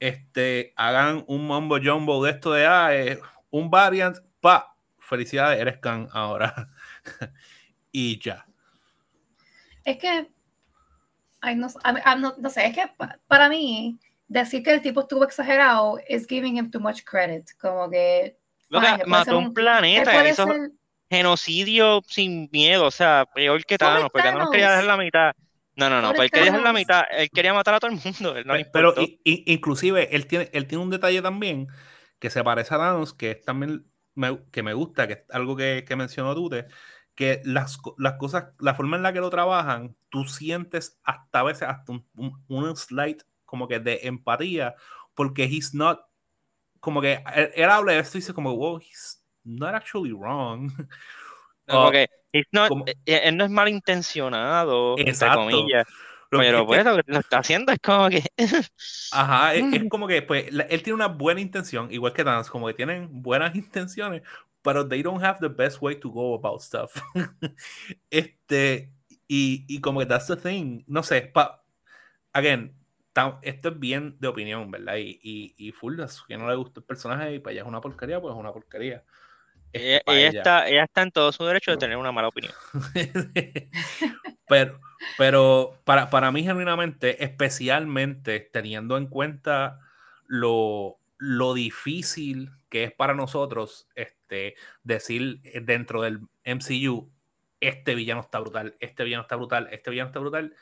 este, 0.00 0.72
hagan 0.76 1.24
un 1.26 1.46
mambo 1.46 1.78
jumbo 1.82 2.24
de 2.24 2.30
esto 2.30 2.52
de 2.52 2.66
ah, 2.66 2.94
eh, 2.94 3.20
un 3.50 3.70
variant, 3.70 4.16
pa, 4.40 4.74
felicidades, 4.98 5.60
eres 5.60 5.78
Khan 5.78 6.08
ahora. 6.12 6.70
y 7.92 8.18
ya. 8.20 8.46
Es 9.84 9.98
que, 9.98 10.30
ay, 11.40 11.56
no, 11.56 11.68
a 11.82 11.92
mí- 11.92 12.00
a- 12.04 12.16
no, 12.16 12.34
no 12.38 12.50
sé, 12.50 12.66
es 12.66 12.74
que 12.74 12.86
pa- 12.96 13.18
para 13.26 13.48
mí 13.48 13.98
decir 14.28 14.62
que 14.62 14.72
el 14.72 14.82
tipo 14.82 15.00
estuvo 15.00 15.24
exagerado 15.24 15.98
es 16.06 16.26
giving 16.26 16.56
him 16.58 16.70
too 16.70 16.80
much 16.80 17.02
credit. 17.04 17.50
Como 17.60 17.90
que... 17.90 18.24
Él 18.24 18.38
puede 18.70 19.04
mató 19.06 19.38
un 19.38 19.46
él 19.46 19.52
planeta, 19.54 20.28
hizo 20.28 20.46
ser- 20.46 20.72
genocidio 21.10 22.02
sin 22.06 22.48
miedo, 22.52 22.86
o 22.86 22.90
sea, 22.90 23.26
peor 23.34 23.64
que 23.64 23.78
Thanos, 23.78 24.10
porque 24.12 24.30
no 24.30 24.38
nos 24.38 24.50
quería 24.50 24.66
Thanos. 24.66 24.84
dejar 24.84 24.98
la 24.98 25.04
mitad. 25.04 25.32
No, 25.76 25.88
no, 25.88 26.02
no, 26.02 26.08
Pobre 26.08 26.16
pues 26.16 26.26
él 26.26 26.30
quería 26.32 26.44
dejar 26.46 26.60
la 26.60 26.64
Thanos. 26.68 26.80
mitad, 26.80 27.02
él 27.10 27.30
quería 27.30 27.54
matar 27.54 27.74
a 27.74 27.80
todo 27.80 27.90
el 27.90 28.00
mundo, 28.04 28.36
él 28.36 28.46
no 28.46 28.54
Pero 28.72 28.94
i- 29.00 29.20
i- 29.24 29.52
inclusive 29.52 30.14
él 30.14 30.26
tiene, 30.26 30.50
él 30.52 30.66
tiene 30.66 30.84
un 30.84 30.90
detalle 30.90 31.22
también 31.22 31.68
que 32.18 32.30
se 32.30 32.44
parece 32.44 32.74
a 32.74 32.78
Thanos, 32.78 33.14
que 33.14 33.30
es 33.32 33.44
también 33.44 33.86
me, 34.14 34.44
que 34.50 34.62
me 34.62 34.74
gusta, 34.74 35.06
que 35.06 35.12
es 35.14 35.20
algo 35.30 35.56
que, 35.56 35.84
que 35.86 35.96
mencionó 35.96 36.34
Tute, 36.34 36.66
que 37.14 37.40
las, 37.44 37.78
las 37.96 38.14
cosas, 38.14 38.48
la 38.58 38.74
forma 38.74 38.96
en 38.96 39.02
la 39.02 39.12
que 39.12 39.20
lo 39.20 39.30
trabajan, 39.30 39.96
tú 40.08 40.24
sientes 40.24 41.00
hasta 41.04 41.40
a 41.40 41.42
veces 41.44 41.68
hasta 41.68 41.92
un, 41.92 42.06
un, 42.16 42.44
un 42.48 42.76
slight 42.76 43.22
como 43.48 43.66
que 43.66 43.80
de 43.80 44.00
empatía, 44.02 44.74
porque 45.14 45.44
he's 45.44 45.72
not, 45.74 46.00
como 46.80 47.00
que 47.00 47.24
él, 47.34 47.50
él 47.54 47.70
habla 47.70 47.94
de 47.94 48.00
esto 48.00 48.18
y 48.18 48.20
dice 48.20 48.34
como, 48.34 48.54
wow, 48.54 48.78
he's 48.78 49.24
not 49.42 49.74
actually 49.74 50.12
wrong. 50.12 50.70
Que 51.66 52.06
he's 52.32 52.46
not- 52.52 52.68
como- 52.68 52.84
eh, 52.86 52.94
él 53.24 53.36
no 53.36 53.44
es 53.44 53.50
malintencionado, 53.50 54.96
entre 54.98 55.10
Exacto. 55.10 55.40
comillas, 55.40 55.86
Lo 56.30 56.38
que 56.38 56.44
pero 56.46 56.58
que- 56.60 56.66
pues 56.66 56.84
lo 56.84 56.96
que 57.02 57.12
lo 57.12 57.18
está 57.20 57.38
haciendo 57.38 57.72
es 57.72 57.78
como 57.78 58.08
que 58.10 58.22
Ajá, 59.12 59.54
es, 59.54 59.64
es 59.74 59.88
como 59.90 60.06
que 60.06 60.22
pues 60.22 60.46
él 60.48 60.82
tiene 60.82 60.94
una 60.94 61.08
buena 61.08 61.40
intención, 61.40 61.90
igual 61.90 62.12
que 62.12 62.22
Thanos, 62.24 62.48
como 62.50 62.66
que 62.68 62.74
tienen 62.74 63.08
buenas 63.22 63.54
intenciones, 63.56 64.22
pero 64.62 64.86
they 64.88 65.02
don't 65.02 65.22
have 65.24 65.38
the 65.40 65.48
best 65.48 65.80
way 65.82 65.96
to 65.96 66.10
go 66.10 66.34
about 66.34 66.60
stuff. 66.62 66.90
este, 68.10 68.92
y, 69.26 69.64
y 69.68 69.80
como 69.80 70.00
que 70.00 70.06
that's 70.06 70.26
the 70.26 70.36
thing, 70.36 70.84
no 70.86 71.02
sé, 71.02 71.22
pa, 71.22 71.62
again, 72.32 72.74
esto 73.42 73.68
es 73.68 73.78
bien 73.78 74.16
de 74.20 74.28
opinión, 74.28 74.70
¿verdad? 74.70 74.96
Y, 74.96 75.18
y, 75.22 75.54
y 75.56 75.72
full, 75.72 76.00
que 76.26 76.36
no 76.36 76.48
le 76.48 76.56
gusta 76.56 76.80
el 76.80 76.86
personaje 76.86 77.34
y 77.34 77.38
para 77.38 77.52
ella 77.52 77.62
es 77.62 77.68
una 77.68 77.80
porquería, 77.80 78.20
pues 78.20 78.34
es 78.34 78.40
una 78.40 78.52
porquería. 78.52 79.04
Ella, 79.72 80.00
ella 80.06 80.28
ella. 80.28 80.38
está, 80.38 80.68
ella 80.68 80.84
está 80.84 81.02
en 81.02 81.10
todo 81.12 81.30
su 81.32 81.44
derecho 81.44 81.70
de 81.70 81.76
tener 81.76 81.96
una 81.96 82.12
mala 82.12 82.28
opinión. 82.28 82.52
pero, 84.48 84.80
pero 85.16 85.78
para, 85.84 86.10
para 86.10 86.32
mí, 86.32 86.42
genuinamente, 86.42 87.22
especialmente 87.22 88.40
teniendo 88.40 88.96
en 88.96 89.06
cuenta 89.06 89.78
lo, 90.26 90.98
lo 91.18 91.54
difícil 91.54 92.50
que 92.68 92.84
es 92.84 92.92
para 92.92 93.14
nosotros 93.14 93.88
este, 93.94 94.54
decir 94.82 95.40
dentro 95.62 96.02
del 96.02 96.20
MCU, 96.44 97.10
este 97.60 97.94
villano 97.94 98.20
está 98.20 98.38
brutal, 98.40 98.76
este 98.80 99.04
villano 99.04 99.22
está 99.22 99.36
brutal, 99.36 99.68
este 99.70 99.90
villano 99.90 100.08
está 100.08 100.20
brutal. 100.20 100.54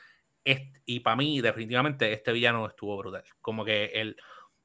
Este- 0.51 0.81
y 0.85 0.99
para 1.01 1.15
mí, 1.15 1.41
definitivamente, 1.41 2.11
este 2.13 2.31
villano 2.31 2.67
estuvo 2.67 2.97
brutal. 2.97 3.23
Como 3.41 3.63
que 3.65 3.85
él 3.93 4.15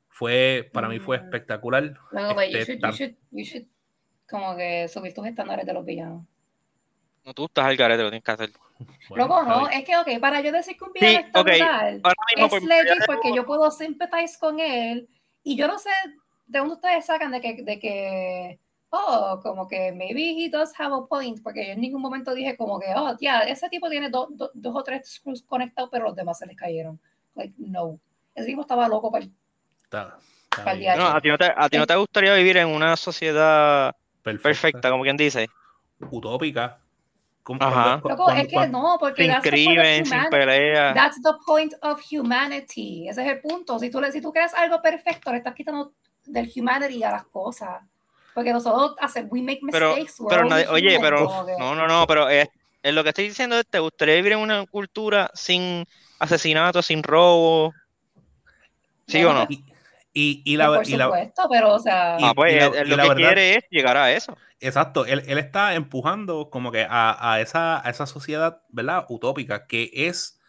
fue, 0.09 0.71
para 0.73 0.88
mí 0.88 0.99
fue 0.99 1.18
Mm. 1.18 1.25
espectacular. 1.25 1.95
Luego, 2.11 2.35
pues, 2.35 2.51
you 2.51 2.59
Este, 2.59 2.73
should, 2.79 2.85
you 2.87 2.92
should, 2.97 3.14
you 3.31 3.45
should 3.45 3.66
como 4.29 4.57
que 4.57 4.88
subir 4.88 5.12
tus 5.14 5.27
estándares 5.27 5.66
de 5.66 5.73
los 5.75 5.85
villanos. 5.85 6.25
No, 7.25 7.35
tú 7.35 7.45
estás 7.45 7.66
al 7.66 7.77
garete, 7.77 8.03
lo 8.03 8.11
tienes 8.11 8.25
que 8.25 8.31
hacer. 8.33 8.51
Bueno, 9.09 9.27
Loco, 9.29 9.42
no, 9.45 9.68
es 9.68 9.85
que, 9.85 9.97
ok, 9.97 10.21
para 10.21 10.40
yo 10.40 10.51
decir 10.51 10.77
que 10.77 10.85
un 10.85 10.90
Sí, 10.95 11.05
villano 11.07 11.27
está 11.27 11.40
ok, 11.40 11.47
brutal, 11.47 12.01
Ahora 12.03 12.16
mismo, 12.35 12.47
es 12.47 12.51
por- 12.51 12.68
legit 12.68 13.05
porque 13.07 13.33
yo 13.35 13.47
puedo 13.47 13.71
sympathize 13.71 14.38
con 14.40 14.59
él 14.59 15.09
y 15.45 15.57
yo 15.57 15.68
no 15.68 15.79
sé 15.79 15.90
de 16.47 16.59
dónde 16.59 16.75
ustedes 16.75 17.07
sacan 17.07 17.31
de 17.31 17.40
que, 17.40 17.62
de 17.62 17.79
que 17.79 18.59
oh, 18.92 19.40
como 19.42 19.66
que 19.66 19.90
maybe 19.92 20.31
he 20.37 20.48
does 20.48 20.72
have 20.78 20.94
a 20.94 21.07
point, 21.09 21.42
porque 21.42 21.66
yo 21.66 21.72
en 21.72 21.81
ningún 21.81 22.00
momento 22.00 22.33
dije 22.35 22.57
como 22.57 22.78
que, 22.78 22.87
oh, 22.94 23.16
tía, 23.16 23.40
ese 23.40 23.68
tipo 23.68 23.88
tiene 23.90 24.09
do- 24.11 24.28
do- 24.31 24.50
dos 24.55 24.74
o 24.76 24.83
tres 24.83 25.09
screws 25.14 25.42
conectados, 25.42 25.90
pero 25.90 26.05
los 26.05 26.14
demás 26.16 26.38
se 26.38 26.46
les 26.46 26.57
cayeron. 26.57 27.00
Like, 27.35 27.55
no. 27.59 27.98
Ese 28.35 28.46
tipo 28.46 28.61
estaba 28.62 28.87
loco 28.88 29.11
para 29.11 29.24
el 29.24 29.33
Está- 29.85 30.16
está 30.50 30.64
Pa'l 30.64 30.78
bien. 30.78 30.94
diario. 30.94 31.02
No, 31.02 31.09
a 31.16 31.20
ti 31.20 31.28
no, 31.28 31.38
te, 31.38 31.52
a 31.55 31.68
ti 31.68 31.76
no 31.78 31.87
te 31.87 31.96
gustaría 31.96 32.35
vivir 32.35 32.57
en 32.59 32.68
una 32.68 32.96
sociedad 32.96 33.94
Perfecta. 34.22 34.42
perfecta, 34.48 34.90
como 34.90 35.02
quien 35.02 35.16
dice. 35.16 35.48
Utópica. 36.11 36.78
Como 37.42 37.61
Ajá. 37.62 38.00
cuando- 38.00 38.09
Loco, 38.11 38.24
cuando- 38.24 38.42
es 38.42 38.48
que 38.48 38.68
no, 38.68 38.96
porque 39.00 39.22
Sin 39.22 39.33
that's 39.33 39.42
the 39.42 39.50
point 39.50 39.66
of 39.68 39.74
crimen, 39.74 40.07
sin 40.07 40.14
humanity. 40.14 40.31
pelea. 40.37 40.94
That's 40.94 41.22
the 41.22 41.33
point 41.44 41.74
of 41.83 42.00
humanity. 42.11 43.09
Ese 43.09 43.22
es 43.22 43.28
el 43.33 43.40
punto. 43.40 43.78
Si 43.78 43.90
tú, 43.90 44.00
le, 44.00 44.12
si 44.12 44.20
tú 44.20 44.33
creas 44.33 44.55
algo 44.55 44.81
perfecto, 44.81 45.31
le 45.33 45.38
estás 45.38 45.55
quitando 45.55 45.92
del 46.24 46.50
humanity 46.55 47.02
a 47.02 47.11
las 47.11 47.24
cosas. 47.24 47.83
Porque 48.35 48.53
nosotros 48.53 48.95
hacemos, 49.01 49.31
we 49.33 49.42
make 49.42 49.61
Pero, 49.71 49.95
mistakes. 49.97 50.14
pero 50.29 50.45
nadie- 50.45 50.66
oye, 50.68 50.99
pero 51.01 51.45
no, 51.59 51.75
no, 51.75 51.87
no, 51.87 52.07
pero 52.07 52.29
es, 52.29 52.49
es 52.83 52.95
lo 52.95 53.03
que 53.03 53.11
estoy 53.11 53.29
diciendo 53.29 53.59
es, 53.59 53.66
¿te 53.66 53.79
gustaría 53.79 54.14
vivir 54.16 54.33
en 54.33 54.38
una 54.38 54.66
cultura 54.66 55.31
sin 55.35 55.87
asesinato, 56.18 56.81
sin 56.83 57.03
robo? 57.03 57.73
¿Sí 59.07 59.23
o 59.25 59.33
no? 59.33 59.47
Y, 59.49 59.64
y, 60.14 60.42
y 60.45 60.57
la, 60.57 60.66
por 60.68 60.88
y 60.88 60.97
la- 60.97 61.05
supuesto, 61.07 61.42
pero 61.51 61.75
o 61.75 61.79
sea, 61.79 62.16
y- 62.18 62.25
Ah, 62.25 62.33
pues 62.35 62.55
la- 62.57 62.66
él- 62.66 62.75
él 62.77 62.87
y 62.87 62.90
lo 62.90 62.97
la 62.97 63.03
que 63.03 63.09
verdad- 63.11 63.27
quiere 63.29 63.55
es 63.57 63.64
llegar 63.71 63.97
a 63.97 64.12
eso. 64.12 64.37
Exacto, 64.61 65.05
él, 65.07 65.23
él 65.27 65.38
está 65.38 65.75
empujando 65.75 66.49
como 66.49 66.71
que 66.71 66.87
a, 66.88 67.33
a 67.35 67.40
esa, 67.40 67.85
a 67.87 67.90
esa 67.90 68.07
sociedad, 68.07 68.62
¿verdad? 68.68 69.07
Utópica, 69.09 69.66
que 69.66 69.90
es, 69.92 70.40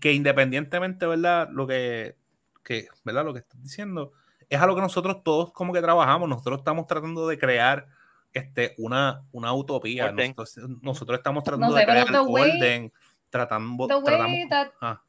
que 0.00 0.12
independientemente, 0.12 1.06
¿verdad? 1.06 1.48
Lo 1.52 1.66
que, 1.66 2.16
que, 2.64 2.88
¿verdad? 3.04 3.24
Lo 3.26 3.34
que 3.34 3.40
estás 3.40 3.62
diciendo, 3.62 4.12
es 4.54 4.60
a 4.60 4.66
lo 4.66 4.74
que 4.74 4.80
nosotros 4.80 5.22
todos 5.22 5.52
como 5.52 5.72
que 5.72 5.80
trabajamos, 5.80 6.28
nosotros 6.28 6.58
estamos 6.58 6.86
tratando 6.86 7.26
de 7.28 7.38
crear 7.38 7.86
este, 8.32 8.74
una, 8.78 9.22
una 9.32 9.52
utopía, 9.52 10.10
nosotros, 10.12 10.58
nosotros 10.82 11.18
estamos 11.18 11.44
tratando 11.44 11.68
No 11.68 11.74
de 11.74 11.80
sé, 11.82 11.86
pero 11.86 12.04
crear 12.06 12.12
the 12.24 12.30
way- 12.30 12.50
orden, 12.56 12.92
tratando, 13.30 13.86
the 13.86 13.94
way 13.96 14.04
tratamos, 14.04 14.48
that 14.50 14.68
ah, 14.80 15.00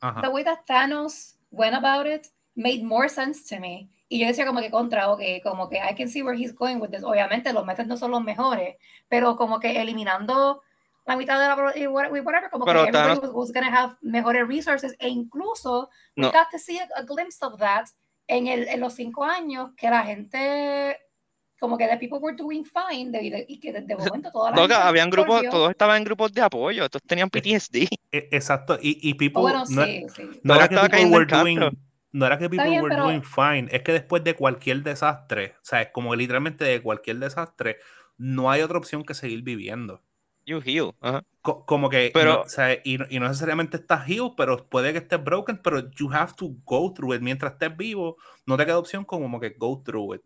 ajá. 0.00 0.20
the 0.22 0.28
way 0.28 0.44
that 0.44 0.58
Thanos 0.66 1.36
went 1.50 1.74
about 1.74 2.06
it 2.06 2.26
made 2.54 2.82
more 2.82 3.08
sense 3.08 3.44
to 3.54 3.60
me. 3.60 3.88
Y 4.08 4.18
yo 4.20 4.26
decía 4.26 4.44
como 4.46 4.60
que 4.60 4.70
contra, 4.70 5.08
ok, 5.10 5.20
como 5.42 5.68
que 5.70 5.76
I 5.78 5.94
can 5.94 6.08
see 6.08 6.22
where 6.22 6.36
he's 6.38 6.54
going 6.54 6.76
with 6.80 6.90
this. 6.90 7.02
Obviamente 7.02 7.50
los 7.52 7.64
methods 7.64 7.88
no 7.88 7.96
son 7.96 8.10
los 8.10 8.22
mejores, 8.22 8.76
pero 9.08 9.36
como 9.36 9.58
que 9.58 9.80
eliminando 9.80 10.62
la 11.06 11.16
mitad 11.16 11.40
de 11.40 11.48
la 11.48 11.76
y 11.76 11.86
what- 11.86 12.10
whatever, 12.10 12.50
como 12.50 12.64
Pero 12.66 12.82
que 12.84 12.88
everybody 12.90 13.18
Thanos- 13.20 13.34
was, 13.34 13.50
was 13.50 13.52
gonna 13.52 13.74
have 13.74 13.96
mejores 14.02 14.46
resources 14.46 14.94
e 14.98 15.08
incluso 15.08 15.88
we 16.16 16.22
No. 16.24 16.30
got 16.30 16.48
to 16.50 16.58
see 16.58 16.78
a, 16.78 16.86
a 16.96 17.02
glimpse 17.02 17.42
of 17.44 17.58
that 17.58 17.86
en, 18.26 18.46
el, 18.46 18.68
en 18.68 18.80
los 18.80 18.94
cinco 18.94 19.24
años 19.24 19.70
que 19.76 19.88
la 19.90 20.02
gente 20.04 20.98
como 21.58 21.78
que 21.78 21.86
the 21.86 21.96
people 21.96 22.18
were 22.18 22.36
doing 22.36 22.64
fine 22.64 23.12
de- 23.12 23.30
de- 23.30 23.44
y 23.48 23.60
que 23.60 23.72
de, 23.72 23.82
de 23.82 23.94
momento 23.94 24.32
toda 24.32 24.50
la 24.50 24.56
Loca, 24.56 24.74
gente 24.74 24.88
habían 24.88 25.10
grupos, 25.10 25.36
volvió. 25.36 25.50
todos 25.50 25.70
estaban 25.70 25.98
en 25.98 26.04
grupos 26.04 26.32
de 26.32 26.40
apoyo, 26.42 26.88
todos 26.90 27.02
tenían 27.06 27.30
PTSD. 27.30 27.86
E- 28.10 28.28
Exacto, 28.32 28.78
y, 28.82 28.98
y 29.08 29.14
people, 29.14 29.38
Oh, 29.38 29.42
bueno, 29.42 29.58
no, 29.70 29.84
sí, 29.84 30.06
sí. 30.16 30.22
no 30.42 30.54
era 30.56 30.68
que 30.68 30.76
people 30.76 31.06
were 31.06 31.24
doing, 31.26 31.60
no 32.10 32.26
era 32.26 32.36
que 32.36 32.50
people 32.50 32.68
bien, 32.68 32.82
were 32.82 32.92
pero- 32.96 33.04
doing 33.06 33.22
fine, 33.22 33.68
es 33.70 33.82
que 33.82 33.92
después 33.92 34.24
de 34.24 34.34
cualquier 34.34 34.82
desastre, 34.82 35.54
o 35.58 35.64
sea, 35.64 35.82
es 35.82 35.90
como 35.92 36.16
literalmente 36.16 36.64
de 36.64 36.82
cualquier 36.82 37.18
desastre, 37.20 37.76
no 38.18 38.50
hay 38.50 38.62
otra 38.62 38.78
opción 38.78 39.04
que 39.04 39.14
seguir 39.14 39.42
viviendo. 39.42 40.02
You 40.44 40.60
heal. 40.64 40.94
Ajá. 41.00 41.22
Co- 41.40 41.64
como 41.66 41.88
que, 41.88 42.10
Pero- 42.14 42.32
no, 42.34 42.40
o 42.42 42.48
sea, 42.48 42.76
y, 42.84 42.98
no- 42.98 43.06
y 43.10 43.18
no 43.18 43.26
necesariamente 43.28 43.76
estás 43.76 44.06
healed, 44.08 44.32
pero 44.36 44.66
puede 44.68 44.92
que 44.92 44.98
estés 44.98 45.22
broken, 45.22 45.60
pero 45.62 45.90
you 45.92 46.10
have 46.12 46.32
to 46.36 46.50
go 46.64 46.92
through 46.92 47.14
it. 47.14 47.20
Mientras 47.22 47.52
estés 47.54 47.76
vivo, 47.76 48.16
no 48.46 48.56
te 48.56 48.64
queda 48.66 48.78
opción 48.78 49.04
como 49.04 49.38
que 49.40 49.50
go 49.50 49.82
through 49.84 50.14
it. 50.16 50.22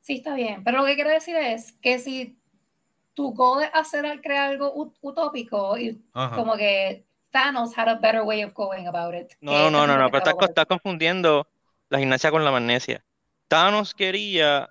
Sí, 0.00 0.14
está 0.16 0.34
bien, 0.34 0.64
pero 0.64 0.78
lo 0.78 0.86
que 0.86 0.94
quiero 0.94 1.10
decir 1.10 1.36
es 1.36 1.72
que 1.80 1.98
si 1.98 2.38
tu 3.14 3.32
goal 3.32 3.62
es 3.64 3.70
hacer 3.74 4.06
al 4.06 4.20
crear 4.20 4.50
algo 4.50 4.74
ut- 4.74 4.96
utópico 5.02 5.76
y 5.78 6.00
Ajá. 6.12 6.36
como 6.36 6.56
que 6.56 7.04
Thanos 7.30 7.76
had 7.78 7.88
a 7.88 7.94
better 7.96 8.22
way 8.22 8.42
of 8.42 8.52
going 8.54 8.86
about 8.86 9.14
it. 9.14 9.32
No, 9.40 9.70
no, 9.70 9.70
no, 9.70 9.86
no, 9.86 9.96
no, 9.98 10.10
pero 10.10 10.24
estás, 10.30 10.48
estás 10.48 10.66
confundiendo 10.66 11.46
la 11.88 11.98
gimnasia 11.98 12.30
con 12.30 12.44
la 12.44 12.50
magnesia. 12.50 13.04
Thanos 13.48 13.94
quería 13.94 14.70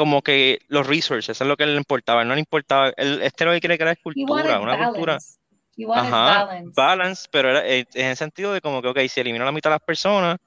como 0.00 0.22
que 0.22 0.60
los 0.68 0.86
resources, 0.86 1.28
eso 1.28 1.44
es 1.44 1.48
lo 1.48 1.58
que 1.58 1.66
le 1.66 1.76
importaba, 1.76 2.24
no 2.24 2.32
le 2.32 2.40
importaba, 2.40 2.88
este 2.96 3.44
lo 3.44 3.52
que 3.52 3.60
quiere 3.60 3.76
crear 3.76 3.98
es 3.98 4.02
cultura, 4.02 4.58
una 4.58 4.86
cultura, 4.86 5.18
balance. 5.18 5.38
Wanted 5.76 6.12
ajá, 6.14 6.44
balance. 6.46 6.72
balance, 6.74 7.28
pero 7.30 7.50
era 7.50 7.68
eh, 7.68 7.84
en 7.92 8.06
el 8.06 8.16
sentido 8.16 8.54
de 8.54 8.62
como 8.62 8.80
que, 8.80 8.88
ok, 8.88 8.98
si 9.10 9.20
eliminó 9.20 9.44
la 9.44 9.52
mitad 9.52 9.68
de 9.68 9.74
las 9.74 9.82
personas, 9.82 10.38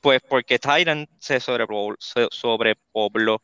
pues 0.00 0.20
porque 0.28 0.58
Tyrant 0.58 1.08
se 1.20 1.38
sobrepobló, 1.38 1.94
se 2.00 2.26
sobrepobló. 2.32 3.40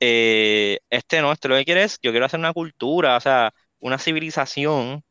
Eh, 0.00 0.78
este 0.88 1.20
no, 1.20 1.30
este 1.30 1.48
lo 1.48 1.56
que 1.56 1.66
quiere 1.66 1.82
es, 1.82 1.98
yo 2.02 2.10
quiero 2.10 2.24
hacer 2.24 2.40
una 2.40 2.54
cultura, 2.54 3.18
o 3.18 3.20
sea, 3.20 3.52
una 3.80 3.98
civilización 3.98 5.04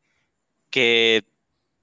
que 0.68 1.22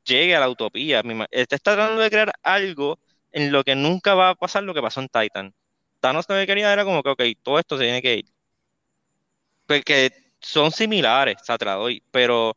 llegue 0.04 0.36
a 0.36 0.42
la 0.42 0.50
utopía. 0.50 1.04
Este 1.32 1.56
está 1.56 1.76
tratando 1.76 2.02
de 2.02 2.10
crear 2.10 2.34
algo 2.44 3.00
en 3.32 3.54
lo 3.54 3.64
que 3.64 3.76
nunca 3.76 4.14
va 4.14 4.32
a 4.32 4.36
pasar 4.36 4.64
lo 4.64 4.74
que 4.74 4.82
pasó 4.82 5.00
en 5.00 5.08
Titan. 5.08 5.54
Thanos 6.02 6.28
lo 6.28 6.36
que 6.36 6.48
quería 6.48 6.74
era 6.74 6.84
como 6.86 7.04
que, 7.04 7.10
ok, 7.10 7.24
todo 7.44 7.60
esto 7.60 7.78
se 7.78 7.86
tiene 7.86 8.02
que 8.02 8.16
ir. 8.16 8.26
Porque 9.66 10.12
son 10.42 10.72
similares, 10.72 11.38
o 11.42 11.46
sea, 11.46 11.58
te 11.58 11.66
la 11.66 11.76
doy, 11.76 12.04
pero 12.12 12.56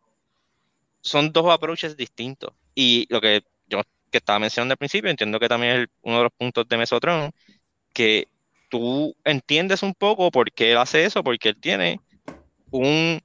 son 1.00 1.32
dos 1.32 1.52
approaches 1.52 1.96
distintos. 1.96 2.52
Y 2.74 3.06
lo 3.10 3.20
que 3.20 3.42
yo 3.68 3.82
que 4.10 4.18
estaba 4.18 4.38
mencionando 4.38 4.72
al 4.72 4.78
principio, 4.78 5.10
entiendo 5.10 5.38
que 5.40 5.48
también 5.48 5.82
es 5.82 5.88
uno 6.02 6.18
de 6.18 6.22
los 6.24 6.32
puntos 6.32 6.68
de 6.68 6.76
Mesotron, 6.76 7.30
que 7.92 8.28
tú 8.70 9.14
entiendes 9.24 9.82
un 9.82 9.94
poco 9.94 10.30
por 10.30 10.52
qué 10.52 10.72
él 10.72 10.78
hace 10.78 11.04
eso, 11.04 11.24
porque 11.24 11.50
él 11.50 11.60
tiene 11.60 12.00
un 12.70 13.20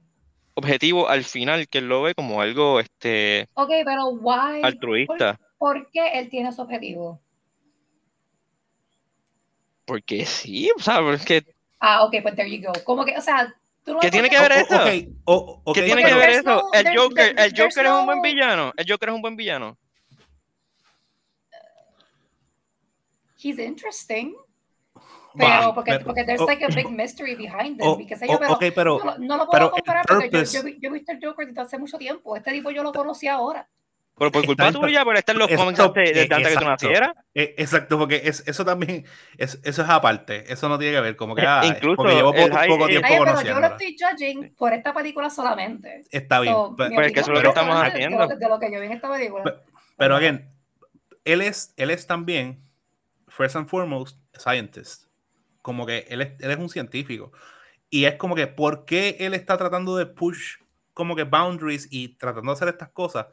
objetivo 0.54 1.08
al 1.08 1.24
final 1.24 1.68
que 1.68 1.78
él 1.78 1.88
lo 1.88 2.02
ve 2.02 2.14
como 2.14 2.40
algo 2.40 2.80
este, 2.80 3.48
Ok, 3.54 3.70
pero 3.84 4.08
why? 4.08 4.62
altruista. 4.62 5.38
¿Por, 5.58 5.74
por 5.80 5.90
qué 5.90 6.18
él 6.18 6.28
tiene 6.28 6.52
su 6.52 6.62
objetivo? 6.62 7.20
Porque 9.90 10.24
sí, 10.24 10.70
o 10.76 10.80
sea, 10.80 11.00
porque 11.00 11.44
Ah, 11.80 12.04
ok, 12.04 12.14
pues 12.22 12.36
there 12.36 12.48
you 12.48 12.64
go. 12.64 12.72
Como 12.84 13.04
que, 13.04 13.16
o 13.18 13.20
sea, 13.20 13.52
tú 13.84 13.94
no 13.94 13.98
¿Qué 13.98 14.08
tiene 14.08 14.30
que 14.30 14.38
ver 14.38 14.52
eso? 14.52 14.84
¿Qué 15.74 15.82
tiene 15.82 16.04
que 16.04 16.14
ver 16.14 16.30
eso? 16.30 16.42
no- 16.44 16.70
El 16.72 16.96
Joker, 16.96 17.34
there- 17.34 17.44
el 17.44 17.50
Joker 17.60 17.86
es 17.86 17.92
un 17.92 18.06
buen 18.06 18.18
no- 18.18 18.22
villano. 18.22 18.72
El 18.76 18.86
Joker 18.88 19.08
es 19.08 19.14
un 19.16 19.20
buen 19.22 19.34
villano. 19.34 19.76
He's 23.42 23.58
interesting. 23.58 24.36
Bah, 25.34 25.58
Pero 25.58 25.74
porque, 25.74 25.90
pero- 25.92 26.04
porque 26.04 26.24
there's 26.24 26.40
like 26.42 26.64
a 26.64 26.68
big 26.68 26.88
mystery 26.90 27.34
behind 27.34 27.80
it. 27.80 28.16
sé 28.16 28.28
yo, 28.28 28.34
o- 28.34 28.38
pero 28.38 28.52
ok, 28.52 28.64
pero, 28.72 28.98
no, 28.98 29.04
lo- 29.04 29.18
no 29.18 29.36
lo 29.38 29.50
pero 29.50 29.70
puedo 29.70 29.70
comparar 29.72 30.06
porque 30.06 30.26
yo, 30.30 30.30
purpose- 30.38 30.52
yo, 30.56 30.62
vi- 30.62 30.78
yo 30.80 30.88
he 30.88 30.92
visto 30.92 31.10
el 31.12 31.18
Joker 31.24 31.46
desde 31.48 31.60
hace 31.62 31.78
mucho 31.78 31.98
tiempo. 31.98 32.36
Este 32.36 32.52
tipo 32.52 32.70
yo 32.70 32.84
lo 32.84 32.92
conocí 32.92 33.26
ahora. 33.26 33.68
Pero 34.20 34.32
por 34.32 34.44
culpa 34.44 34.66
pero- 34.68 34.80
tuya, 34.80 35.02
por 35.02 35.16
estar 35.16 35.34
en 35.34 35.38
los 35.38 35.50
antes, 35.50 35.94
desde 36.14 36.22
eh, 36.24 36.28
que 36.28 36.54
tú 36.56 36.64
nacieras. 36.66 37.12
Eh, 37.34 37.54
exacto, 37.56 37.98
porque 37.98 38.20
es- 38.24 38.46
eso 38.46 38.66
también, 38.66 39.06
es, 39.38 39.58
eso 39.64 39.82
es 39.82 39.88
aparte, 39.88 40.52
eso 40.52 40.68
no 40.68 40.78
tiene 40.78 40.94
que 40.96 41.00
ver, 41.00 41.16
como 41.16 41.34
que, 41.34 41.40
ah, 41.46 41.62
Incluso 41.64 41.96
porque 41.96 42.14
llevo 42.16 42.32
poco, 42.34 42.54
high- 42.54 42.68
poco 42.68 42.84
el- 42.84 42.90
tiempo 42.90 43.08
Ay, 43.10 43.18
pero 43.24 43.40
yo 43.42 43.60
lo 43.60 43.66
estoy 43.68 43.96
judging 43.98 44.54
por 44.56 44.74
esta 44.74 44.92
película 44.92 45.30
solamente. 45.30 46.02
Está 46.10 46.38
bien, 46.40 46.52
So, 46.54 46.76
pe- 46.76 46.90
mi 46.90 46.94
Pues 46.96 47.06
es 47.06 47.12
que 47.14 47.20
eso 47.20 47.32
es 47.32 47.38
lo 47.38 47.42
que 47.42 47.48
estamos 47.48 47.80
de 47.80 47.86
haciendo. 47.88 48.18
lo- 48.18 48.28
De 48.36 48.48
lo 48.48 48.58
que 48.60 48.70
yo 48.72 48.78
vi 48.80 48.86
en 48.86 48.92
esta 48.92 49.10
película. 49.10 49.42
Pe- 49.44 49.54
pero 49.96 50.16
again, 50.16 50.52
él 51.24 51.40
es, 51.40 51.72
él 51.78 51.88
es 51.90 52.06
también, 52.06 52.62
first 53.26 53.56
and 53.56 53.68
foremost, 53.68 54.18
scientist. 54.38 55.04
Como 55.62 55.86
que 55.86 56.04
él 56.10 56.20
es, 56.20 56.32
él 56.40 56.50
es 56.50 56.58
un 56.58 56.68
científico. 56.68 57.32
Y 57.88 58.04
es 58.04 58.16
como 58.16 58.34
que, 58.34 58.46
¿por 58.46 58.84
qué 58.84 59.16
él 59.20 59.32
está 59.32 59.56
tratando 59.56 59.96
de 59.96 60.04
push 60.04 60.56
como 60.92 61.16
que 61.16 61.24
boundaries 61.24 61.88
y 61.90 62.16
tratando 62.18 62.52
de 62.52 62.56
hacer 62.56 62.68
estas 62.68 62.90
cosas? 62.90 63.26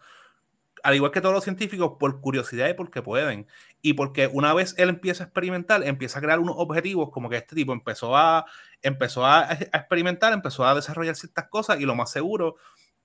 Al 0.83 0.95
igual 0.95 1.11
que 1.11 1.21
todos 1.21 1.33
los 1.33 1.43
científicos, 1.43 1.93
por 1.99 2.21
curiosidad 2.21 2.69
y 2.69 2.73
porque 2.73 3.01
pueden. 3.01 3.47
Y 3.81 3.93
porque 3.93 4.27
una 4.27 4.53
vez 4.53 4.75
él 4.77 4.89
empieza 4.89 5.23
a 5.23 5.27
experimentar, 5.27 5.83
empieza 5.83 6.19
a 6.19 6.21
crear 6.21 6.39
unos 6.39 6.55
objetivos, 6.57 7.09
como 7.11 7.29
que 7.29 7.37
este 7.37 7.55
tipo 7.55 7.73
empezó 7.73 8.15
a, 8.15 8.45
empezó 8.81 9.25
a, 9.25 9.51
experimentar, 9.51 10.33
empezó 10.33 10.65
a 10.65 10.75
desarrollar 10.75 11.15
ciertas 11.15 11.47
cosas 11.47 11.79
y 11.79 11.85
lo 11.85 11.95
más 11.95 12.11
seguro, 12.11 12.55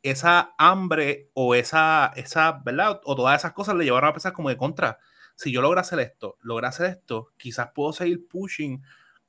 esa 0.02 0.54
hambre 0.58 1.30
o 1.34 1.54
esa, 1.54 2.12
esa, 2.16 2.60
¿verdad? 2.64 3.00
O 3.04 3.14
todas 3.16 3.40
esas 3.40 3.52
cosas 3.52 3.76
le 3.76 3.84
llevaron 3.84 4.10
a 4.10 4.12
pensar 4.12 4.32
como 4.32 4.48
de 4.48 4.56
contra. 4.56 4.98
Si 5.36 5.52
yo 5.52 5.62
logro 5.62 5.80
hacer 5.80 6.00
esto, 6.00 6.36
logro 6.40 6.66
hacer 6.66 6.86
esto, 6.86 7.28
quizás 7.36 7.70
puedo 7.74 7.92
seguir 7.92 8.26
pushing 8.28 8.82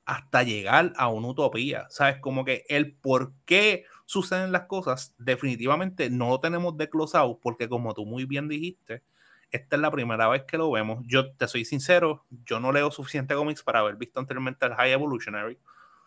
hasta 0.05 0.43
llegar 0.43 0.93
a 0.97 1.07
una 1.07 1.27
utopía. 1.29 1.85
¿Sabes? 1.89 2.17
Como 2.19 2.43
que 2.45 2.65
el 2.69 2.95
por 2.95 3.33
qué 3.45 3.85
suceden 4.05 4.51
las 4.51 4.63
cosas, 4.67 5.13
definitivamente 5.17 6.09
no 6.09 6.29
lo 6.29 6.39
tenemos 6.39 6.77
desglosado, 6.77 7.39
porque 7.41 7.69
como 7.69 7.93
tú 7.93 8.05
muy 8.05 8.25
bien 8.25 8.47
dijiste, 8.47 9.03
esta 9.51 9.75
es 9.75 9.81
la 9.81 9.91
primera 9.91 10.27
vez 10.29 10.43
que 10.45 10.57
lo 10.57 10.71
vemos. 10.71 11.03
Yo 11.07 11.31
te 11.33 11.47
soy 11.47 11.65
sincero, 11.65 12.25
yo 12.45 12.59
no 12.59 12.71
leo 12.71 12.91
suficiente 12.91 13.35
cómics 13.35 13.63
para 13.63 13.79
haber 13.79 13.95
visto 13.97 14.19
anteriormente 14.19 14.65
el 14.65 14.73
High 14.75 14.91
Evolutionary. 14.93 15.57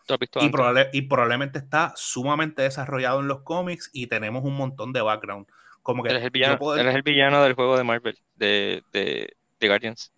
¿Tú 0.05 0.13
has 0.13 0.19
visto 0.19 0.41
Y, 0.41 0.49
antes? 0.49 0.67
probable- 0.69 0.89
y 0.93 1.03
probablemente 1.03 1.59
está 1.59 1.93
sumamente 1.95 2.61
desarrollado 2.63 3.19
en 3.21 3.27
los 3.27 3.41
cómics 3.41 3.89
y 3.93 4.07
tenemos 4.07 4.43
un 4.45 4.55
montón 4.55 4.93
de 4.93 5.01
background. 5.01 5.47
Como 5.83 6.03
que 6.03 6.09
Él 6.09 6.17
es 6.17 6.23
el 6.23 6.29
villano, 6.31 6.57
él 6.75 6.87
es 6.87 6.95
el 6.95 7.01
villano 7.03 7.43
del 7.43 7.53
juego 7.53 7.77
de 7.77 7.83
Marvel, 7.83 8.17
de, 8.35 8.83
de, 8.91 9.35
de 9.59 9.67
Guardians. 9.67 10.13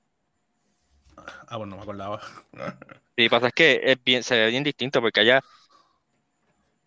Ah, 1.48 1.58
bueno, 1.58 1.72
no 1.72 1.78
me 1.78 1.84
acordaba. 1.84 2.22
Y 3.15 3.30
pasa 3.30 3.48
es 3.48 3.54
que 3.54 3.82
es 3.84 4.02
bien, 4.04 4.24
se 4.24 4.36
ve 4.38 4.50
bien 4.50 4.63
distinto 4.63 5.02
porque 5.02 5.20
allá, 5.22 5.42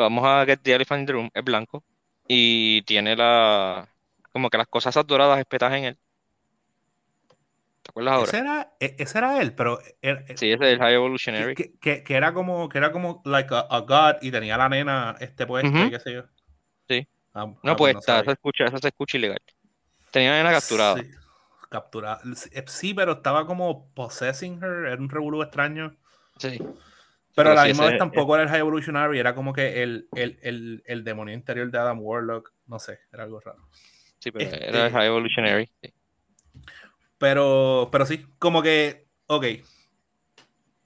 vamos 0.03 0.25
a 0.27 0.45
Get 0.45 0.61
the 0.63 0.75
Elephant 0.75 1.01
in 1.01 1.07
the 1.07 1.13
Room, 1.13 1.31
es 1.33 1.45
blanco 1.45 1.83
y 2.29 2.83
tiene 2.83 3.17
la, 3.17 3.89
como 4.33 4.51
que 4.51 4.59
las 4.59 4.67
cosas 4.69 4.95
esas 4.95 5.07
doradas 5.07 5.39
espetadas 5.39 5.77
en 5.79 5.85
él. 5.85 5.99
¿Te 7.83 7.91
acuerdas 7.91 8.15
ahora? 8.15 8.29
Ese 8.29 8.39
era, 8.39 8.73
e- 8.79 8.97
ese 8.99 9.19
era 9.19 9.41
él, 9.41 9.55
pero 9.55 9.81
era- 10.01 10.25
Sí, 10.37 10.53
ese 10.53 10.55
es 10.55 10.73
el 10.75 10.79
High 10.79 10.95
Evolutionary. 10.95 11.55
que- 11.55 11.73
que- 11.81 12.05
que 12.05 12.15
era 12.15 12.33
como 12.33 12.69
que 12.69 12.79
era 12.79 12.93
como 12.93 13.23
like 13.25 13.53
a, 13.55 13.61
a 13.61 13.81
god 13.81 14.17
y 14.23 14.31
tenía 14.31 14.57
la 14.57 14.69
nena 14.69 15.17
este 15.21 15.47
puesta 15.47 15.69
Ujú. 15.69 15.87
y 15.87 15.91
qué 15.91 15.99
sé 15.99 16.13
yo. 16.13 16.23
Sí. 16.89 17.07
Ah, 17.35 17.47
No, 17.63 17.73
ah, 17.73 17.77
pues 17.77 17.95
no 17.95 18.01
está, 18.01 18.23
se 18.25 18.33
escucha, 18.33 18.67
eso 18.67 18.79
se 18.79 18.89
escucha 18.89 19.17
ilegal. 19.17 19.41
Tenía 20.13 20.41
una 20.41 20.53
capturada. 20.53 20.97
Sí, 20.99 21.11
capturada. 21.71 22.21
Sí, 22.37 22.51
eh, 22.53 22.65
Sí, 22.69 22.95
pero 22.95 23.13
estaba 23.13 23.47
como 23.47 23.89
possessing 23.95 24.63
her, 24.63 24.87
era 24.87 24.97
un 24.97 25.09
revolú 25.09 25.43
extraño. 25.43 25.97
Sí. 26.39 26.59
Pero 27.35 27.51
a 27.53 27.55
la 27.55 27.65
misma 27.65 27.87
vez 27.87 27.99
tampoco 27.99 28.35
era 28.35 28.45
el 28.45 28.49
High 28.51 28.61
Evolutionary, 28.61 29.19
era 29.19 29.35
como 29.35 29.53
que 29.53 29.83
el, 29.83 30.09
el, 30.15 30.39
el, 30.43 30.83
el 30.87 31.05
demonio 31.05 31.35
interior 31.35 31.71
de 31.71 31.79
Adam 31.79 31.99
Warlock. 32.01 32.53
No 32.67 32.79
sé, 32.79 33.01
era 33.13 33.23
algo 33.25 33.41
raro. 33.41 33.67
Sí, 34.19 34.31
pero 34.31 34.45
Este- 34.45 34.69
era 34.69 34.87
el 34.87 34.93
High 34.93 35.07
Evolutionary. 35.07 35.71
sí. 35.83 35.93
Pero, 37.19 37.89
pero 37.93 38.05
sí, 38.07 38.27
como 38.39 38.63
que, 38.63 39.07
ok. 39.27 39.47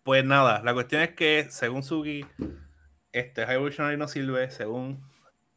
Pues 0.02 0.24
nada, 0.24 0.62
la 0.62 0.72
cuestión 0.74 1.02
es 1.02 1.10
que 1.14 1.46
según 1.50 1.82
Suki, 1.82 2.24
este 3.12 3.44
High 3.46 3.56
Evolutionary 3.56 3.96
no 3.96 4.06
sirve, 4.06 4.50
según 4.50 5.02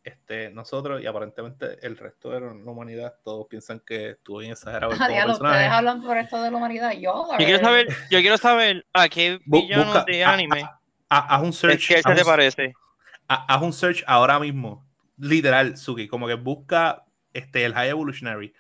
este, 0.04 0.50
nosotros 0.52 1.02
y 1.04 1.06
aparentemente 1.06 1.86
el 1.86 1.98
resto 1.98 2.32
de 2.32 2.40
la 2.42 2.48
humanidad, 2.52 3.16
todos 3.24 3.46
piensan 3.48 3.80
que 3.82 4.12
estuvo 4.12 4.40
bien 4.40 4.54
exagerado 4.54 4.92
el 4.94 5.02
Ah, 5.02 5.08
diablo, 5.08 5.34
ustedes 5.34 5.70
hablan 5.70 6.02
por 6.02 6.18
esto 6.18 6.42
de 6.42 6.50
la 6.50 6.58
humanidad. 6.58 6.94
Yo, 6.94 7.28
Yo 7.32 7.46
quiero 7.46 7.60
saber, 7.60 7.88
yo 8.10 8.20
quiero 8.22 8.38
saber 8.38 8.86
a 8.94 9.08
qué 9.10 9.40
Bu- 9.46 9.62
villano 9.68 9.86
busca- 9.86 10.06
de 10.08 10.24
a- 10.24 10.34
anime 10.34 10.62
a- 10.64 10.79
haz 11.10 11.42
un 11.44 11.54
search, 11.54 11.82
haz 12.06 12.16
te 12.16 12.26
parece. 12.26 12.74
ha- 13.28 13.46
haz 13.56 13.62
un 13.62 13.74
search 13.74 14.04
ahora 14.08 14.40
mismo, 14.40 14.86
literal, 15.18 15.78
Suki, 15.78 16.08
como 16.08 16.28
que 16.28 16.36
busca 16.36 17.06
este, 17.34 17.66
el 17.66 17.74
High 17.74 17.90
Evolutionary. 17.90 18.54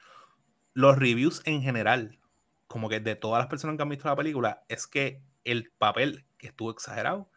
Los 0.73 0.97
reviews 0.97 1.41
en 1.45 1.61
general, 1.61 2.19
como 2.67 2.89
que 2.89 2.99
de 2.99 3.15
todas 3.15 3.39
las 3.39 3.47
personas 3.47 3.75
que 3.75 3.83
han 3.83 3.89
visto 3.89 4.07
la 4.07 4.15
película, 4.15 4.63
es 4.67 4.87
que 4.87 5.21
el 5.43 5.71
papel 5.77 6.25
estuvo 6.39 6.71
exagerado 6.71 7.29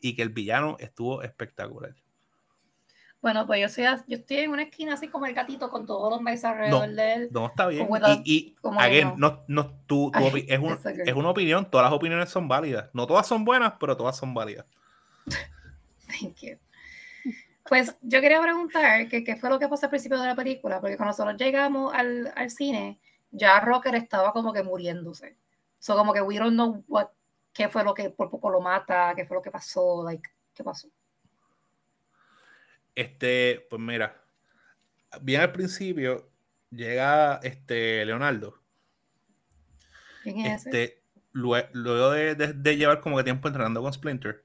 y 0.00 0.14
que 0.16 0.22
el 0.22 0.30
villano 0.30 0.76
estuvo 0.80 1.22
espectacular. 1.22 1.94
Bueno, 3.20 3.46
pues 3.48 3.60
yo, 3.60 3.68
soy, 3.68 3.84
yo 4.06 4.16
estoy 4.18 4.36
en 4.38 4.50
una 4.52 4.62
esquina 4.62 4.94
así 4.94 5.08
como 5.08 5.26
el 5.26 5.34
gatito 5.34 5.70
con 5.70 5.86
todos 5.86 6.08
los 6.10 6.20
meses 6.20 6.44
alrededor 6.44 6.88
No. 6.88 6.94
de 6.94 7.14
él. 7.14 7.28
No 7.32 7.46
está 7.46 7.66
bien. 7.66 7.88
Y, 8.24 8.32
y 8.32 8.56
again, 8.78 9.14
no. 9.16 9.44
no, 9.48 9.64
no, 9.64 9.70
tu- 9.86 10.10
Ay, 10.14 10.44
es, 10.48 10.58
un- 10.60 10.78
es 11.04 11.14
una 11.14 11.30
opinión, 11.30 11.68
todas 11.68 11.84
las 11.86 11.92
opiniones 11.92 12.28
son 12.28 12.46
válidas. 12.46 12.90
No 12.92 13.06
todas 13.08 13.26
son 13.26 13.44
buenas, 13.44 13.74
pero 13.80 13.96
todas 13.96 14.16
son 14.16 14.34
válidas. 14.34 14.66
Thank 16.06 16.36
you. 16.42 16.58
Pues 17.68 17.96
yo 18.00 18.20
quería 18.20 18.40
preguntar 18.40 19.08
que 19.08 19.22
qué 19.24 19.36
fue 19.36 19.50
lo 19.50 19.58
que 19.58 19.68
pasó 19.68 19.86
al 19.86 19.90
principio 19.90 20.18
de 20.18 20.26
la 20.26 20.34
película, 20.34 20.80
porque 20.80 20.96
cuando 20.96 21.10
nosotros 21.10 21.36
llegamos 21.36 21.92
al, 21.92 22.32
al 22.34 22.50
cine, 22.50 22.98
ya 23.30 23.60
Rocker 23.60 23.94
estaba 23.96 24.32
como 24.32 24.52
que 24.54 24.62
muriéndose. 24.62 25.36
So 25.78 25.94
como 25.96 26.12
que 26.14 26.22
we 26.22 26.38
don't 26.38 26.52
know 26.54 26.82
what, 26.88 27.08
qué 27.52 27.68
fue 27.68 27.84
lo 27.84 27.92
que 27.92 28.08
por 28.10 28.30
poco 28.30 28.48
lo 28.48 28.60
mata, 28.62 29.12
qué 29.14 29.26
fue 29.26 29.36
lo 29.36 29.42
que 29.42 29.50
pasó, 29.50 30.02
like, 30.02 30.30
qué 30.54 30.64
pasó. 30.64 30.88
Este, 32.98 33.64
pues 33.70 33.80
mira, 33.80 34.24
bien 35.22 35.40
al 35.40 35.52
principio 35.52 36.32
llega 36.68 37.38
este 37.44 38.04
Leonardo. 38.04 38.60
¿Quién 40.24 40.40
es? 40.40 40.66
Este, 40.66 41.04
lue- 41.32 41.68
luego 41.74 42.10
de, 42.10 42.34
de- 42.34 42.54
de 42.54 42.76
llevar 42.76 43.00
como 43.00 43.16
que 43.16 43.22
tiempo 43.22 43.46
entrenando 43.46 43.80
con 43.82 43.92
Splinter. 43.92 44.44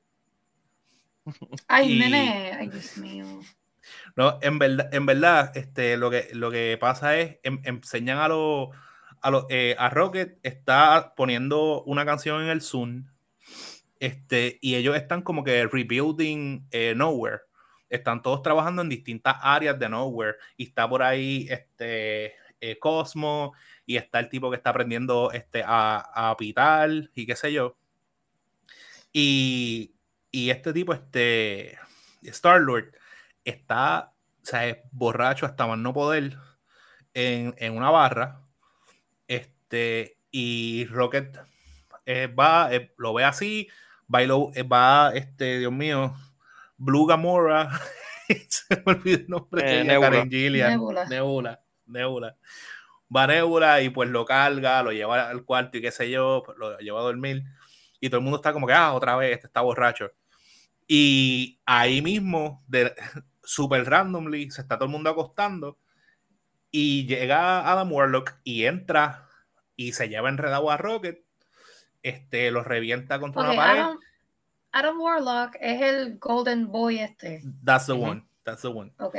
Ay, 1.68 1.94
y- 1.94 2.00
nene, 2.00 2.52
ay, 2.54 2.70
Dios 2.70 2.96
mío. 2.98 3.26
No, 4.16 4.38
en 4.44 4.60
verdad, 4.60 4.94
en 4.94 5.08
verdad, 5.08 5.58
este, 5.58 5.98
lo 5.98 6.12
que, 6.12 6.30
lo 6.34 6.52
que 6.52 6.78
pasa 6.80 7.18
es, 7.18 7.40
em- 7.42 7.62
enseñan 7.64 8.20
a 8.20 8.28
los, 8.28 8.70
a 9.20 9.32
los, 9.32 9.46
eh, 9.50 9.76
a 9.80 9.90
Rocket 9.90 10.38
está 10.44 11.16
poniendo 11.18 11.82
una 11.86 12.06
canción 12.06 12.44
en 12.44 12.50
el 12.50 12.62
Zoom, 12.62 13.08
este, 14.00 14.60
y 14.62 14.76
ellos 14.76 14.96
están 14.96 15.24
como 15.24 15.44
que 15.44 15.66
rebuilding 15.66 16.68
eh, 16.70 16.94
Nowhere. 16.96 17.40
Están 17.94 18.24
todos 18.24 18.42
trabajando 18.42 18.82
en 18.82 18.90
distintas 18.90 19.36
áreas 19.42 19.78
de 19.78 19.88
Nowhere, 19.88 20.38
y 20.58 20.64
está 20.66 20.90
por 20.90 21.04
ahí, 21.04 21.46
este, 21.50 22.34
eh, 22.60 22.80
Cosmo, 22.80 23.54
y 23.86 23.98
está 23.98 24.20
el 24.20 24.30
tipo 24.30 24.50
que 24.50 24.58
está 24.58 24.72
aprendiendo, 24.72 25.32
este, 25.32 25.64
a, 25.66 26.36
pitar, 26.38 26.90
y 27.14 27.26
qué 27.28 27.36
sé 27.36 27.54
yo. 27.54 27.78
Y, 29.12 29.94
y 30.32 30.50
este 30.50 30.74
tipo, 30.74 30.94
este, 30.94 31.78
Star-Lord, 32.24 32.94
está, 33.46 34.14
o 34.42 34.46
sea, 34.46 34.68
es 34.68 34.78
borracho 34.92 35.46
hasta 35.46 35.68
más 35.68 35.78
no 35.78 35.94
poder 35.94 36.38
en, 37.14 37.54
en 37.58 37.78
una 37.78 37.92
barra. 37.92 38.42
Este, 39.28 40.18
y 40.32 40.86
Rocket 40.86 41.38
eh, 42.06 42.28
va, 42.28 42.74
eh, 42.74 42.94
lo 42.98 43.14
ve 43.14 43.24
así, 43.24 43.68
va 44.14 44.24
y 44.24 44.28
lo- 44.28 44.52
va, 44.72 45.12
este, 45.14 45.60
Dios 45.60 45.72
mío, 45.72 46.16
Blue 46.84 47.06
Gamora, 47.08 47.70
se 48.50 48.82
me 48.86 48.94
olvidó 48.94 49.18
el 49.18 49.28
nombre 49.28 49.62
Eh, 49.62 49.76
de 49.76 49.82
ella. 49.84 50.00
Karen 50.02 50.30
Gillian. 50.30 50.72
Nebula. 50.72 51.06
Nebula, 51.06 51.62
Nebula. 51.86 52.38
Va 53.16 53.28
Nebula 53.28 53.82
y 53.82 53.90
pues 53.90 54.10
lo 54.10 54.26
carga, 54.26 54.82
lo 54.84 54.92
lleva 54.92 55.30
al 55.30 55.44
cuarto 55.46 55.78
y 55.78 55.82
qué 55.82 55.92
sé 55.92 56.10
yo, 56.10 56.44
pues, 56.46 56.58
lo 56.58 56.78
lleva 56.80 57.00
a 57.00 57.04
dormir. 57.04 57.44
Y 58.00 58.10
todo 58.10 58.18
el 58.18 58.24
mundo 58.24 58.38
está 58.38 58.52
como 58.54 58.68
que, 58.68 58.74
ah, 58.74 58.94
otra 58.94 59.16
vez, 59.16 59.34
este 59.34 59.48
está 59.48 59.62
borracho. 59.62 60.12
Y 60.88 61.62
ahí 61.66 62.02
mismo, 62.02 62.64
de, 62.68 62.94
super 63.44 63.86
randomly, 63.90 64.52
se 64.52 64.62
está 64.62 64.76
todo 64.78 64.86
el 64.86 64.92
mundo 64.92 65.10
acostando. 65.10 65.78
Y 66.72 67.06
llega 67.06 67.70
Adam 67.72 67.92
Warlock 67.92 68.34
y 68.44 68.66
entra 68.66 69.28
y 69.76 69.94
se 69.94 70.10
lleva 70.10 70.30
enredado 70.30 70.70
a 70.72 70.78
Rocket. 70.78 71.24
Este, 72.02 72.52
lo 72.52 72.64
revienta 72.64 73.20
contra 73.20 73.44
Ok, 73.44 73.48
una 73.50 73.56
pared. 73.56 73.80
Adam, 73.82 74.00
Adam 74.74 75.00
Warlock 75.00 75.56
es 75.60 75.82
el 75.82 76.18
Golden 76.18 76.68
Boy 76.68 77.00
este. 77.00 77.42
That's 77.64 77.86
the 77.86 77.94
Ujú. 77.94 78.04
one. 78.04 78.26
That's 78.44 78.64
the 78.64 78.68
one. 78.68 78.92
Ok. 79.00 79.18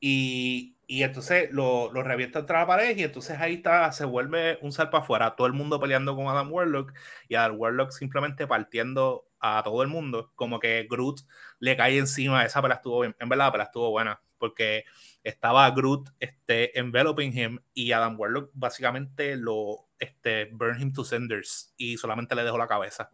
Y, 0.00 0.76
y 0.86 1.02
entonces 1.02 1.50
lo, 1.52 1.92
lo 1.92 2.02
revienta 2.02 2.38
contra 2.40 2.60
la 2.60 2.66
pared 2.66 2.96
y 2.96 3.02
entonces 3.02 3.38
ahí 3.40 3.54
está, 3.54 3.90
se 3.92 4.04
vuelve 4.04 4.58
un 4.62 4.72
salpa 4.72 4.98
afuera, 4.98 5.34
todo 5.34 5.46
el 5.46 5.52
mundo 5.52 5.80
peleando 5.80 6.14
con 6.14 6.28
Adam 6.28 6.52
Warlock 6.52 6.92
y 7.28 7.34
Adam 7.34 7.58
Warlock 7.58 7.90
simplemente 7.90 8.46
partiendo 8.46 9.26
a 9.40 9.62
todo 9.64 9.82
el 9.82 9.88
mundo, 9.88 10.32
como 10.34 10.60
que 10.60 10.86
Groot 10.88 11.20
le 11.58 11.76
cae 11.76 11.98
encima, 11.98 12.44
esa 12.44 12.62
pelea 12.62 12.76
estuvo 12.76 13.00
bien, 13.00 13.16
en 13.18 13.28
verdad 13.28 13.46
la 13.46 13.52
pelea 13.52 13.66
estuvo 13.66 13.90
buena, 13.90 14.20
porque 14.38 14.84
estaba 15.24 15.68
Groot 15.70 16.10
este, 16.20 16.78
enveloping 16.78 17.36
him 17.36 17.58
y 17.74 17.92
Adam 17.92 18.18
Warlock 18.18 18.50
básicamente 18.54 19.36
lo 19.36 19.88
este, 19.98 20.46
burn 20.52 20.80
him 20.80 20.92
to 20.92 21.04
cinders 21.04 21.74
y 21.76 21.96
solamente 21.96 22.34
le 22.34 22.44
dejó 22.44 22.58
la 22.58 22.68
cabeza. 22.68 23.10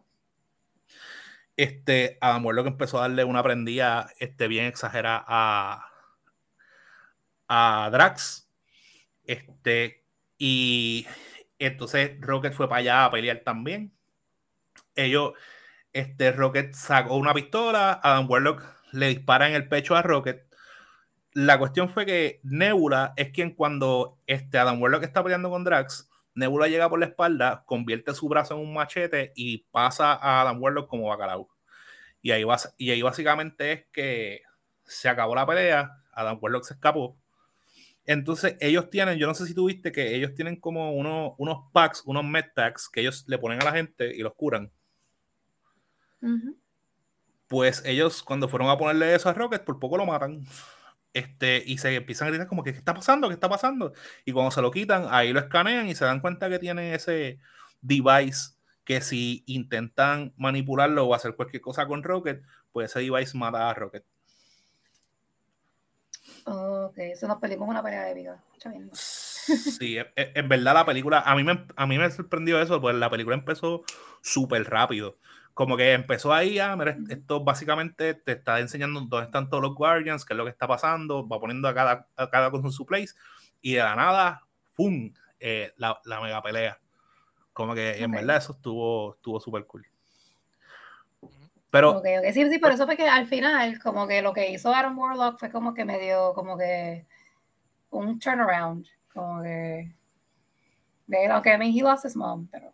Este, 1.55 2.17
Adam 2.21 2.45
Warlock 2.45 2.67
empezó 2.67 2.97
a 2.97 3.01
darle 3.01 3.23
una 3.23 3.43
prendida 3.43 4.09
este, 4.19 4.47
bien 4.47 4.65
exagerada 4.65 5.23
a, 5.27 5.89
a 7.47 7.89
Drax. 7.91 8.49
Este, 9.25 10.03
y 10.37 11.07
entonces 11.59 12.19
Rocket 12.19 12.53
fue 12.53 12.67
para 12.67 12.79
allá 12.79 13.05
a 13.05 13.11
pelear 13.11 13.41
también. 13.45 13.93
Ellos, 14.95 15.33
este, 15.93 16.31
Rocket 16.31 16.73
sacó 16.73 17.15
una 17.15 17.33
pistola, 17.33 17.99
Adam 18.03 18.29
Warlock 18.29 18.63
le 18.91 19.07
dispara 19.09 19.47
en 19.49 19.55
el 19.55 19.67
pecho 19.67 19.95
a 19.95 20.01
Rocket. 20.01 20.45
La 21.33 21.57
cuestión 21.57 21.89
fue 21.89 22.05
que 22.05 22.39
Nebula 22.43 23.13
es 23.15 23.29
quien 23.29 23.51
cuando 23.55 24.19
este 24.27 24.57
Adam 24.57 24.81
Warlock 24.81 25.03
está 25.03 25.23
peleando 25.23 25.49
con 25.49 25.63
Drax, 25.63 26.09
Nebula 26.35 26.67
llega 26.67 26.89
por 26.89 26.99
la 26.99 27.05
espalda, 27.05 27.63
convierte 27.65 28.13
su 28.13 28.27
brazo 28.27 28.55
en 28.55 28.61
un 28.61 28.73
machete 28.73 29.31
y 29.35 29.59
pasa 29.71 30.13
a 30.13 30.41
Adam 30.41 30.61
Warlock 30.61 30.89
como 30.89 31.07
bacalao. 31.09 31.49
Y 32.21 32.31
ahí, 32.31 32.43
y 32.77 32.91
ahí 32.91 33.01
básicamente 33.01 33.71
es 33.71 33.85
que 33.91 34.41
se 34.83 35.09
acabó 35.09 35.35
la 35.35 35.45
pelea, 35.45 35.91
Adam 36.11 36.37
Warlock 36.41 36.63
se 36.63 36.73
escapó. 36.73 37.17
Entonces 38.05 38.57
ellos 38.59 38.89
tienen, 38.89 39.17
yo 39.17 39.27
no 39.27 39.33
sé 39.33 39.45
si 39.45 39.53
tú 39.53 39.67
viste 39.67 39.91
que 39.91 40.15
ellos 40.15 40.33
tienen 40.33 40.57
como 40.59 40.91
uno- 40.93 41.35
unos 41.37 41.71
packs, 41.71 42.03
unos 42.05 42.25
med 42.25 42.45
packs 42.53 42.89
que 42.89 43.01
ellos 43.01 43.23
le 43.27 43.37
ponen 43.37 43.61
a 43.61 43.65
la 43.65 43.71
gente 43.71 44.13
y 44.13 44.19
los 44.19 44.33
curan. 44.33 44.71
Pues 47.47 47.83
ellos 47.85 48.23
cuando 48.23 48.47
fueron 48.47 48.69
a 48.69 48.77
ponerle 48.77 49.13
eso 49.13 49.29
a 49.29 49.33
Rocket, 49.33 49.63
por 49.63 49.79
poco 49.79 49.97
lo 49.97 50.05
matan. 50.05 50.43
Este, 51.13 51.63
y 51.65 51.77
se 51.77 51.95
empiezan 51.95 52.27
a 52.27 52.31
gritar 52.31 52.47
como 52.47 52.63
que 52.63 52.71
¿qué 52.71 52.79
está 52.79 52.93
pasando? 52.93 53.27
¿Qué 53.27 53.35
está 53.35 53.49
pasando? 53.49 53.93
Y 54.25 54.31
cuando 54.31 54.51
se 54.51 54.61
lo 54.61 54.71
quitan, 54.71 55.07
ahí 55.11 55.31
lo 55.31 55.39
escanean 55.39 55.87
y 55.87 55.95
se 55.95 56.05
dan 56.05 56.19
cuenta 56.19 56.49
que 56.49 56.59
tienen 56.59 56.93
ese 56.93 57.39
device 57.81 58.55
que 58.83 59.01
si 59.01 59.43
intentan 59.45 60.33
manipularlo 60.37 61.05
o 61.05 61.13
hacer 61.13 61.35
cualquier 61.35 61.61
cosa 61.61 61.85
con 61.85 62.03
Rocket, 62.03 62.43
pues 62.71 62.89
ese 62.89 62.99
device 62.99 63.37
mata 63.37 63.69
a 63.69 63.73
Rocket. 63.73 64.03
Ok, 66.45 66.97
eso 66.97 67.27
nos 67.27 67.37
peleamos 67.37 67.69
una 67.69 67.83
pelea 67.83 68.09
épica. 68.09 68.43
Sí, 69.43 69.97
e, 69.97 70.13
e, 70.15 70.31
en 70.35 70.47
verdad 70.47 70.73
la 70.73 70.85
película, 70.85 71.19
a 71.19 71.35
mí 71.35 71.43
me, 71.43 71.65
a 71.75 71.85
mí 71.85 71.97
me 71.97 72.09
sorprendió 72.09 72.61
eso, 72.61 72.79
pues 72.79 72.95
la 72.95 73.09
película 73.09 73.35
empezó 73.35 73.83
súper 74.21 74.63
rápido. 74.69 75.17
Como 75.53 75.77
que 75.77 75.93
empezó 75.93 76.33
ahí, 76.33 76.57
ah, 76.57 76.75
mira, 76.75 76.97
esto 77.09 77.43
básicamente 77.43 78.15
te 78.15 78.31
está 78.31 78.59
enseñando 78.59 79.01
dónde 79.01 79.25
están 79.25 79.49
todos 79.49 79.61
los 79.61 79.75
Guardians, 79.75 80.25
qué 80.25 80.33
es 80.33 80.37
lo 80.37 80.45
que 80.45 80.49
está 80.49 80.67
pasando, 80.67 81.27
va 81.27 81.39
poniendo 81.39 81.67
a 81.67 81.75
cada, 81.75 82.07
a 82.15 82.29
cada 82.29 82.49
cosa 82.49 82.67
en 82.67 82.71
su 82.71 82.85
place, 82.85 83.13
y 83.61 83.73
de 83.73 83.79
la 83.79 83.95
nada, 83.95 84.41
¡pum! 84.75 85.13
Eh, 85.39 85.73
la, 85.77 85.99
la, 86.05 86.21
mega 86.21 86.41
pelea. 86.41 86.79
Como 87.51 87.75
que 87.75 88.01
en 88.01 88.11
verdad 88.11 88.37
eso 88.37 88.53
estuvo, 88.53 89.13
estuvo 89.15 89.39
súper 89.39 89.65
cool. 89.65 89.85
Pero. 91.69 91.97
Okay, 91.97 92.19
okay. 92.19 92.33
Sí, 92.33 92.49
sí, 92.49 92.59
por 92.59 92.71
eso 92.71 92.85
fue 92.85 92.95
que 92.95 93.07
al 93.07 93.27
final, 93.27 93.79
como 93.79 94.07
que 94.07 94.21
lo 94.21 94.31
que 94.31 94.51
hizo 94.51 94.73
Aaron 94.73 94.95
Warlock 94.97 95.39
fue 95.39 95.51
como 95.51 95.73
que 95.73 95.85
me 95.85 95.99
dio 95.99 96.33
como 96.33 96.57
que 96.57 97.07
un 97.89 98.19
turnaround. 98.19 98.85
Como 99.11 99.41
que. 99.41 99.91
Aunque 101.31 101.53
I 101.53 101.57
mean, 101.57 101.75
he 101.75 101.81
lost 101.81 102.05
his 102.05 102.15
mom, 102.15 102.47
pero. 102.51 102.73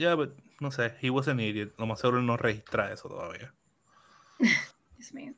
Yeah, 0.00 0.14
but 0.14 0.30
no 0.60 0.70
sé, 0.70 0.94
he 1.02 1.10
was 1.10 1.28
an 1.28 1.40
idiot. 1.40 1.78
Lo 1.78 1.84
más 1.84 2.00
seguro 2.00 2.22
no 2.22 2.38
registra 2.38 2.90
eso 2.90 3.06
todavía. 3.06 3.52
Dios 4.38 5.12
mío. 5.12 5.34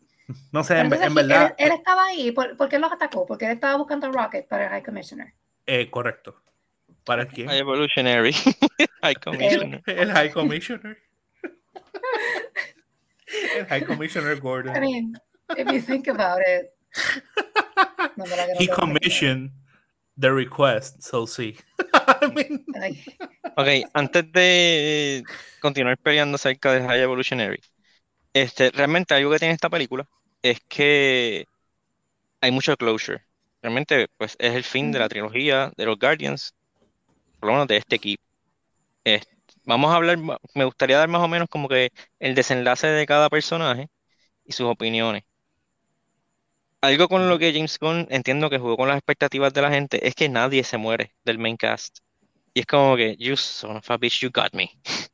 No 0.52 0.62
sé, 0.62 0.78
en, 0.78 0.92
en, 0.92 1.14
verdad. 1.14 1.56
Él, 1.58 1.66
él 1.66 1.78
estaba 1.78 2.04
ahí, 2.04 2.30
¿por, 2.30 2.56
¿por, 2.56 2.68
qué 2.68 2.78
los 2.78 2.92
atacó? 2.92 3.26
Porque 3.26 3.46
él 3.46 3.50
estaba 3.50 3.76
buscando 3.76 4.06
a 4.06 4.12
Rocket 4.12 4.46
para 4.46 4.66
el 4.66 4.70
High 4.70 4.84
Commissioner. 4.84 5.34
Eh, 5.66 5.90
correcto. 5.90 6.40
¿Para 7.02 7.26
quién? 7.26 7.48
High 7.50 7.58
Evolutionary. 7.58 8.32
High 9.02 9.16
Commissioner. 9.16 9.82
El, 9.84 9.98
el 9.98 10.12
High 10.12 10.30
Commissioner. 10.30 10.98
el 13.56 13.66
High 13.66 13.84
Commissioner 13.84 14.38
Gordon. 14.38 14.76
I 14.76 14.80
mean, 14.80 15.18
if 15.58 15.72
you 15.72 15.80
think 15.80 16.06
about 16.06 16.40
it. 16.46 16.70
No, 18.14 18.24
He 18.58 18.66
commissioned 18.66 19.52
the 20.18 20.30
request, 20.30 21.02
so 21.02 21.26
sí. 21.26 21.56
I 21.94 22.28
mean... 22.34 22.64
Ok, 23.56 23.90
antes 23.92 24.32
de 24.32 25.22
continuar 25.60 25.98
peleando 25.98 26.36
acerca 26.36 26.72
de 26.72 26.82
High 26.82 27.02
Evolutionary, 27.02 27.60
este, 28.32 28.70
realmente 28.70 29.14
algo 29.14 29.30
que 29.30 29.38
tiene 29.38 29.54
esta 29.54 29.70
película 29.70 30.08
es 30.42 30.60
que 30.68 31.46
hay 32.40 32.50
mucho 32.50 32.76
closure. 32.76 33.24
Realmente, 33.62 34.08
pues 34.16 34.36
es 34.38 34.54
el 34.54 34.64
fin 34.64 34.92
de 34.92 34.98
la 34.98 35.08
trilogía 35.08 35.72
de 35.76 35.86
los 35.86 35.98
Guardians, 35.98 36.54
por 37.38 37.48
lo 37.48 37.52
menos 37.54 37.68
de 37.68 37.76
este 37.78 37.96
equipo. 37.96 38.22
Este, 39.04 39.32
vamos 39.64 39.92
a 39.92 39.96
hablar, 39.96 40.18
me 40.54 40.64
gustaría 40.64 40.98
dar 40.98 41.08
más 41.08 41.22
o 41.22 41.28
menos 41.28 41.48
como 41.48 41.68
que 41.68 41.92
el 42.20 42.34
desenlace 42.34 42.88
de 42.88 43.06
cada 43.06 43.28
personaje 43.30 43.88
y 44.44 44.52
sus 44.52 44.66
opiniones. 44.68 45.24
Algo 46.82 47.08
con 47.08 47.28
lo 47.28 47.38
que 47.38 47.52
James 47.52 47.78
Gunn 47.78 48.08
entiendo 48.10 48.50
que 48.50 48.58
jugó 48.58 48.76
con 48.76 48.88
las 48.88 48.96
expectativas 48.98 49.54
de 49.54 49.62
la 49.62 49.70
gente 49.70 50.06
es 50.06 50.16
que 50.16 50.28
nadie 50.28 50.64
se 50.64 50.78
muere 50.78 51.14
del 51.24 51.38
main 51.38 51.56
cast. 51.56 51.98
Y 52.54 52.60
es 52.60 52.66
como 52.66 52.96
que, 52.96 53.16
you 53.18 53.36
son 53.36 53.76
of 53.76 53.90
a 53.90 53.96
bitch, 53.96 54.20
you 54.20 54.30
got 54.30 54.52
me. 54.52 54.68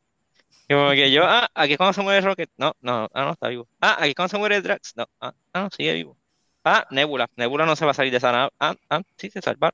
Como 0.68 0.90
que 0.90 1.10
yo, 1.10 1.24
ah, 1.24 1.48
aquí 1.54 1.76
cuando 1.76 1.94
se 1.94 2.02
muere 2.02 2.20
Rocket, 2.20 2.50
no, 2.58 2.74
no, 2.80 3.08
ah, 3.14 3.24
no, 3.24 3.32
está 3.32 3.48
vivo. 3.48 3.68
Ah, 3.80 3.96
aquí 4.00 4.14
cuando 4.14 4.30
se 4.30 4.38
muere 4.38 4.60
Drax, 4.60 4.94
no, 4.96 5.06
ah, 5.20 5.32
ah, 5.54 5.62
no, 5.62 5.70
sigue 5.70 5.94
vivo. 5.94 6.18
Ah, 6.64 6.86
Nebula, 6.90 7.28
Nebula 7.36 7.64
no 7.66 7.76
se 7.76 7.84
va 7.86 7.92
a 7.92 7.94
salir 7.94 8.12
de 8.12 8.18
esa 8.18 8.32
nave. 8.32 8.50
Ah, 8.60 8.74
ah, 8.90 9.02
sí, 9.16 9.30
se 9.30 9.40
salva. 9.40 9.72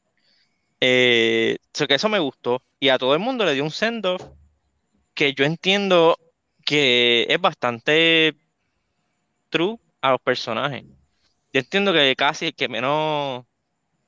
Eh, 0.80 1.59
que 1.72 1.94
eso 1.94 2.09
me 2.09 2.18
gustó. 2.20 2.62
Y 2.80 2.90
a 2.90 2.98
todo 2.98 3.14
el 3.14 3.20
mundo 3.20 3.44
le 3.44 3.54
dio 3.54 3.64
un 3.64 3.70
send-off 3.70 4.22
que 5.14 5.35
yo 5.35 5.44
entiendo 5.44 6.16
que 6.64 7.26
es 7.28 7.40
bastante 7.40 8.37
true 9.50 9.78
a 10.00 10.12
los 10.12 10.20
personajes. 10.20 10.85
Yo 11.54 11.60
entiendo 11.60 11.94
que 11.94 12.14
casi 12.16 12.46
el 12.46 12.54
que 12.54 12.68
menos, 12.68 13.46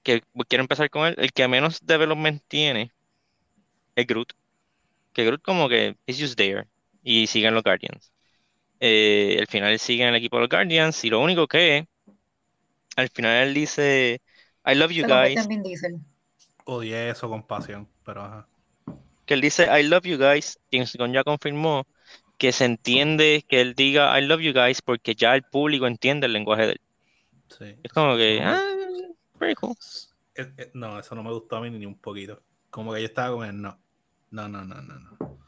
que 0.03 0.23
quiero 0.49 0.63
empezar 0.63 0.91
con 0.91 1.07
él, 1.07 1.15
el 1.17 1.33
que 1.33 1.49
menos 1.49 1.81
development 1.87 2.43
tiene 2.47 2.93
es 3.95 4.07
Groot. 4.07 4.35
Que 5.15 5.25
Groot 5.25 5.41
como 5.41 5.71
que 5.71 5.97
is 6.05 6.21
just 6.21 6.37
there 6.37 6.67
y 7.03 7.27
siguen 7.27 7.55
los 7.55 7.63
Guardians. 7.63 8.13
Eh, 8.81 9.39
al 9.41 9.47
final 9.47 9.79
sigue 9.79 10.03
en 10.03 10.11
el 10.11 10.17
equipo 10.17 10.37
de 10.37 10.43
los 10.43 10.51
Guardians 10.51 11.03
y 11.05 11.09
lo 11.09 11.21
único 11.21 11.47
que 11.47 11.89
al 12.97 13.09
final 13.09 13.49
él 13.49 13.55
dice 13.55 14.21
I 14.67 14.75
love 14.75 14.91
you 14.91 15.07
guys. 15.07 15.49
Odié 16.67 17.09
eso 17.09 17.31
con 17.31 17.47
pasión, 17.47 17.89
pero 18.05 18.23
ajá 18.23 18.47
que 19.27 19.35
él 19.35 19.41
dice 19.41 19.65
I 19.65 19.83
love 19.83 20.05
you 20.05 20.17
guys, 20.17 20.59
James 20.73 20.97
Gunn 20.97 21.13
ya 21.13 21.25
confirmó 21.25 21.87
que 22.39 22.53
se 22.53 22.65
entiende 22.65 23.45
que 23.47 23.61
él 23.61 23.75
diga 23.75 24.19
I 24.19 24.25
love 24.25 24.41
you 24.41 24.53
guys 24.53 24.81
porque 24.81 25.15
ya 25.15 25.35
el 25.35 25.43
público 25.43 25.87
entiende 25.87 26.27
el 26.27 26.33
lenguaje 26.33 26.67
de 26.67 26.73
él. 26.73 26.81
Sí, 27.49 27.77
es 27.83 27.93
como 27.93 28.17
que, 28.17 28.41
ah, 28.43 28.61
very 29.39 29.55
cool. 29.55 29.77
no, 30.75 30.99
eso 30.99 31.15
no 31.15 31.23
me 31.23 31.33
gustó 31.33 31.57
a 31.57 31.61
mí 31.61 31.71
ni 31.71 31.87
un 31.87 31.99
poquito. 31.99 32.43
Como 32.71 32.93
que 32.93 33.01
yo 33.01 33.07
estaba 33.07 33.35
con 33.35 33.47
él, 33.47 33.61
no. 33.61 33.79
No, 34.31 34.49
no, 34.49 34.65
no, 34.65 34.83
no, 34.83 34.99
no. 34.99 35.39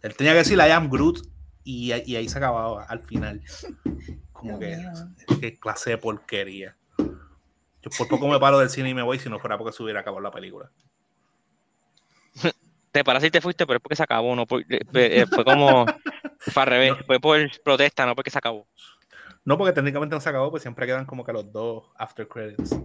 Él 0.00 0.16
tenía 0.16 0.32
que 0.32 0.38
decir 0.38 0.58
I 0.58 0.70
am 0.70 0.88
Groot 0.88 1.26
y, 1.64 1.92
y 1.92 2.16
ahí 2.16 2.28
se 2.28 2.38
acababa 2.38 2.84
al 2.84 3.04
final. 3.04 3.42
Como 4.32 4.58
que, 4.58 4.78
qué 5.40 5.58
clase 5.58 5.90
de 5.90 5.98
porquería. 5.98 6.76
Yo 6.98 7.90
por 7.96 8.08
poco 8.08 8.28
me 8.28 8.38
paro 8.38 8.58
del 8.58 8.70
cine 8.70 8.90
y 8.90 8.94
me 8.94 9.02
voy 9.02 9.18
si 9.18 9.28
no 9.28 9.38
fuera 9.38 9.58
porque 9.58 9.76
se 9.76 9.82
hubiera 9.82 10.00
acabado 10.00 10.20
la 10.20 10.30
película 10.30 10.70
te 12.92 13.04
paras 13.04 13.24
y 13.24 13.30
te 13.30 13.40
fuiste, 13.40 13.66
pero 13.66 13.78
es 13.78 13.82
porque 13.82 13.96
se 13.96 14.02
acabó, 14.02 14.36
no 14.36 14.46
eh, 14.68 14.80
eh, 14.92 15.26
fue 15.26 15.44
como 15.44 15.86
fue 16.38 16.62
al 16.62 16.68
revés, 16.68 16.92
fue 17.06 17.18
por 17.18 17.40
protesta, 17.62 18.06
no 18.06 18.14
porque 18.14 18.30
se 18.30 18.38
acabó. 18.38 18.66
No, 19.44 19.58
porque 19.58 19.72
técnicamente 19.72 20.14
no 20.14 20.20
se 20.20 20.28
acabó, 20.28 20.50
pues 20.50 20.62
siempre 20.62 20.86
quedan 20.86 21.06
como 21.06 21.24
que 21.24 21.32
los 21.32 21.52
dos 21.52 21.84
after 21.96 22.28
credits. 22.28 22.76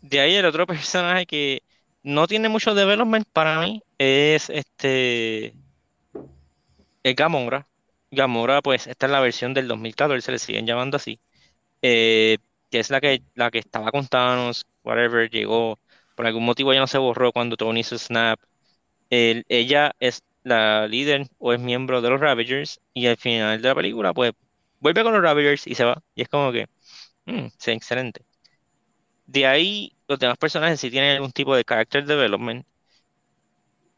De 0.00 0.20
ahí 0.20 0.34
el 0.34 0.44
otro 0.44 0.66
personaje 0.66 1.26
que 1.26 1.62
no 2.02 2.26
tiene 2.26 2.48
mucho 2.48 2.74
development 2.74 3.26
para 3.32 3.60
mí 3.60 3.82
es 3.98 4.48
este 4.50 5.54
es 7.02 7.16
Gamora. 7.16 7.66
Gamora, 8.10 8.62
pues 8.62 8.86
esta 8.86 9.06
es 9.06 9.12
la 9.12 9.20
versión 9.20 9.54
del 9.54 9.68
2014, 9.68 10.32
le 10.32 10.38
siguen 10.38 10.66
llamando 10.66 10.96
así. 10.96 11.20
Eh, 11.82 12.38
que 12.70 12.80
es 12.80 12.90
la 12.90 13.00
que, 13.00 13.22
la 13.34 13.50
que 13.50 13.58
estaba 13.58 13.90
con 13.90 14.06
whatever, 14.84 15.30
llegó. 15.30 15.78
Por 16.14 16.26
algún 16.26 16.44
motivo 16.44 16.72
ya 16.72 16.80
no 16.80 16.86
se 16.86 16.98
borró 16.98 17.32
cuando 17.32 17.56
Tony 17.56 17.80
hizo 17.80 17.98
Snap 17.98 18.40
ella 19.10 19.92
es 20.00 20.22
la 20.44 20.86
líder 20.86 21.28
o 21.38 21.52
es 21.52 21.60
miembro 21.60 22.00
de 22.00 22.10
los 22.10 22.20
Ravagers 22.20 22.80
y 22.94 23.06
al 23.06 23.16
final 23.16 23.60
de 23.60 23.68
la 23.68 23.74
película 23.74 24.12
pues 24.12 24.32
vuelve 24.80 25.02
con 25.02 25.12
los 25.12 25.22
Ravagers 25.22 25.66
y 25.66 25.74
se 25.74 25.84
va. 25.84 26.02
Y 26.14 26.22
es 26.22 26.28
como 26.28 26.52
que, 26.52 26.68
mm, 27.26 27.48
sí, 27.58 27.70
excelente. 27.72 28.22
De 29.26 29.46
ahí 29.46 29.92
los 30.08 30.18
demás 30.18 30.38
personajes 30.38 30.80
sí 30.80 30.90
tienen 30.90 31.16
algún 31.16 31.32
tipo 31.32 31.54
de 31.54 31.64
character 31.64 32.04
development. 32.06 32.66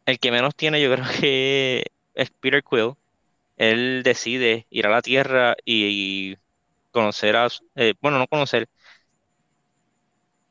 El 0.06 0.18
que 0.18 0.30
menos 0.30 0.54
tiene 0.56 0.80
yo 0.82 0.92
creo 0.92 1.06
que 1.20 1.84
es 2.14 2.30
Peter 2.30 2.62
Quill. 2.62 2.94
Él 3.56 4.02
decide 4.02 4.66
ir 4.70 4.86
a 4.86 4.90
la 4.90 5.02
Tierra 5.02 5.54
y, 5.64 6.36
conocer 6.90 7.36
a, 7.36 7.48
eh, 7.76 7.94
bueno, 8.00 8.18
no 8.18 8.26
conocer, 8.26 8.68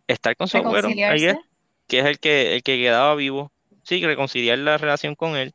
estar 0.07 0.35
con 0.37 0.47
su 0.47 0.57
abuelo, 0.57 0.89
que 0.89 1.99
es 1.99 2.05
el 2.05 2.19
que, 2.19 2.55
el 2.55 2.63
que 2.63 2.77
quedaba 2.77 3.15
vivo 3.15 3.51
sí, 3.89 4.05
reconciliar 4.05 4.59
la 4.59 4.77
relación 4.77 5.15
con 5.15 5.35
él. 5.35 5.53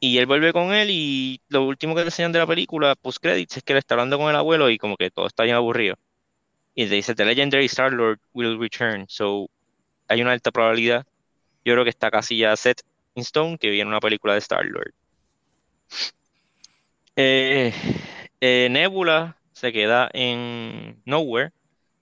Y 0.00 0.16
él 0.16 0.26
vuelve 0.26 0.52
con 0.54 0.72
él 0.72 0.88
y 0.90 1.42
lo 1.48 1.66
último 1.66 1.94
que 1.94 2.00
te 2.00 2.08
enseñan 2.08 2.32
de 2.32 2.38
la 2.38 2.46
película, 2.46 2.94
post 2.94 3.22
credits, 3.22 3.58
es 3.58 3.62
que 3.62 3.74
él 3.74 3.78
está 3.78 3.94
hablando 3.94 4.18
con 4.18 4.30
el 4.30 4.36
abuelo 4.36 4.70
y 4.70 4.78
como 4.78 4.96
que 4.96 5.10
todo 5.10 5.26
está 5.26 5.44
bien 5.44 5.56
aburrido. 5.56 5.96
Y 6.74 6.86
te 6.86 6.94
dice, 6.94 7.14
The 7.14 7.26
Legendary 7.26 7.66
Star-Lord 7.66 8.18
will 8.32 8.58
return. 8.58 9.04
So, 9.08 9.50
hay 10.08 10.22
una 10.22 10.32
alta 10.32 10.50
probabilidad. 10.50 11.06
Yo 11.64 11.74
creo 11.74 11.84
que 11.84 11.90
está 11.90 12.10
casi 12.10 12.38
ya 12.38 12.56
set 12.56 12.82
in 13.14 13.22
stone 13.22 13.58
que 13.58 13.68
viene 13.68 13.90
una 13.90 14.00
película 14.00 14.32
de 14.32 14.38
Star-Lord. 14.38 14.94
Eh, 17.16 17.74
eh, 18.40 18.68
Nebula 18.70 19.36
se 19.52 19.72
queda 19.72 20.08
en 20.14 21.02
Nowhere 21.04 21.52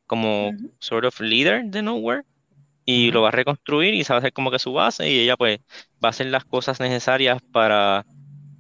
como 0.07 0.53
sort 0.79 1.05
of 1.05 1.19
leader 1.21 1.65
de 1.65 1.83
Nowhere 1.83 2.23
y 2.91 3.11
lo 3.11 3.21
va 3.21 3.29
a 3.29 3.33
reconstruir 3.33 3.93
y 3.93 4.03
se 4.03 4.15
va 4.15 4.17
a 4.17 4.21
hacer 4.21 4.33
como 4.33 4.51
que 4.51 4.59
su 4.59 4.73
base 4.73 5.11
y 5.11 5.21
ella 5.21 5.37
pues 5.37 5.59
va 6.03 6.09
a 6.09 6.09
hacer 6.09 6.29
las 6.29 6.47
cosas 6.47 6.81
necesarias 6.81 7.43
para 7.53 8.07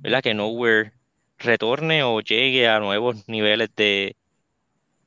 ¿verdad? 0.00 0.20
que 0.20 0.34
Nowhere 0.34 0.92
retorne 1.38 2.02
o 2.02 2.20
llegue 2.20 2.68
a 2.68 2.78
nuevos 2.78 3.26
niveles 3.26 3.70
de, 3.74 4.16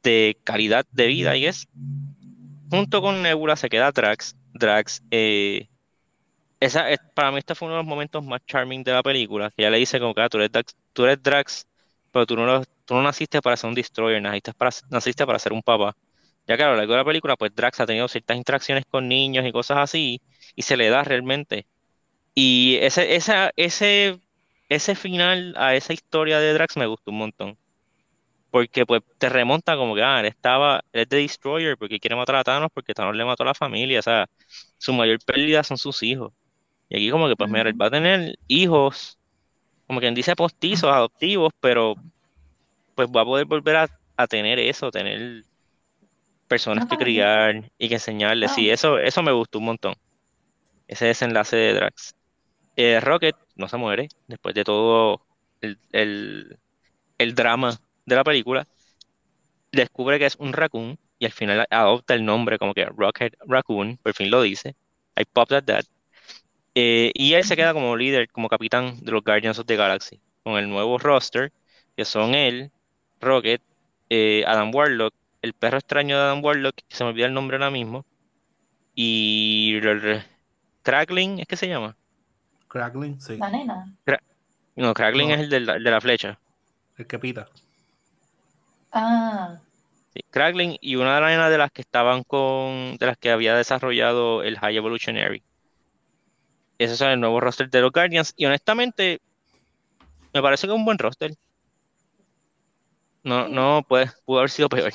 de 0.01 0.39
calidad 0.43 0.87
de 0.91 1.05
vida 1.05 1.37
y 1.37 1.45
es 1.45 1.67
junto 2.71 3.03
con 3.03 3.21
Nebula 3.21 3.55
se 3.55 3.69
queda 3.69 3.91
Drax. 3.91 4.35
Drax 4.55 5.03
eh, 5.11 5.67
esa 6.59 6.87
para 7.13 7.31
mí 7.31 7.37
este 7.37 7.53
fue 7.53 7.67
uno 7.67 7.75
de 7.75 7.83
los 7.83 7.87
momentos 7.87 8.25
más 8.25 8.41
charming 8.47 8.83
de 8.83 8.93
la 8.93 9.03
película 9.03 9.51
que 9.51 9.61
ella 9.61 9.69
le 9.69 9.77
dice 9.77 9.99
como 9.99 10.15
que 10.15 10.21
ah, 10.21 10.29
tú, 10.29 10.39
eres 10.39 10.51
Drax, 10.51 10.75
tú 10.93 11.03
eres 11.03 11.21
Drax 11.21 11.67
pero 12.11 12.25
tú 12.25 12.35
no, 12.37 12.63
tú 12.85 12.95
no 12.95 13.03
naciste 13.03 13.39
para 13.39 13.55
ser 13.55 13.67
un 13.67 13.75
destroyer 13.75 14.19
naciste 14.19 14.51
para, 14.55 14.71
naciste 14.89 15.27
para 15.27 15.37
ser 15.37 15.53
un 15.53 15.61
papá 15.61 15.95
ya 16.47 16.57
que 16.57 16.63
a 16.63 16.69
lo 16.71 16.75
largo 16.77 16.93
de 16.93 16.99
la 16.99 17.05
película, 17.05 17.35
pues 17.37 17.53
Drax 17.55 17.79
ha 17.81 17.85
tenido 17.85 18.07
ciertas 18.07 18.37
interacciones 18.37 18.85
con 18.85 19.07
niños 19.07 19.45
y 19.45 19.51
cosas 19.51 19.77
así, 19.79 20.21
y 20.55 20.63
se 20.63 20.77
le 20.77 20.89
da 20.89 21.03
realmente 21.03 21.67
Y 22.33 22.77
ese, 22.81 23.15
esa, 23.15 23.51
ese, 23.57 24.19
ese 24.69 24.95
final 24.95 25.53
a 25.57 25.75
esa 25.75 25.93
historia 25.93 26.39
de 26.39 26.53
Drax 26.53 26.77
me 26.77 26.87
gustó 26.87 27.11
un 27.11 27.17
montón. 27.19 27.57
Porque 28.49 28.85
pues 28.85 29.01
te 29.17 29.29
remonta 29.29 29.77
como 29.77 29.95
que, 29.95 30.03
ah, 30.03 30.19
él 30.19 30.25
estaba, 30.27 30.83
él 30.91 31.01
es 31.01 31.07
The 31.09 31.17
Destroyer 31.17 31.77
porque 31.77 31.99
quiere 31.99 32.15
matar 32.17 32.35
a 32.35 32.43
Thanos 32.43 32.69
porque 32.73 32.93
Thanos 32.93 33.15
le 33.15 33.25
mató 33.25 33.43
a 33.43 33.45
la 33.47 33.53
familia. 33.53 33.99
O 33.99 34.01
sea, 34.03 34.27
su 34.77 34.93
mayor 34.93 35.19
pérdida 35.25 35.63
son 35.63 35.77
sus 35.77 36.03
hijos. 36.03 36.33
Y 36.89 36.97
aquí 36.97 37.11
como 37.11 37.27
que, 37.29 37.35
pues 37.37 37.49
mira, 37.49 37.69
él 37.69 37.81
va 37.81 37.87
a 37.87 37.91
tener 37.91 38.37
hijos, 38.47 39.19
como 39.87 39.99
quien 40.01 40.15
dice 40.15 40.35
postizos, 40.35 40.91
adoptivos, 40.91 41.53
pero 41.61 41.95
pues 42.95 43.09
va 43.09 43.21
a 43.21 43.25
poder 43.25 43.45
volver 43.45 43.75
a 44.17 44.27
tener 44.27 44.59
eso, 44.59 44.91
tener 44.91 45.43
personas 46.51 46.85
que 46.85 46.97
criar 46.97 47.63
y 47.77 47.87
que 47.87 47.95
enseñarles. 47.95 48.51
Sí, 48.51 48.69
Ah. 48.69 48.73
eso, 48.73 48.99
eso 48.99 49.23
me 49.23 49.31
gustó 49.31 49.59
un 49.59 49.65
montón. 49.65 49.95
Ese 50.87 51.05
desenlace 51.05 51.55
de 51.55 51.73
Drax. 51.75 52.13
Eh, 52.75 52.99
Rocket 52.99 53.35
no 53.55 53.67
se 53.69 53.77
muere 53.77 54.09
después 54.27 54.53
de 54.53 54.63
todo 54.65 55.25
el, 55.61 55.77
el- 55.93 56.57
el 57.17 57.35
drama 57.35 57.79
de 58.05 58.15
la 58.15 58.23
película. 58.25 58.67
Descubre 59.71 60.19
que 60.19 60.25
es 60.25 60.35
un 60.37 60.51
raccoon 60.51 60.97
y 61.19 61.25
al 61.25 61.31
final 61.31 61.65
adopta 61.69 62.13
el 62.13 62.25
nombre 62.25 62.57
como 62.57 62.73
que 62.73 62.85
Rocket 62.85 63.35
Raccoon, 63.47 63.97
por 64.03 64.13
fin 64.13 64.29
lo 64.29 64.41
dice. 64.41 64.75
I 65.17 65.23
popped 65.23 65.55
at 65.55 65.63
that. 65.65 65.85
Eh, 66.75 67.11
y 67.13 67.33
él 67.33 67.43
se 67.45 67.55
queda 67.55 67.73
como 67.73 67.95
líder, 67.95 68.29
como 68.29 68.49
capitán 68.49 68.99
de 69.01 69.11
los 69.11 69.23
Guardians 69.23 69.59
of 69.59 69.65
the 69.67 69.75
Galaxy, 69.77 70.19
con 70.43 70.57
el 70.57 70.67
nuevo 70.69 70.97
roster, 70.97 71.51
que 71.95 72.05
son 72.05 72.33
él, 72.35 72.71
Rocket, 73.21 73.61
eh, 74.09 74.43
Adam 74.47 74.73
Warlock, 74.73 75.13
el 75.41 75.53
perro 75.53 75.77
extraño 75.77 76.17
de 76.17 76.23
Adam 76.23 76.43
Warlock, 76.43 76.75
que 76.87 76.95
se 76.95 77.03
me 77.03 77.11
olvida 77.11 77.25
el 77.27 77.33
nombre 77.33 77.57
ahora 77.57 77.71
mismo, 77.71 78.05
y 78.95 79.75
el- 79.83 80.23
Crackling, 80.83 81.39
¿es 81.39 81.47
que 81.47 81.57
se 81.57 81.67
llama? 81.67 81.97
Crackling, 82.67 83.19
sí. 83.21 83.37
La 83.37 83.49
nena. 83.51 83.85
No, 84.75 84.93
Crackling 84.93 85.29
No. 85.29 85.35
es 85.35 85.39
el 85.39 85.49
de 85.49 85.59
la, 85.61 85.75
el 85.75 85.83
de 85.83 85.91
la 85.91 86.01
flecha. 86.01 86.39
El 86.97 87.05
que 87.07 87.19
pita. 87.19 87.49
Ah, 88.91 89.61
Sí, 90.13 90.21
Crackling 90.29 90.77
y 90.81 90.95
una 90.97 91.15
de 91.15 91.21
las 91.21 91.29
nenas 91.31 91.49
de 91.51 91.57
las 91.57 91.71
que 91.71 91.81
estaban 91.81 92.23
con, 92.23 92.97
de 92.97 93.05
las 93.05 93.17
que 93.17 93.31
había 93.31 93.55
desarrollado 93.55 94.43
el 94.43 94.57
High 94.59 94.75
Evolutionary. 94.77 95.43
Ese 96.79 96.95
es 96.95 97.01
el 97.01 97.19
nuevo 97.21 97.39
roster 97.39 97.69
de 97.69 97.79
los 97.79 97.93
Guardians. 97.93 98.33
Y 98.35 98.45
honestamente, 98.45 99.21
me 100.33 100.41
parece 100.41 100.67
que 100.67 100.73
es 100.73 100.77
un 100.77 100.85
buen 100.85 100.97
roster. 100.97 101.33
No, 103.23 103.47
no 103.47 103.83
puede, 103.87 104.11
pudo 104.25 104.39
haber 104.39 104.49
sido 104.51 104.69
peor. 104.69 104.91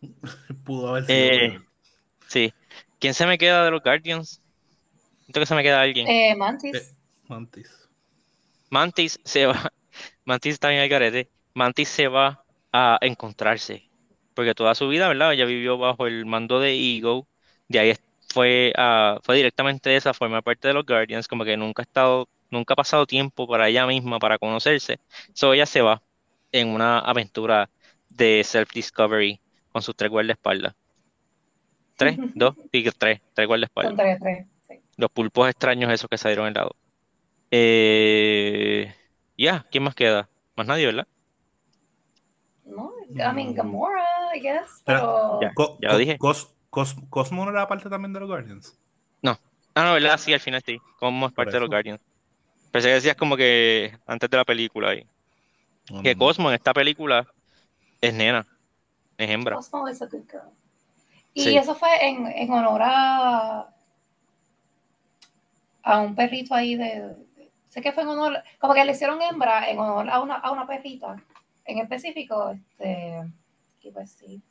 Pudo 0.64 0.88
haber 0.88 1.04
sido. 1.04 1.16
Eh. 1.18 1.60
Sí. 2.28 2.52
¿Quién 2.98 3.14
se 3.14 3.26
me 3.26 3.38
queda 3.38 3.64
de 3.64 3.70
los 3.70 3.82
Guardians? 3.82 4.40
Siento 5.24 5.40
que 5.40 5.46
se 5.46 5.54
me 5.54 5.62
queda 5.62 5.80
alguien. 5.80 6.06
eh, 6.08 6.34
Mantis. 6.36 6.74
Eh, 6.76 6.94
Mantis. 7.28 7.88
Mantis 8.70 9.18
se 9.24 9.46
va. 9.46 9.72
Mantis 10.24 10.54
está 10.54 10.68
bien 10.68 10.80
al 10.82 10.88
garete. 10.88 11.28
Mantis 11.54 11.88
se 11.88 12.08
va 12.08 12.44
a 12.72 12.98
encontrarse. 13.02 13.88
Porque 14.34 14.54
toda 14.54 14.74
su 14.74 14.88
vida, 14.88 15.08
¿verdad? 15.08 15.32
Ella 15.32 15.44
vivió 15.44 15.76
bajo 15.78 16.06
el 16.06 16.24
mando 16.26 16.60
de 16.60 16.72
Ego. 16.96 17.26
De 17.68 17.78
ahí 17.80 17.94
fue, 18.32 18.72
a- 18.76 19.18
fue 19.22 19.36
directamente 19.36 19.90
de 19.90 19.96
esa 19.96 20.14
forma 20.14 20.40
parte 20.42 20.68
de 20.68 20.74
los 20.74 20.86
Guardians. 20.86 21.26
Como 21.28 21.44
que 21.44 21.56
nunca 21.56 21.82
ha 21.82 21.84
estado, 21.84 22.28
nunca 22.50 22.74
ha 22.74 22.76
pasado 22.76 23.06
tiempo 23.06 23.46
para 23.48 23.68
ella 23.68 23.86
misma 23.86 24.18
para 24.18 24.38
conocerse. 24.38 25.00
So 25.34 25.52
ella 25.52 25.66
se 25.66 25.80
va 25.80 26.02
en 26.52 26.68
una 26.68 26.98
aventura 27.00 27.70
de 28.08 28.42
self-discovery 28.44 29.40
con 29.72 29.82
sus 29.82 29.94
tres 29.96 30.10
guardaespaldas. 30.10 30.74
¿Tres? 31.96 32.16
¿Dos? 32.34 32.54
Sí, 32.72 32.84
tres. 32.98 33.20
Tres 33.34 33.46
guardaespaldas 33.46 33.90
Son 33.90 33.96
tres, 33.98 34.18
tres. 34.20 34.46
sí. 34.68 34.80
los 34.96 35.10
pulpos 35.10 35.48
extraños 35.48 35.92
esos 35.92 36.08
que 36.08 36.18
salieron 36.18 36.46
en 36.48 36.54
lado. 36.54 36.74
Eh, 37.50 38.94
ya, 39.36 39.66
¿quién 39.70 39.84
más 39.84 39.94
queda? 39.94 40.28
Más 40.56 40.66
nadie, 40.66 40.86
¿verdad? 40.86 41.06
No, 42.64 42.92
I 43.10 43.34
mean. 43.34 43.54
Gamora, 43.54 44.04
I 44.34 44.40
guess. 44.40 44.82
Pero- 44.84 45.00
Pero. 45.00 45.40
Ya. 45.42 45.54
Co- 45.54 45.78
ya 45.82 45.88
lo 45.92 45.98
dije. 45.98 46.18
Cos- 46.18 46.54
Cos- 46.70 46.96
Cosmo 47.10 47.44
no 47.44 47.50
era 47.50 47.66
parte 47.66 47.90
también 47.90 48.12
de 48.12 48.20
los 48.20 48.28
Guardians. 48.28 48.76
Ah, 49.72 49.84
no, 49.84 49.92
¿verdad? 49.92 50.18
Sí, 50.18 50.32
al 50.34 50.40
final 50.40 50.60
sí. 50.66 50.78
Como 50.98 51.28
es 51.28 51.32
parte 51.32 51.52
de 51.52 51.60
los. 51.60 51.68
Guardians. 51.68 52.00
Pensé 52.72 52.88
que 52.88 52.94
decías 52.94 53.14
como 53.14 53.36
que 53.36 53.96
antes 54.04 54.28
de 54.28 54.36
la 54.36 54.44
película 54.44 54.88
ahí. 54.90 55.06
No, 55.90 56.02
Que 56.02 56.14
no, 56.14 56.18
no. 56.18 56.26
Cosmo 56.26 56.48
en 56.50 56.56
esta 56.56 56.72
película 56.74 57.24
es 58.00 58.12
nena, 58.12 58.44
es 59.24 59.30
hembra. 59.30 59.56
Cosmo 59.56 59.88
is 59.88 60.00
a 60.02 60.06
good 60.06 60.26
girl. 60.30 60.50
Y 61.34 61.44
Sí. 61.44 61.56
eso 61.56 61.74
fue 61.74 61.88
en, 62.06 62.26
en 62.26 62.52
honor 62.52 62.80
a, 62.84 63.68
a 65.82 66.00
un 66.00 66.14
perrito 66.14 66.54
ahí 66.54 66.76
de, 66.76 67.14
Sé 67.68 67.80
que 67.80 67.92
fue 67.92 68.02
en 68.02 68.08
honor. 68.08 68.42
Como 68.58 68.74
que 68.74 68.84
le 68.84 68.92
hicieron 68.92 69.22
hembra 69.22 69.68
en 69.70 69.78
honor 69.78 70.10
a 70.10 70.20
una, 70.20 70.34
a 70.34 70.50
una 70.50 70.66
perrita 70.66 71.16
en 71.64 71.78
específico. 71.78 72.50
Este, 72.50 73.22
y 73.82 73.90
pues 73.92 74.10
sí. 74.10 74.42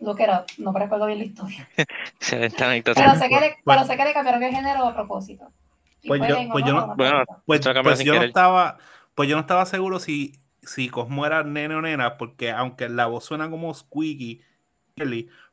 Look 0.00 0.18
it 0.20 0.28
up. 0.28 0.46
No 0.56 0.72
me 0.72 0.80
recuerdo 0.80 1.04
bien 1.06 1.18
la 1.18 1.24
historia. 1.26 1.68
Excelente 2.16 2.64
anécdota. 2.64 3.00
Pero 3.02 3.14
sé 3.16 3.28
que 3.28 3.34
le, 3.40 3.48
Pues- 3.62 3.76
pero 3.76 3.84
sé 3.84 3.96
que 3.98 4.04
le 4.04 4.12
cambiaron 4.14 4.42
el 4.42 4.54
género 4.54 4.86
a 4.86 4.94
propósito. 4.94 5.52
Pues 6.06 6.20
yo- 6.26 6.36
pues 6.52 6.64
yo 6.64 6.72
no- 6.72 6.94
bueno. 6.96 7.24
Pues, 7.44 7.64
lo 7.66 7.82
pues 7.82 7.98
yo 8.00 8.12
no 8.14 8.18
querer. 8.20 8.28
estaba, 8.28 8.78
pues 9.14 9.28
yo 9.28 9.36
no 9.36 9.40
estaba 9.42 9.66
seguro 9.66 10.00
si, 10.00 10.32
si 10.66 10.88
Cosmo 10.88 11.26
era 11.26 11.42
nene 11.44 11.74
o 11.74 11.82
nena, 11.82 12.16
porque 12.18 12.50
aunque 12.50 12.88
la 12.88 13.06
voz 13.06 13.24
suena 13.24 13.50
como 13.50 13.72
squeaky, 13.74 14.42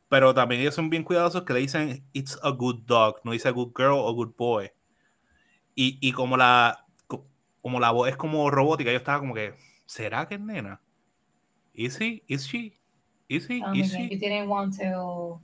pero 0.10 0.34
también 0.34 0.62
ellos 0.62 0.76
son 0.76 0.90
bien 0.90 1.04
cuidadosos 1.04 1.44
que 1.44 1.54
le 1.54 1.60
dicen 1.62 2.04
it's 2.14 2.38
a 2.44 2.50
good 2.50 2.82
dog, 2.86 3.18
no 3.24 3.32
dice 3.32 3.50
good 3.52 3.72
girl 3.76 3.94
o 3.98 4.14
good 4.14 4.34
boy. 4.38 4.72
Y, 5.76 5.98
y 6.02 6.12
como 6.12 6.38
la 6.38 6.86
co- 7.08 7.26
como 7.62 7.80
la 7.80 7.92
voz 7.92 8.10
es 8.10 8.18
como 8.18 8.50
robótica, 8.52 8.92
yo 8.92 8.98
estaba 8.98 9.20
como 9.20 9.34
que, 9.34 9.54
¿será 9.86 10.28
que 10.28 10.36
es 10.36 10.42
nena? 10.42 10.82
¿Is 11.74 12.00
he? 12.02 12.24
¿Is 12.28 12.48
she? 12.48 12.80
¿Is 13.28 13.50
he? 13.50 13.60
Muy 13.62 13.80
¿Is 13.82 13.92
she? 13.96 14.10
You 14.10 14.18
didn't 14.20 14.50
want 14.50 14.78
to. 14.80 15.42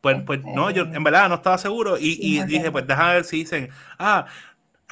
Pues, 0.00 0.16
pues 0.26 0.44
no, 0.44 0.70
yo 0.70 0.82
en 0.82 1.04
verdad 1.04 1.28
no 1.28 1.36
estaba 1.36 1.58
seguro 1.58 1.96
y, 1.96 2.18
y 2.20 2.42
dije, 2.42 2.72
pues 2.72 2.86
déjame 2.86 3.14
ver 3.14 3.24
si 3.24 3.38
dicen, 3.38 3.70
ah, 4.00 4.26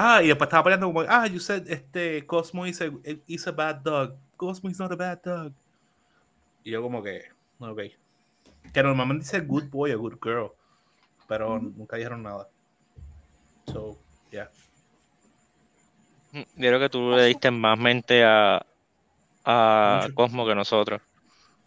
ah, 0.01 0.23
y 0.23 0.29
después 0.29 0.49
estaba 0.49 0.65
peleando 0.65 0.87
como, 0.87 1.01
ah, 1.03 1.27
you 1.27 1.39
said, 1.39 1.69
este, 1.69 2.25
Cosmo 2.27 2.67
is 2.67 2.81
a, 2.81 2.91
is 3.27 3.47
a 3.47 3.53
bad 3.53 3.77
dog. 3.77 4.15
Cosmo 4.37 4.71
is 4.71 4.79
not 4.79 4.91
a 4.93 4.97
bad 4.97 5.21
dog. 5.23 5.53
Y 6.65 6.71
yo 6.71 6.83
como 6.83 7.03
que, 7.03 7.25
ok. 7.59 7.81
Que 8.73 8.83
normalmente 8.83 9.25
dice 9.25 9.41
good 9.41 9.69
boy 9.71 9.93
o 9.93 9.99
good 9.99 10.19
girl, 10.23 10.53
pero 11.29 11.59
nunca 11.59 11.97
dijeron 11.97 12.23
nada. 12.23 12.49
So, 13.67 13.99
yeah. 14.31 14.51
Yo 16.33 16.45
creo 16.57 16.79
que 16.79 16.89
tú 16.89 17.11
le 17.11 17.25
diste 17.25 17.51
más 17.51 17.79
mente 17.79 18.25
a, 18.25 18.65
a. 19.45 20.09
Cosmo 20.15 20.47
que 20.47 20.55
nosotros. 20.55 21.03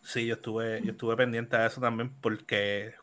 Sí, 0.01 0.25
yo 0.25 0.35
estuve, 0.35 0.81
yo 0.83 0.91
estuve 0.91 1.15
pendiente 1.15 1.55
a 1.55 1.65
eso 1.65 1.79
también 1.79 2.11
porque 2.21 2.93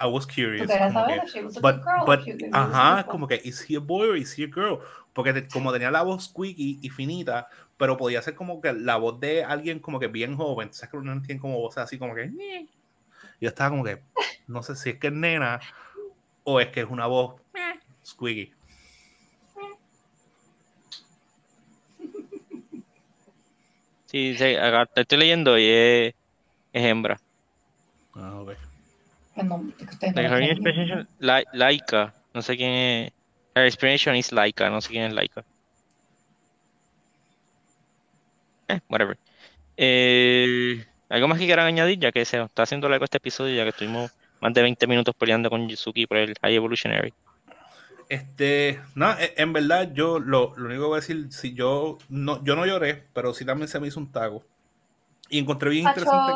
I 0.00 0.06
was 0.06 0.26
curious. 0.26 0.70
como 0.76 1.06
que, 1.06 1.16
if 1.16 1.24
she 1.30 1.40
was 1.42 1.56
a 1.56 1.60
But, 1.60 1.82
girl. 1.82 2.04
but, 2.04 2.20
she 2.26 2.48
ajá, 2.52 3.08
como 3.08 3.26
que, 3.26 3.40
¿is 3.44 3.64
he 3.68 3.76
a 3.76 3.80
boy 3.80 4.08
or 4.10 4.16
is 4.16 4.38
he 4.38 4.44
a 4.44 4.48
girl? 4.48 4.80
Porque 5.14 5.32
te- 5.32 5.48
como 5.48 5.72
tenía 5.72 5.90
la 5.90 6.02
voz 6.02 6.24
squeaky 6.24 6.80
y 6.82 6.90
finita, 6.90 7.48
pero 7.76 7.96
podía 7.96 8.20
ser 8.22 8.34
como 8.34 8.60
que 8.60 8.72
la 8.72 8.96
voz 8.96 9.18
de 9.20 9.42
alguien 9.44 9.80
como 9.80 9.98
que 9.98 10.08
bien 10.08 10.36
joven, 10.36 10.72
¿sabes 10.72 10.90
que 10.90 10.96
uno 10.98 11.20
tiene 11.22 11.40
como 11.40 11.58
voz 11.58 11.78
así 11.78 11.98
como 11.98 12.14
que... 12.14 12.30
Yo 13.40 13.48
estaba 13.48 13.70
como 13.70 13.84
que, 13.84 14.02
no 14.46 14.62
sé 14.62 14.76
si 14.76 14.90
es 14.90 14.98
que 14.98 15.08
es 15.08 15.12
nena 15.12 15.60
o 16.44 16.60
es 16.60 16.68
que 16.68 16.80
es 16.80 16.86
una 16.88 17.06
voz 17.06 17.40
squeaky. 18.04 18.52
Sí, 24.06 24.34
sí, 24.36 24.54
acá 24.56 24.86
te 24.86 25.02
estoy 25.02 25.18
leyendo 25.18 25.58
y 25.58 25.66
es, 25.66 26.14
es 26.72 26.84
hembra. 26.84 27.18
Ah, 28.14 28.40
ok. 28.40 28.67
No, 29.44 29.72
creen. 30.14 30.44
inspiration, 30.44 31.08
Lai- 31.18 31.44
Laika, 31.52 32.14
no 32.34 32.42
sé 32.42 32.56
quién 32.56 32.72
es. 32.72 33.12
Her 33.54 33.64
inspiration 33.66 34.16
is 34.16 34.32
Laika, 34.32 34.70
no 34.70 34.80
sé 34.80 34.88
quién 34.90 35.04
es 35.04 35.12
Laika. 35.12 35.44
Eh, 38.68 38.80
whatever. 38.88 39.18
Eh, 39.76 40.84
¿algo 41.08 41.28
más 41.28 41.38
que 41.38 41.46
quieran 41.46 41.66
añadir? 41.66 41.98
Ya 41.98 42.12
que 42.12 42.24
se 42.24 42.40
está 42.42 42.62
haciendo 42.64 42.88
largo 42.88 43.04
este 43.04 43.18
episodio, 43.18 43.54
ya 43.56 43.62
que 43.64 43.70
estuvimos 43.70 44.10
más 44.40 44.52
de 44.52 44.62
20 44.62 44.86
minutos 44.86 45.14
peleando 45.16 45.50
con 45.50 45.68
Yuzuki 45.68 46.06
por 46.06 46.18
el 46.18 46.34
High 46.42 46.54
Evolutionary. 46.56 47.12
Este, 48.08 48.80
no, 48.94 49.12
e- 49.18 49.34
en 49.36 49.52
verdad 49.52 49.92
yo 49.92 50.18
lo, 50.18 50.54
lo 50.56 50.66
único 50.66 50.82
que 50.82 50.86
voy 50.88 50.96
a 50.98 51.00
decir, 51.00 51.26
si 51.30 51.54
yo 51.54 51.98
no, 52.08 52.42
yo 52.44 52.56
no 52.56 52.64
lloré, 52.66 53.04
pero 53.12 53.34
sí 53.34 53.44
también 53.44 53.68
se 53.68 53.78
me 53.80 53.88
hizo 53.88 54.00
un 54.00 54.10
taco. 54.10 54.44
Y 55.28 55.38
encontré 55.38 55.70
bien 55.70 55.86
interesante 55.88 56.32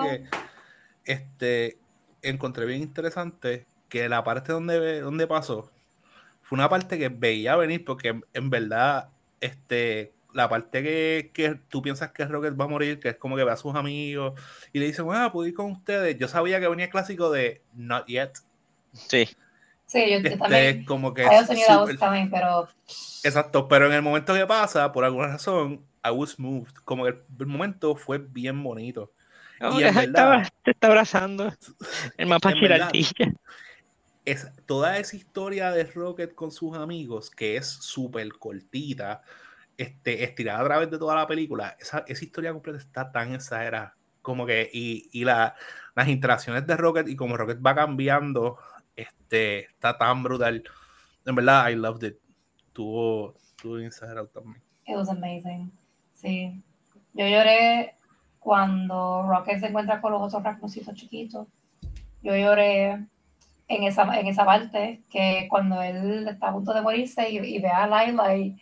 que, 1.05 1.13
este, 1.13 1.79
encontré 2.23 2.67
bien 2.67 2.83
interesante 2.83 3.67
que 3.89 4.09
la 4.09 4.25
parte 4.25 4.53
donde, 4.53 5.01
donde 5.01 5.27
pasó 5.27 5.71
fue 6.43 6.57
una 6.57 6.69
parte 6.69 6.99
que 6.99 7.09
veía 7.09 7.57
venir 7.57 7.85
porque 7.85 8.09
en, 8.09 8.25
en 8.35 8.51
verdad, 8.51 9.09
este, 9.41 10.13
la 10.35 10.49
parte 10.49 10.83
que, 10.83 11.31
que 11.33 11.55
tú 11.69 11.83
piensas 11.83 12.13
que 12.13 12.25
Rocket 12.25 12.59
va 12.61 12.65
a 12.65 12.69
morir, 12.69 13.01
que 13.01 13.11
es 13.11 13.17
como 13.17 13.37
que 13.37 13.45
ve 13.45 13.53
a 13.53 13.57
sus 13.57 13.75
amigos 13.75 14.41
y 14.73 14.79
le 14.81 14.87
dicen, 14.87 15.05
bueno, 15.05 15.31
puedo 15.33 15.49
ir 15.49 15.55
con 15.55 15.71
ustedes. 15.73 16.19
Yo 16.19 16.29
sabía 16.29 16.61
que 16.61 16.69
venía 16.69 16.87
el 16.87 16.91
clásico 16.91 17.31
de 17.31 17.63
Not 17.75 18.07
Yet. 18.07 18.33
Sí, 18.93 19.29
Sí, 19.87 20.01
yo, 20.11 20.19
yo 20.21 20.29
Este, 20.29 20.37
también. 20.39 20.85
como 20.87 21.13
que 21.13 21.23
pero 22.31 22.69
Exacto, 23.25 23.69
pero 23.69 23.87
en 23.87 23.93
el 23.93 24.03
momento 24.03 24.33
que 24.35 24.47
pasa, 24.47 24.91
por 24.91 25.05
alguna 25.05 25.29
razón, 25.29 25.85
I 26.05 26.11
was 26.11 26.39
moved. 26.39 26.73
Como 26.85 27.05
que 27.05 27.11
el, 27.11 27.23
el 27.41 27.47
momento 27.47 27.95
fue 27.95 28.19
bien 28.19 28.63
bonito. 28.63 29.13
Como 29.63 29.81
Y 29.81 29.85
en 29.85 29.89
está, 29.97 30.29
verdad- 30.29 30.49
se 30.65 30.71
está 30.73 30.87
abrazando. 30.89 31.53
El 32.17 32.27
mapa 32.27 32.53
Girardilla. 32.53 33.33
Es, 34.25 34.49
toda 34.67 34.99
esa 34.99 35.17
historia 35.17 35.71
de 35.73 35.85
Rocket 35.85 36.35
con 36.35 36.53
sus 36.53 36.77
amigos, 36.77 37.31
que 37.31 37.57
es 37.57 37.67
súper 37.67 38.29
cortita, 38.39 39.23
este, 39.77 40.23
estirada 40.25 40.61
a 40.61 40.65
través 40.65 40.91
de 40.91 40.99
toda 40.99 41.15
la 41.17 41.27
película, 41.27 41.77
esa, 41.81 42.05
esa 42.07 42.25
historia 42.25 42.53
completa 42.53 42.79
está 42.79 43.11
tan 43.11 43.35
exagerada. 43.35 43.97
Como 44.21 44.47
que, 44.47 44.71
y, 44.73 45.09
y 45.13 45.25
la- 45.25 45.55
las 45.97 46.09
interacciones 46.09 46.67
de 46.67 46.77
Rocket 46.77 47.09
y 47.09 47.17
como 47.17 47.37
Rocket 47.37 47.59
va 47.65 47.75
cambiando, 47.75 48.59
este, 48.95 49.67
está 49.67 49.99
tan 49.99 50.23
brutal. 50.23 50.63
En 51.27 51.35
verdad, 51.35 51.69
I 51.71 51.75
loved 51.77 52.05
it. 52.09 52.17
Tuvo, 52.73 53.35
tuvo 53.61 53.79
exagerado 53.79 54.29
también. 54.29 54.63
it 54.87 54.97
was 54.97 55.09
amazing. 55.09 55.71
Sí. 56.15 56.63
Yo 57.15 57.27
lloré 57.27 57.97
cuando 58.43 59.23
Rocket 59.29 59.61
se 59.61 59.67
encuentra 59.69 60.01
con 60.01 60.13
los 60.13 60.23
otros 60.23 60.43
racconcitos 60.43 60.95
chiquitos. 60.95 61.47
Yo 62.23 62.37
lloré 62.37 63.07
en 63.69 63.83
esa, 63.85 64.03
en 64.19 64.27
esa 64.27 64.45
parte, 64.45 65.01
que 65.09 65.47
cuando 65.49 65.81
él 65.81 66.27
está 66.29 66.49
a 66.49 66.53
punto 66.53 66.75
de 66.75 66.83
morirse 66.83 67.31
y, 67.31 67.39
y 67.39 67.59
ve 67.61 67.69
a 67.69 67.87
Lila 67.87 68.37
y... 68.37 68.61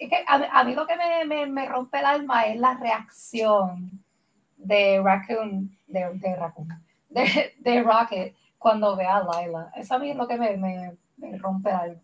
es 0.00 0.08
que 0.08 0.16
a, 0.26 0.60
a 0.60 0.64
mí 0.64 0.74
lo 0.74 0.86
que 0.86 0.96
me, 0.96 1.24
me, 1.26 1.46
me 1.46 1.66
rompe 1.66 1.98
el 1.98 2.06
alma 2.06 2.44
es 2.44 2.58
la 2.58 2.74
reacción 2.74 4.02
de 4.56 5.00
Raccoon, 5.02 5.76
de, 5.86 6.10
de 6.14 6.36
Raccoon, 6.36 6.68
de, 7.10 7.54
de 7.58 7.82
Rocket 7.82 8.34
cuando 8.58 8.96
ve 8.96 9.06
a 9.06 9.20
Lila. 9.20 9.70
Eso 9.76 9.94
a 9.94 9.98
mí 9.98 10.10
es 10.10 10.16
lo 10.16 10.26
que 10.26 10.36
me, 10.36 10.56
me, 10.56 10.96
me 11.18 11.38
rompe 11.38 11.70
el 11.70 11.76
alma. 11.76 12.00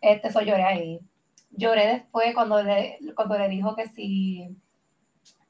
Este, 0.00 0.28
eso 0.28 0.40
lloré 0.40 0.64
ahí. 0.64 1.00
Lloré 1.52 1.86
después 1.86 2.34
cuando 2.34 2.62
le, 2.62 2.98
cuando 3.14 3.38
le 3.38 3.48
dijo 3.48 3.74
que 3.74 3.86
si 3.86 4.56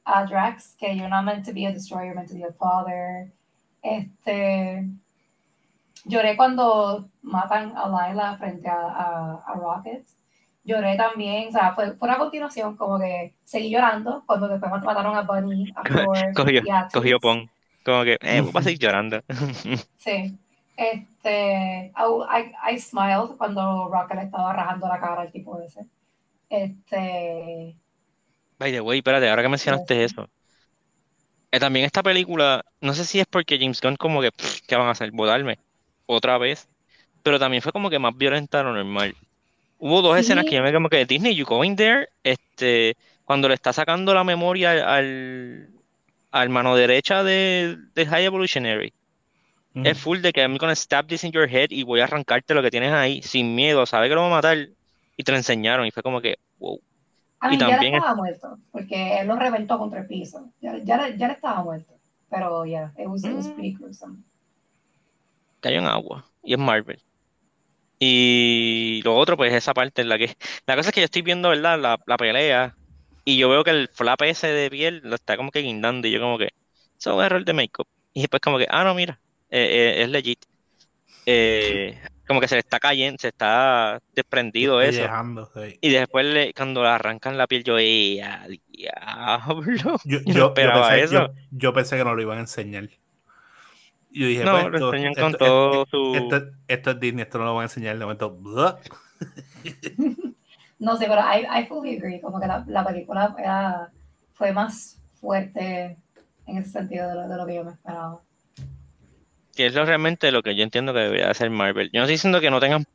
a 0.05 0.25
Drax, 0.25 0.75
que 0.79 0.93
you're 0.95 1.09
not 1.09 1.23
meant 1.25 1.45
to 1.45 1.53
be 1.53 1.65
a 1.65 1.71
destroyer, 1.71 2.05
you're 2.05 2.15
meant 2.15 2.29
to 2.29 2.35
be 2.35 2.43
a 2.43 2.51
father. 2.53 3.31
Este, 3.83 4.85
lloré 6.05 6.35
cuando 6.35 7.09
matan 7.21 7.73
a 7.75 7.87
Lila 7.87 8.37
frente 8.37 8.67
a, 8.67 8.75
a, 8.87 9.43
a 9.47 9.53
Rocket. 9.55 10.05
Lloré 10.63 10.95
también, 10.95 11.47
o 11.49 11.51
sea, 11.51 11.73
fue, 11.73 11.93
fue 11.95 12.07
una 12.07 12.19
continuación, 12.19 12.77
como 12.77 12.99
que 12.99 13.33
seguí 13.43 13.71
llorando 13.71 14.23
cuando 14.27 14.47
después 14.47 14.71
mat- 14.71 14.83
mataron 14.83 15.15
a 15.15 15.21
Bunny, 15.23 15.71
a 15.75 15.81
Thor 15.89 16.33
Cogió, 16.35 16.61
y 16.63 16.69
a 16.69 16.87
cogió 16.93 17.17
Toots. 17.19 17.21
pon. 17.21 17.49
Como 17.83 18.03
que, 18.03 18.17
eh, 18.21 18.41
vas 18.41 18.57
a 18.57 18.63
seguir 18.63 18.79
llorando. 18.79 19.21
Sí. 19.97 20.37
Este, 20.77 21.91
I, 21.95 22.73
I 22.73 22.79
smiled 22.79 23.37
cuando 23.37 23.87
Rocket 23.89 24.17
le 24.17 24.23
estaba 24.23 24.53
rajando 24.53 24.87
la 24.87 24.99
cara 24.99 25.21
al 25.21 25.31
tipo 25.31 25.59
ese. 25.61 25.85
Este, 26.49 27.75
By 28.61 28.71
the 28.71 28.79
way, 28.81 28.99
espérate, 28.99 29.27
ahora 29.27 29.41
que 29.41 29.49
mencionaste 29.49 29.95
Sí. 29.95 30.01
eso. 30.03 30.29
Eh, 31.51 31.59
también 31.59 31.83
esta 31.83 32.03
película, 32.03 32.63
no 32.79 32.93
sé 32.93 33.05
si 33.05 33.19
es 33.19 33.25
porque 33.25 33.57
James 33.57 33.81
Gunn 33.81 33.95
como 33.95 34.21
que, 34.21 34.31
pff, 34.31 34.61
¿qué 34.67 34.75
van 34.75 34.87
a 34.87 34.91
hacer? 34.91 35.09
¿Botarme? 35.11 35.57
Otra 36.05 36.37
vez. 36.37 36.69
Pero 37.23 37.39
también 37.39 37.63
fue 37.63 37.71
como 37.71 37.89
que 37.89 37.97
más 37.97 38.15
violenta 38.15 38.59
de 38.59 38.65
lo 38.65 38.73
normal. 38.73 39.15
Hubo 39.79 40.03
dos 40.03 40.13
Sí. 40.15 40.21
escenas 40.21 40.45
que 40.45 40.51
yo 40.57 40.61
me 40.61 40.71
como 40.71 40.89
que, 40.89 41.05
Disney, 41.07 41.33
you 41.35 41.43
going 41.43 41.75
there? 41.75 42.07
Este, 42.23 42.95
cuando 43.25 43.47
le 43.47 43.55
está 43.55 43.73
sacando 43.73 44.13
la 44.13 44.23
memoria 44.23 44.71
al, 44.95 45.69
al 46.31 46.49
mano 46.49 46.75
derecha 46.75 47.23
de, 47.23 47.77
de 47.95 48.05
High 48.05 48.25
Evolutionary. 48.25 48.93
Es 49.73 49.97
full 49.97 50.19
de 50.19 50.33
que 50.33 50.41
I'm 50.41 50.57
gonna 50.57 50.75
stab 50.75 51.07
this 51.07 51.23
in 51.23 51.31
your 51.31 51.49
head 51.49 51.71
y 51.71 51.81
voy 51.83 52.01
a 52.01 52.03
arrancarte 52.03 52.53
lo 52.53 52.61
que 52.61 52.69
tienes 52.69 52.91
ahí 52.93 53.23
sin 53.23 53.55
miedo, 53.55 53.85
sabe 53.87 54.07
que 54.07 54.15
lo 54.15 54.21
va 54.21 54.27
a 54.27 54.31
matar. 54.31 54.67
Y 55.17 55.23
te 55.23 55.31
lo 55.31 55.37
enseñaron 55.37 55.87
y 55.87 55.91
fue 55.91 56.03
como 56.03 56.21
que, 56.21 56.35
wow. 56.59 56.79
A 57.41 57.49
Y 57.53 57.57
ya 57.57 57.57
también 57.57 57.93
le 57.93 57.97
es- 57.97 58.03
estaba 58.03 58.15
muerto, 58.15 58.59
porque 58.71 59.19
él 59.19 59.27
lo 59.27 59.35
reventó 59.35 59.77
contra 59.77 60.01
el 60.01 60.07
piso. 60.07 60.51
Ya, 60.61 60.77
ya, 60.83 60.97
le- 61.09 61.17
ya 61.17 61.27
le 61.27 61.33
estaba 61.33 61.63
muerto. 61.63 61.93
Pero 62.29 62.65
ya, 62.65 62.93
it, 62.97 63.07
was, 63.07 63.23
it 63.25 63.33
was 63.33 63.47
Mm. 63.47 63.53
pretty 63.53 63.73
gruesome. 63.73 64.23
cayó 65.59 65.79
en 65.79 65.85
agua 65.87 66.31
y 66.43 66.53
es 66.53 66.59
Marvel. 66.59 67.01
Y 67.99 69.01
lo 69.03 69.15
otro, 69.17 69.37
pues 69.37 69.53
esa 69.53 69.73
parte 69.73 70.01
en 70.01 70.09
la 70.09 70.17
que... 70.17 70.35
La 70.65 70.75
cosa 70.75 70.89
es 70.89 70.95
que 70.95 71.01
yo 71.01 71.05
estoy 71.05 71.21
viendo, 71.21 71.49
¿verdad? 71.49 71.79
La, 71.79 71.99
la 72.05 72.17
pelea 72.17 72.77
y 73.25 73.37
yo 73.37 73.49
veo 73.49 73.63
que 73.63 73.71
el 73.71 73.89
flap 73.89 74.21
ese 74.23 74.47
de 74.47 74.69
piel 74.71 75.01
lo 75.03 75.15
está 75.15 75.37
como 75.37 75.51
que 75.51 75.61
guindando 75.61 76.07
y 76.07 76.11
yo 76.11 76.19
como 76.21 76.37
que... 76.37 76.45
Eso 76.99 77.11
es 77.11 77.17
un 77.17 77.23
error 77.23 77.45
de 77.45 77.53
make-up. 77.53 77.87
Y 78.13 78.21
después 78.21 78.41
como 78.41 78.57
que, 78.57 78.67
ah, 78.69 78.83
no, 78.83 78.95
mira, 78.95 79.21
eh, 79.49 79.97
eh, 79.99 80.03
es 80.03 80.09
legit. 80.09 80.43
Eh, 81.25 81.99
como 82.27 82.39
que 82.39 82.47
se 82.47 82.55
le 82.55 82.59
está 82.59 82.79
cayendo, 82.79 83.17
se 83.19 83.27
está 83.27 83.99
desprendido 84.15 84.81
eso. 84.81 85.01
Dejando, 85.01 85.45
sí. 85.53 85.77
Y 85.81 85.89
después 85.89 86.25
le- 86.25 86.53
cuando 86.53 86.81
le 86.83 86.89
arrancan 86.89 87.37
la 87.37 87.45
piel, 87.47 87.63
yo, 87.63 87.77
¡eh, 87.77 88.21
diablo! 88.69 89.65
Yo, 89.77 89.97
Yo 90.05 90.19
no 90.25 90.33
yo- 90.33 90.53
pensé, 90.53 91.03
eso. 91.03 91.13
yo- 91.13 91.33
yo 91.51 91.73
pensé 91.73 91.97
que 91.97 92.03
no 92.03 92.15
lo 92.15 92.21
iban 92.21 92.37
a 92.37 92.41
enseñar. 92.41 92.89
Yo 94.13 94.27
dije, 94.27 94.43
No, 94.43 94.51
pues, 94.53 94.63
lo 94.65 94.75
esto, 94.77 94.93
enseñan 94.93 95.13
con 95.13 95.31
esto- 95.31 95.37
todo 95.45 95.83
esto- 95.83 95.97
su... 95.97 96.15
esto- 96.15 96.51
esto 96.67 96.91
es 96.91 96.99
Disney, 96.99 97.21
esto 97.23 97.37
no 97.37 97.45
lo 97.45 97.53
van 97.55 97.61
a 97.61 97.65
enseñar 97.65 97.97
de 97.97 98.05
momento. 98.05 98.39
No 100.79 100.97
sé, 100.97 101.05
pero 101.07 101.21
I, 101.21 101.45
I 101.61 101.67
fully 101.67 101.97
agree. 101.97 102.19
Como 102.21 102.39
que 102.39 102.47
la, 102.47 102.63
la 102.67 102.83
película 102.83 103.35
era, 103.37 103.91
fue 104.33 104.51
más 104.51 104.99
fuerte 105.13 105.95
en 106.47 106.57
ese 106.57 106.69
sentido 106.71 107.07
de 107.07 107.13
lo, 107.15 107.27
de 107.29 107.37
lo 107.37 107.45
que 107.45 107.53
yo 107.55 107.63
me 107.63 107.71
esperaba. 107.71 108.19
Que 109.55 109.67
es 109.67 109.73
lo 109.73 109.85
realmente 109.85 110.31
lo 110.31 110.41
que 110.43 110.55
yo 110.55 110.63
entiendo 110.63 110.93
que 110.93 110.99
debería 110.99 111.29
hacer 111.29 111.49
Marvel. 111.49 111.89
Yo 111.91 111.99
no 111.99 112.03
estoy 112.05 112.15
diciendo 112.15 112.41
que 112.41 112.51
no 112.51 112.59
tengan 112.59 112.85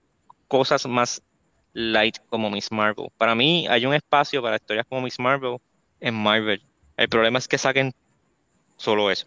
cosas 0.48 0.86
más 0.86 1.22
light 1.72 2.16
como 2.28 2.50
Miss 2.50 2.72
Marvel. 2.72 3.08
Para 3.16 3.34
mí 3.34 3.66
hay 3.68 3.86
un 3.86 3.94
espacio 3.94 4.42
para 4.42 4.56
historias 4.56 4.86
como 4.88 5.02
Miss 5.02 5.18
Marvel 5.18 5.58
en 6.00 6.14
Marvel. 6.14 6.62
El 6.96 7.08
problema 7.08 7.38
es 7.38 7.48
que 7.48 7.58
saquen 7.58 7.92
solo 8.76 9.10
eso. 9.10 9.26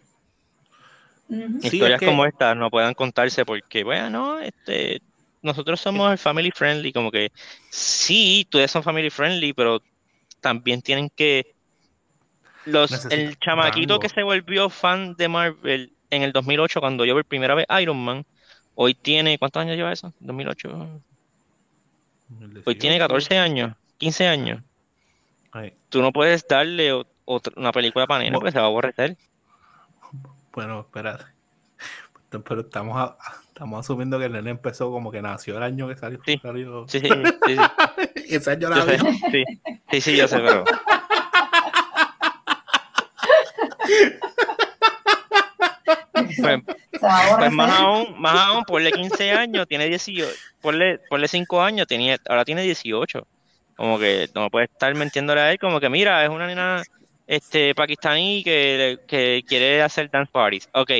Ujú. 1.28 1.60
Sí, 1.60 1.66
es 1.66 1.72
Historias 1.74 2.00
que- 2.00 2.06
como 2.06 2.26
esta 2.26 2.54
no 2.54 2.70
puedan 2.70 2.94
contarse 2.94 3.44
porque, 3.44 3.84
bueno, 3.84 4.40
este, 4.40 5.00
nosotros 5.42 5.80
somos 5.80 6.10
el 6.10 6.18
family 6.18 6.50
friendly, 6.50 6.92
como 6.92 7.10
que 7.10 7.30
sí, 7.70 8.42
ustedes 8.46 8.70
son 8.70 8.82
family 8.82 9.10
friendly, 9.10 9.52
pero 9.52 9.80
también 10.40 10.82
tienen 10.82 11.08
que 11.14 11.54
los 12.64 12.90
el 13.10 13.38
chamaquito 13.38 13.94
rango. 13.94 14.00
que 14.00 14.08
se 14.08 14.22
volvió 14.22 14.70
fan 14.70 15.14
de 15.16 15.28
Marvel 15.28 15.92
en 16.10 16.22
el 16.22 16.32
2008 16.32 16.80
cuando 16.80 17.04
yo 17.04 17.14
por 17.14 17.24
primera 17.24 17.54
vez 17.54 17.66
Iron 17.80 18.02
Man, 18.04 18.24
hoy 18.74 18.94
tiene, 18.94 19.38
¿cuántos 19.38 19.60
años 19.62 19.76
lleva 19.76 19.92
eso? 19.92 20.12
2008. 20.20 21.00
Hoy 22.64 22.74
tiene 22.76 22.98
14 22.98 23.38
años, 23.38 23.74
15 23.98 24.26
años. 24.28 24.62
Ay, 25.52 25.74
Tú 25.88 26.00
no 26.00 26.12
puedes 26.12 26.46
darle 26.46 26.92
otra- 27.24 27.52
una 27.56 27.72
película 27.72 28.06
para 28.06 28.22
nena 28.22 28.36
porque 28.38 28.52
se 28.52 28.58
va 28.58 28.64
a 28.64 28.68
aborrecer. 28.68 29.16
Bueno, 30.52 30.80
espérate. 30.80 31.24
Pero 32.30 32.60
estamos, 32.60 32.96
a- 32.96 33.16
estamos 33.48 33.80
asumiendo 33.80 34.18
que 34.18 34.26
el 34.26 34.32
nene 34.32 34.50
empezó 34.50 34.90
como 34.92 35.10
que 35.10 35.20
nació 35.20 35.56
el 35.56 35.62
año 35.64 35.88
que 35.88 35.96
salió. 35.96 36.20
Sí. 36.24 36.38
salió- 36.40 36.86
Sí, 36.88 37.00
sí, 37.00 37.08
sí, 37.08 37.56
sí. 37.56 37.56
Ese 38.36 38.50
año 38.52 38.68
la 38.70 38.82
sé, 38.84 38.98
sí, 39.32 39.44
sí, 39.90 40.00
sí, 40.00 40.16
yo 40.16 40.28
sé, 40.28 40.38
pero 40.38 40.64
pues, 46.36 46.60
pues 47.38 47.52
más 47.52 47.80
aún, 47.80 48.20
más 48.20 48.34
aún, 48.34 48.64
ponle 48.64 48.92
15 48.92 49.32
años, 49.32 49.66
tiene 49.68 49.86
18, 49.86 50.28
ponle, 50.60 50.98
ponle 51.08 51.28
5 51.28 51.62
años, 51.62 51.86
tenía, 51.86 52.18
ahora 52.28 52.44
tiene 52.44 52.62
18. 52.62 53.26
Como 53.76 53.98
que 53.98 54.28
no 54.34 54.50
puede 54.50 54.66
estar 54.66 54.94
mintiéndole 54.94 55.40
a 55.40 55.52
él, 55.52 55.58
como 55.58 55.80
que 55.80 55.88
mira, 55.88 56.22
es 56.22 56.28
una 56.28 56.46
nena 56.46 56.82
este, 57.26 57.74
pakistaní 57.74 58.44
que, 58.44 58.98
que 59.06 59.42
quiere 59.46 59.82
hacer 59.82 60.10
dance 60.10 60.30
parties. 60.30 60.68
Ok, 60.74 60.90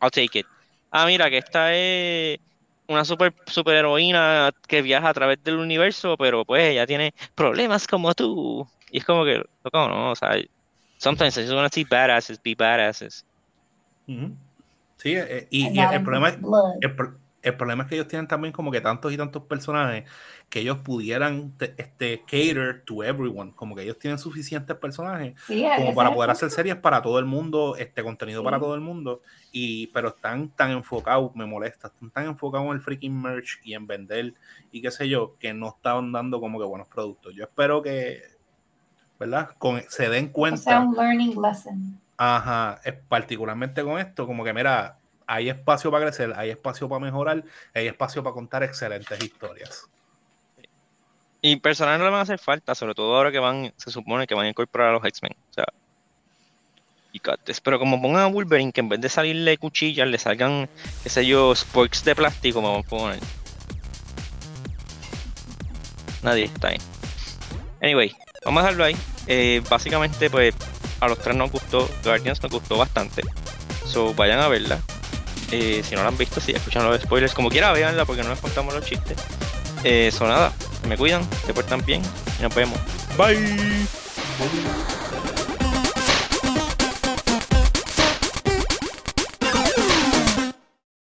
I'll 0.00 0.10
take 0.10 0.40
it. 0.40 0.46
Ah, 0.90 1.06
mira, 1.06 1.28
que 1.30 1.38
esta 1.38 1.74
es 1.74 2.40
una 2.88 3.04
super, 3.04 3.34
super 3.46 3.76
heroína 3.76 4.50
que 4.66 4.82
viaja 4.82 5.10
a 5.10 5.14
través 5.14 5.42
del 5.44 5.56
universo, 5.56 6.16
pero 6.16 6.44
pues 6.44 6.70
ella 6.70 6.86
tiene 6.86 7.14
problemas 7.34 7.86
como 7.86 8.14
tú. 8.14 8.66
Y 8.90 8.98
es 8.98 9.04
como 9.04 9.24
que, 9.24 9.44
loco, 9.64 9.88
no, 9.88 10.12
o 10.12 10.16
sea, 10.16 10.36
sometimes 10.96 11.36
I 11.36 11.42
just 11.42 11.52
wanna 11.52 11.68
see 11.68 11.84
badasses 11.84 12.40
be 12.42 12.54
badasses. 12.54 13.24
Sí, 14.96 15.14
eh, 15.14 15.46
y, 15.50 15.66
And 15.66 15.76
y 15.76 15.80
el, 15.80 16.02
problema 16.02 16.28
es, 16.28 16.38
el, 16.80 16.96
el 17.42 17.56
problema 17.56 17.84
es 17.84 17.88
que 17.88 17.94
ellos 17.94 18.08
tienen 18.08 18.26
también 18.26 18.52
como 18.52 18.72
que 18.72 18.80
tantos 18.80 19.12
y 19.12 19.16
tantos 19.16 19.44
personajes 19.44 20.10
que 20.48 20.60
ellos 20.60 20.78
pudieran 20.78 21.52
te- 21.56 21.74
este, 21.78 22.20
cater 22.22 22.82
to 22.84 23.04
everyone. 23.04 23.52
Como 23.54 23.76
que 23.76 23.82
ellos 23.82 23.98
tienen 23.98 24.18
suficientes 24.18 24.76
personajes 24.76 25.34
Sí, 25.46 25.64
como 25.76 25.94
para 25.94 26.12
poder 26.12 26.30
hacer 26.30 26.50
series 26.50 26.76
para 26.76 27.00
todo 27.00 27.18
el 27.20 27.26
mundo, 27.26 27.76
este 27.76 28.02
contenido 28.02 28.42
para 28.42 28.56
Sí. 28.56 28.62
todo 28.62 28.74
el 28.74 28.80
mundo, 28.80 29.22
y 29.52 29.86
pero 29.88 30.08
están 30.08 30.50
tan 30.50 30.72
enfocados, 30.72 31.30
me 31.36 31.46
molesta, 31.46 31.88
están 31.88 32.10
tan 32.10 32.26
enfocados 32.26 32.66
en 32.66 32.72
el 32.72 32.80
freaking 32.80 33.22
merch 33.22 33.60
y 33.62 33.74
en 33.74 33.86
vender 33.86 34.34
y 34.72 34.82
qué 34.82 34.90
sé 34.90 35.08
yo, 35.08 35.36
que 35.38 35.54
no 35.54 35.68
están 35.68 36.10
dando 36.10 36.40
como 36.40 36.58
que 36.58 36.64
buenos 36.64 36.88
productos. 36.88 37.34
Yo 37.36 37.44
espero 37.44 37.82
que, 37.82 38.20
¿verdad? 39.18 39.50
Con, 39.58 39.80
se 39.88 40.08
den 40.08 40.24
O 40.26 40.28
sea, 40.28 40.32
cuenta, 40.32 40.80
un 40.80 40.96
learning 40.96 41.40
lesson. 41.40 42.00
Ajá, 42.18 42.80
particularmente 43.08 43.82
con 43.82 43.98
esto, 43.98 44.26
como 44.26 44.44
que 44.44 44.52
mira, 44.52 44.98
hay 45.26 45.48
espacio 45.48 45.90
para 45.90 46.06
crecer, 46.06 46.34
hay 46.36 46.50
espacio 46.50 46.88
para 46.88 47.00
mejorar, 47.00 47.44
hay 47.74 47.86
espacio 47.86 48.22
para 48.22 48.34
contar 48.34 48.62
excelentes 48.62 49.22
historias. 49.22 49.88
Y 51.40 51.56
personajes 51.56 52.00
no 52.00 52.04
le 52.04 52.10
van 52.10 52.20
a 52.20 52.22
hacer 52.22 52.40
falta, 52.40 52.74
sobre 52.74 52.94
todo 52.94 53.16
ahora 53.16 53.30
que 53.30 53.38
van, 53.38 53.72
se 53.76 53.90
supone 53.90 54.26
que 54.26 54.34
van 54.34 54.46
a 54.46 54.48
incorporar 54.48 54.88
a 54.88 54.92
los 54.92 55.04
X-Men. 55.04 55.36
O 55.50 55.52
sea, 55.52 55.66
y 57.12 57.20
cates. 57.20 57.60
Pero 57.60 57.78
como 57.78 58.02
pongan 58.02 58.22
a 58.22 58.26
Wolverine, 58.26 58.72
que 58.72 58.80
en 58.80 58.88
vez 58.88 59.00
de 59.00 59.08
salirle 59.08 59.56
cuchillas, 59.56 60.08
le 60.08 60.18
salgan, 60.18 60.68
qué 61.02 61.08
sé 61.08 61.24
yo, 61.24 61.54
sporks 61.54 62.04
de 62.04 62.16
plástico, 62.16 62.60
vamos 62.60 62.84
a 62.86 62.88
poner. 62.88 63.20
Nadie 66.22 66.44
está 66.44 66.68
ahí. 66.68 66.78
Anyway, 67.80 68.12
vamos 68.44 68.62
a 68.62 68.66
dejarlo 68.66 68.84
ahí. 68.84 68.96
Eh, 69.28 69.62
básicamente, 69.70 70.28
pues, 70.30 70.54
a 71.00 71.08
los 71.08 71.18
tres 71.18 71.36
nos 71.36 71.50
gustó, 71.50 71.88
Guardians 72.04 72.42
nos 72.42 72.52
gustó 72.52 72.76
bastante. 72.76 73.22
So, 73.86 74.14
vayan 74.14 74.40
a 74.40 74.48
verla. 74.48 74.78
Eh, 75.50 75.82
si 75.82 75.94
no 75.94 76.02
la 76.02 76.08
han 76.08 76.18
visto, 76.18 76.40
si 76.40 76.52
escuchan 76.52 76.84
los 76.84 77.00
spoilers, 77.00 77.34
como 77.34 77.48
quiera, 77.48 77.72
véanla 77.72 78.04
porque 78.04 78.22
no 78.22 78.30
les 78.30 78.38
contamos 78.38 78.74
los 78.74 78.84
chistes. 78.84 79.16
Eh, 79.84 80.10
so, 80.12 80.26
nada, 80.26 80.52
me 80.88 80.96
cuidan, 80.96 81.26
se 81.46 81.54
portan 81.54 81.84
bien 81.84 82.02
y 82.38 82.42
nos 82.42 82.54
vemos. 82.54 82.78
Bye. 83.16 83.86